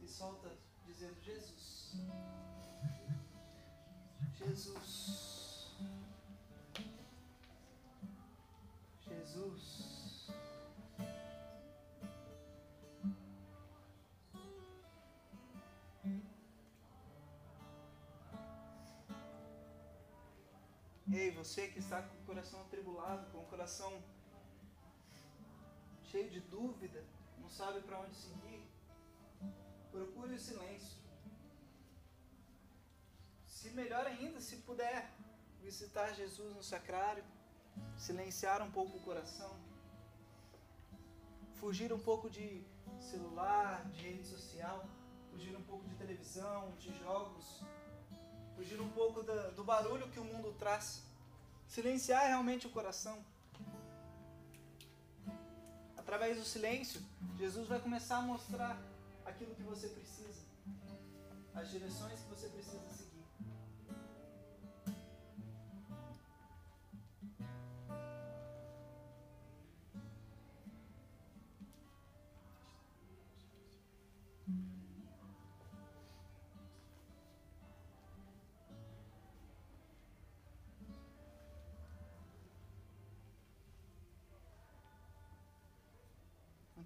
[0.03, 0.51] E solta
[0.87, 1.95] dizendo Jesus.
[4.33, 5.77] Jesus.
[9.07, 10.31] Jesus.
[21.13, 24.03] Ei, você que está com o coração atribulado, com o coração
[26.11, 27.05] cheio de dúvida,
[27.39, 28.63] não sabe para onde seguir,
[29.91, 30.99] procure o silêncio.
[33.47, 35.11] Se melhor ainda, se puder
[35.63, 37.23] visitar Jesus no sacrário,
[37.97, 39.53] silenciar um pouco o coração,
[41.61, 42.65] fugir um pouco de
[43.11, 44.85] celular, de rede social,
[45.31, 47.63] fugir um pouco de televisão, de jogos,
[48.57, 51.03] fugir um pouco da- do barulho que o mundo traz,
[51.69, 53.17] silenciar realmente o coração
[56.11, 57.01] através do silêncio,
[57.39, 58.77] Jesus vai começar a mostrar
[59.25, 60.43] aquilo que você precisa,
[61.55, 62.81] as direções que você precisa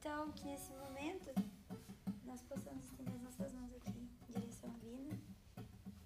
[0.00, 1.30] Então, que nesse momento
[2.24, 5.18] nós possamos estender as nossas mãos aqui em direção à vida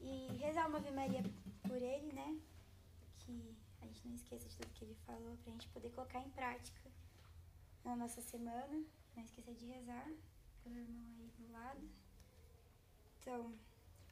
[0.00, 1.22] e rezar uma Ave Maria
[1.62, 2.36] por ele, né?
[3.20, 6.28] Que a gente não esqueça de tudo que ele falou pra gente poder colocar em
[6.30, 6.90] prática
[7.84, 8.82] na nossa semana.
[9.14, 10.10] Não esqueça de rezar
[10.64, 11.88] pelo irmão aí do lado.
[13.20, 13.54] Então,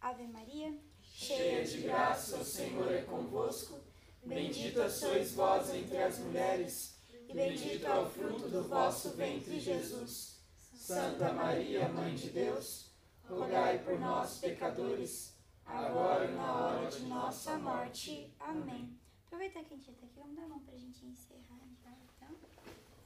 [0.00, 3.80] Ave Maria, Cheia de graça, o Senhor é convosco.
[4.24, 6.91] Bendita sois vós entre as mulheres,
[7.32, 10.38] e bendito é o fruto do vosso ventre, Jesus.
[10.74, 12.90] Santa Maria, Mãe de Deus,
[13.26, 15.34] rogai por nós, pecadores,
[15.64, 18.30] agora e na hora de nossa morte.
[18.38, 18.98] Amém.
[19.24, 21.90] Aproveitar que a gente já tá aqui, vamos dar a mão pra gente encerrar já,
[21.90, 22.36] então.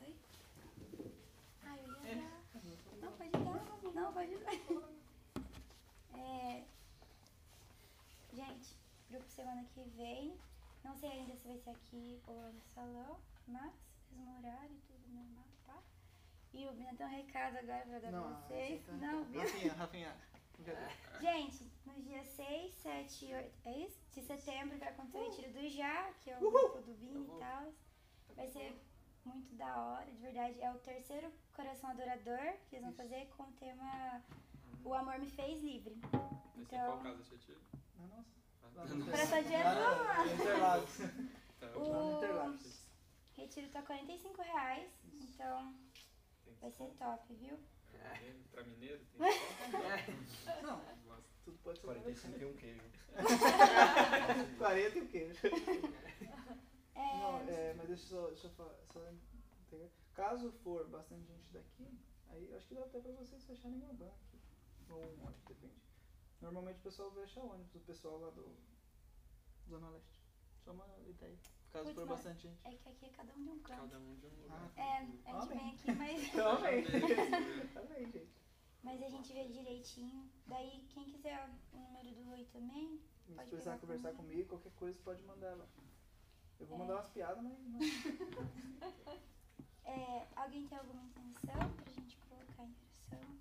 [0.00, 0.16] Oi?
[1.64, 2.42] Ah, eu ia dar.
[3.00, 3.92] Não, pode dar.
[3.94, 4.86] Não, pode dar.
[6.18, 6.64] É...
[8.32, 8.74] Gente,
[9.10, 10.36] grupo semana que vem.
[10.82, 13.85] Não sei ainda se vai ser aqui ou no salão, mas
[14.16, 15.78] mesmo horário e tudo normal, tá?
[16.52, 18.80] E o Bina tem um recado agora pra dar pra Não, vocês.
[18.84, 19.42] você tá- Não, Bina.
[19.44, 20.16] Rafinha, Rafinha.
[20.58, 20.90] Brincadeira.
[21.20, 24.06] Gente, no dia 6, 7 e 8 é isso?
[24.12, 27.38] de setembro vai acontecer o Retiro do Já, que é o grupo do Vini e
[27.38, 27.70] tal.
[28.34, 28.80] Vai ser
[29.26, 30.58] muito da hora, de verdade.
[30.62, 34.22] É o terceiro Coração Adorador que eles vão fazer com o tema
[34.84, 35.94] O Amor Me Fez Livre.
[36.00, 36.10] Vai
[36.64, 37.58] ser qual Então, casa você tira?
[37.98, 38.24] Não, nossa.
[38.62, 38.96] Ah, Lá não.
[38.96, 40.26] no Coração de Lá Jesus.
[40.26, 40.96] no Interlagos.
[41.60, 42.85] Tá, O- Lá no Interlagos.
[43.36, 45.74] retiro tá 45 reais, então
[46.44, 47.58] tem vai ser top, viu?
[48.20, 49.20] Tem- Pra mineiro tem
[50.62, 51.24] Não, desconto.
[51.44, 52.80] tudo pode ser 45 e um queijo.
[54.58, 55.40] 40 e o queijo.
[56.94, 58.74] É, Não, é, mas deixa eu só, deixa eu falar.
[58.92, 58.98] Só.
[60.14, 61.86] Caso for bastante gente daqui,
[62.30, 64.40] aí eu acho que dá até pra vocês fecharem uma aqui.
[64.88, 65.74] Ou um ônibus, depende.
[66.40, 68.56] Normalmente o pessoal fecha ônibus, o pessoal lá do
[69.68, 70.15] Zona Leste.
[70.66, 71.38] Só uma ideia.
[71.70, 72.58] Caso Putz, for mas- bastante gente.
[72.64, 73.80] é que aqui é cada um de um canto.
[73.82, 74.70] Cada um de um lugar.
[74.76, 75.58] Ah, É, a gente Amém.
[75.58, 76.84] vem aqui, mas, Também.
[77.72, 78.10] Também.
[78.12, 78.28] Gente.
[78.82, 80.28] mas a gente vê direitinho.
[80.46, 84.28] Daí, quem quiser o número do Rui também, Se Pode precisar pegar conversar comigo.
[84.32, 85.66] comigo, qualquer coisa pode mandar lá.
[86.58, 86.78] Eu vou É.
[86.80, 87.58] mandar umas piadas, mas.
[87.60, 87.80] mas
[89.84, 93.38] É, alguém tem alguma intenção pra gente colocar em oração?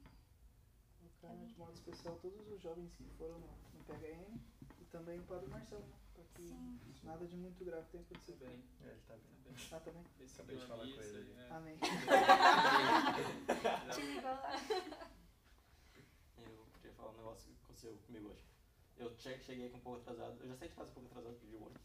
[1.01, 4.37] colocar de modo especial todos os jovens que foram no, no PHN
[4.79, 5.95] e também o Padre Marcelo, né?
[6.35, 6.79] Que Sim.
[7.03, 8.37] nada de muito grave tenha acontecido.
[8.39, 9.23] Bem, É, ele tá bem.
[9.43, 9.67] tá bem.
[9.71, 10.05] Ah, também?
[10.19, 11.33] Esse Acabei de falar com ele.
[11.37, 11.49] é.
[11.51, 11.77] Amém.
[13.93, 14.51] Te ligou lá.
[16.37, 18.43] Eu queria falar um negócio que aconteceu comigo hoje.
[18.97, 21.35] Eu che- cheguei aqui um pouco atrasado, eu já saí de casa um pouco atrasado
[21.39, 21.81] porque eu ônibus.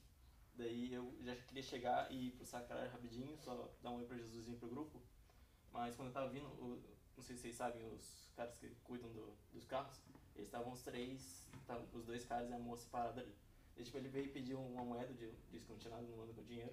[0.54, 4.16] Daí eu já queria chegar e ir pro Sacará rapidinho, só dar um oi pra
[4.16, 5.00] Jesus e ir pro grupo.
[5.72, 6.82] Mas quando eu tava vindo, o-
[7.16, 10.00] não sei se vocês sabem, os caras que cuidam do- dos carros,
[10.34, 13.34] eles estavam os três, tavam os dois caras e a moça parada ali.
[13.80, 16.22] E, tipo, ele veio e pediu uma moeda, de, disse que não tinha nada, não
[16.22, 16.72] anda com dinheiro.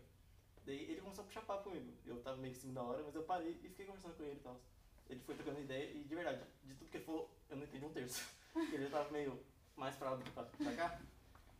[0.66, 1.90] Daí ele começou a puxar papo comigo.
[2.06, 4.36] Eu tava meio que cima da hora, mas eu parei e fiquei conversando com ele
[4.36, 4.60] e tal.
[5.10, 7.86] Ele foi trocando ideia e, de verdade, de tudo que ele falou, eu não entendi
[7.86, 8.22] um terço.
[8.74, 9.40] Ele tava meio
[9.78, 11.00] mais pra lá do que pra, pra cá.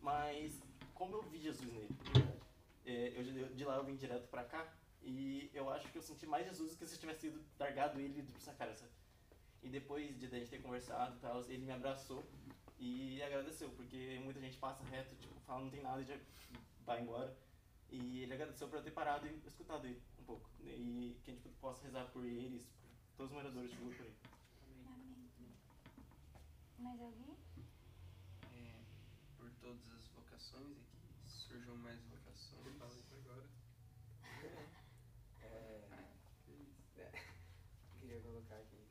[0.02, 0.60] Mas,
[0.94, 2.38] como eu vi Jesus nele, de verdade.
[2.86, 3.24] É, eu,
[3.56, 6.72] de- lá eu vim direto pra cá e eu acho que eu senti mais Jesus
[6.72, 8.92] do que se eu tivesse ido largado ele pro Sacara, sabe?
[9.64, 12.22] E depois de a gente ter conversado e tal, ele me abraçou
[12.80, 16.18] e agradeceu, porque muita gente passa reto, tipo, fala não tem nada e já
[16.86, 17.36] vai embora.
[17.90, 20.50] E ele agradeceu por eu ter parado e escutado ele um pouco.
[20.62, 24.06] E que a gente possa rezar por eles, por todos os moradores de rua por
[24.06, 24.16] aí.
[24.86, 25.30] Amém.
[26.80, 27.38] Mais alguém?
[28.54, 28.74] É,
[29.38, 32.66] por todas as vocações e que surjam mais vocações.
[32.66, 33.48] Ele fala isso agora.
[35.42, 35.88] É,
[36.46, 37.00] Que isso.
[37.00, 37.12] é,
[38.00, 38.86] queria colocar aqui,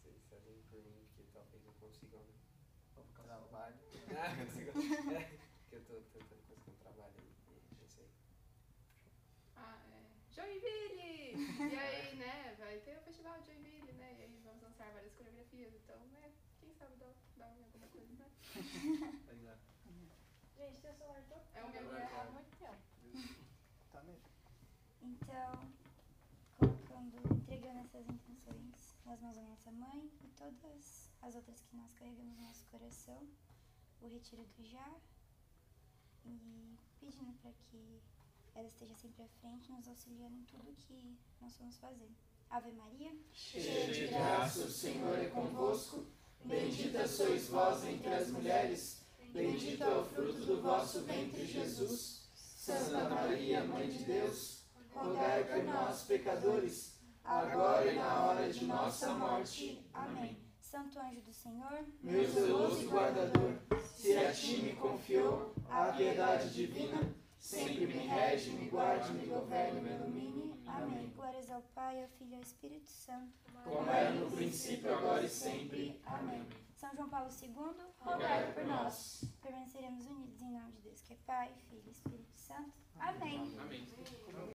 [0.00, 3.76] vocês fazem por mim, porque talvez eu consiga um trabalho.
[4.16, 5.38] Ah, eu é,
[5.68, 8.08] que eu tô tentando conseguir um trabalho aí, e pensei.
[9.56, 10.32] Ah, é.
[10.34, 11.70] Joinville!
[11.70, 14.16] E aí, né, vai ter o festival de Joinville, né?
[14.18, 17.06] E aí vamos lançar várias coreografias, então, né, quem sabe dá,
[17.36, 18.26] dá alguma coisa, né?
[19.26, 19.58] Vai dar.
[20.56, 21.34] Gente, teu celular tô...
[21.58, 22.82] É o meu meu é há há muito tempo.
[23.92, 24.28] Tá mesmo?
[25.02, 25.72] Então,
[26.58, 31.92] colocando, entregando essas intenções nas mãos da nossa mãe e todas as outras que nós
[31.94, 33.26] carregamos no nosso coração,
[34.02, 34.94] o retiro do já
[36.24, 38.00] e pedindo para que
[38.54, 42.10] ela esteja sempre à frente, nos auxiliando em tudo que nós vamos fazer.
[42.50, 46.04] Ave Maria, Cheia de graça, o Senhor é convosco.
[46.44, 49.04] Bendita sois vós entre as mulheres.
[49.32, 52.28] Bendito é o fruto do vosso ventre, Jesus.
[52.34, 59.14] Santa Maria, Mãe de Deus, rogai por nós, pecadores, agora e na hora de nossa
[59.14, 59.86] morte.
[59.94, 60.39] Amém.
[60.70, 63.58] Santo anjo do Senhor, Meu zeloso guardador,
[63.92, 69.80] se a ti me confiou a piedade divina, sempre me rege, me guarde, me governe,
[69.80, 70.62] me ilumine.
[70.64, 71.12] Amém.
[71.16, 73.32] Glórias ao Pai, ao Filho e ao Espírito Santo.
[73.64, 76.00] Como era no princípio, agora e sempre.
[76.06, 76.46] Amém.
[76.76, 77.52] São João Paulo II,
[77.98, 79.24] rogai por nós.
[79.42, 82.70] Permaneceremos unidos em nome de Deus, que é Pai, Filho e Espírito Santo.
[82.96, 83.40] Amém.
[83.58, 83.88] Amém.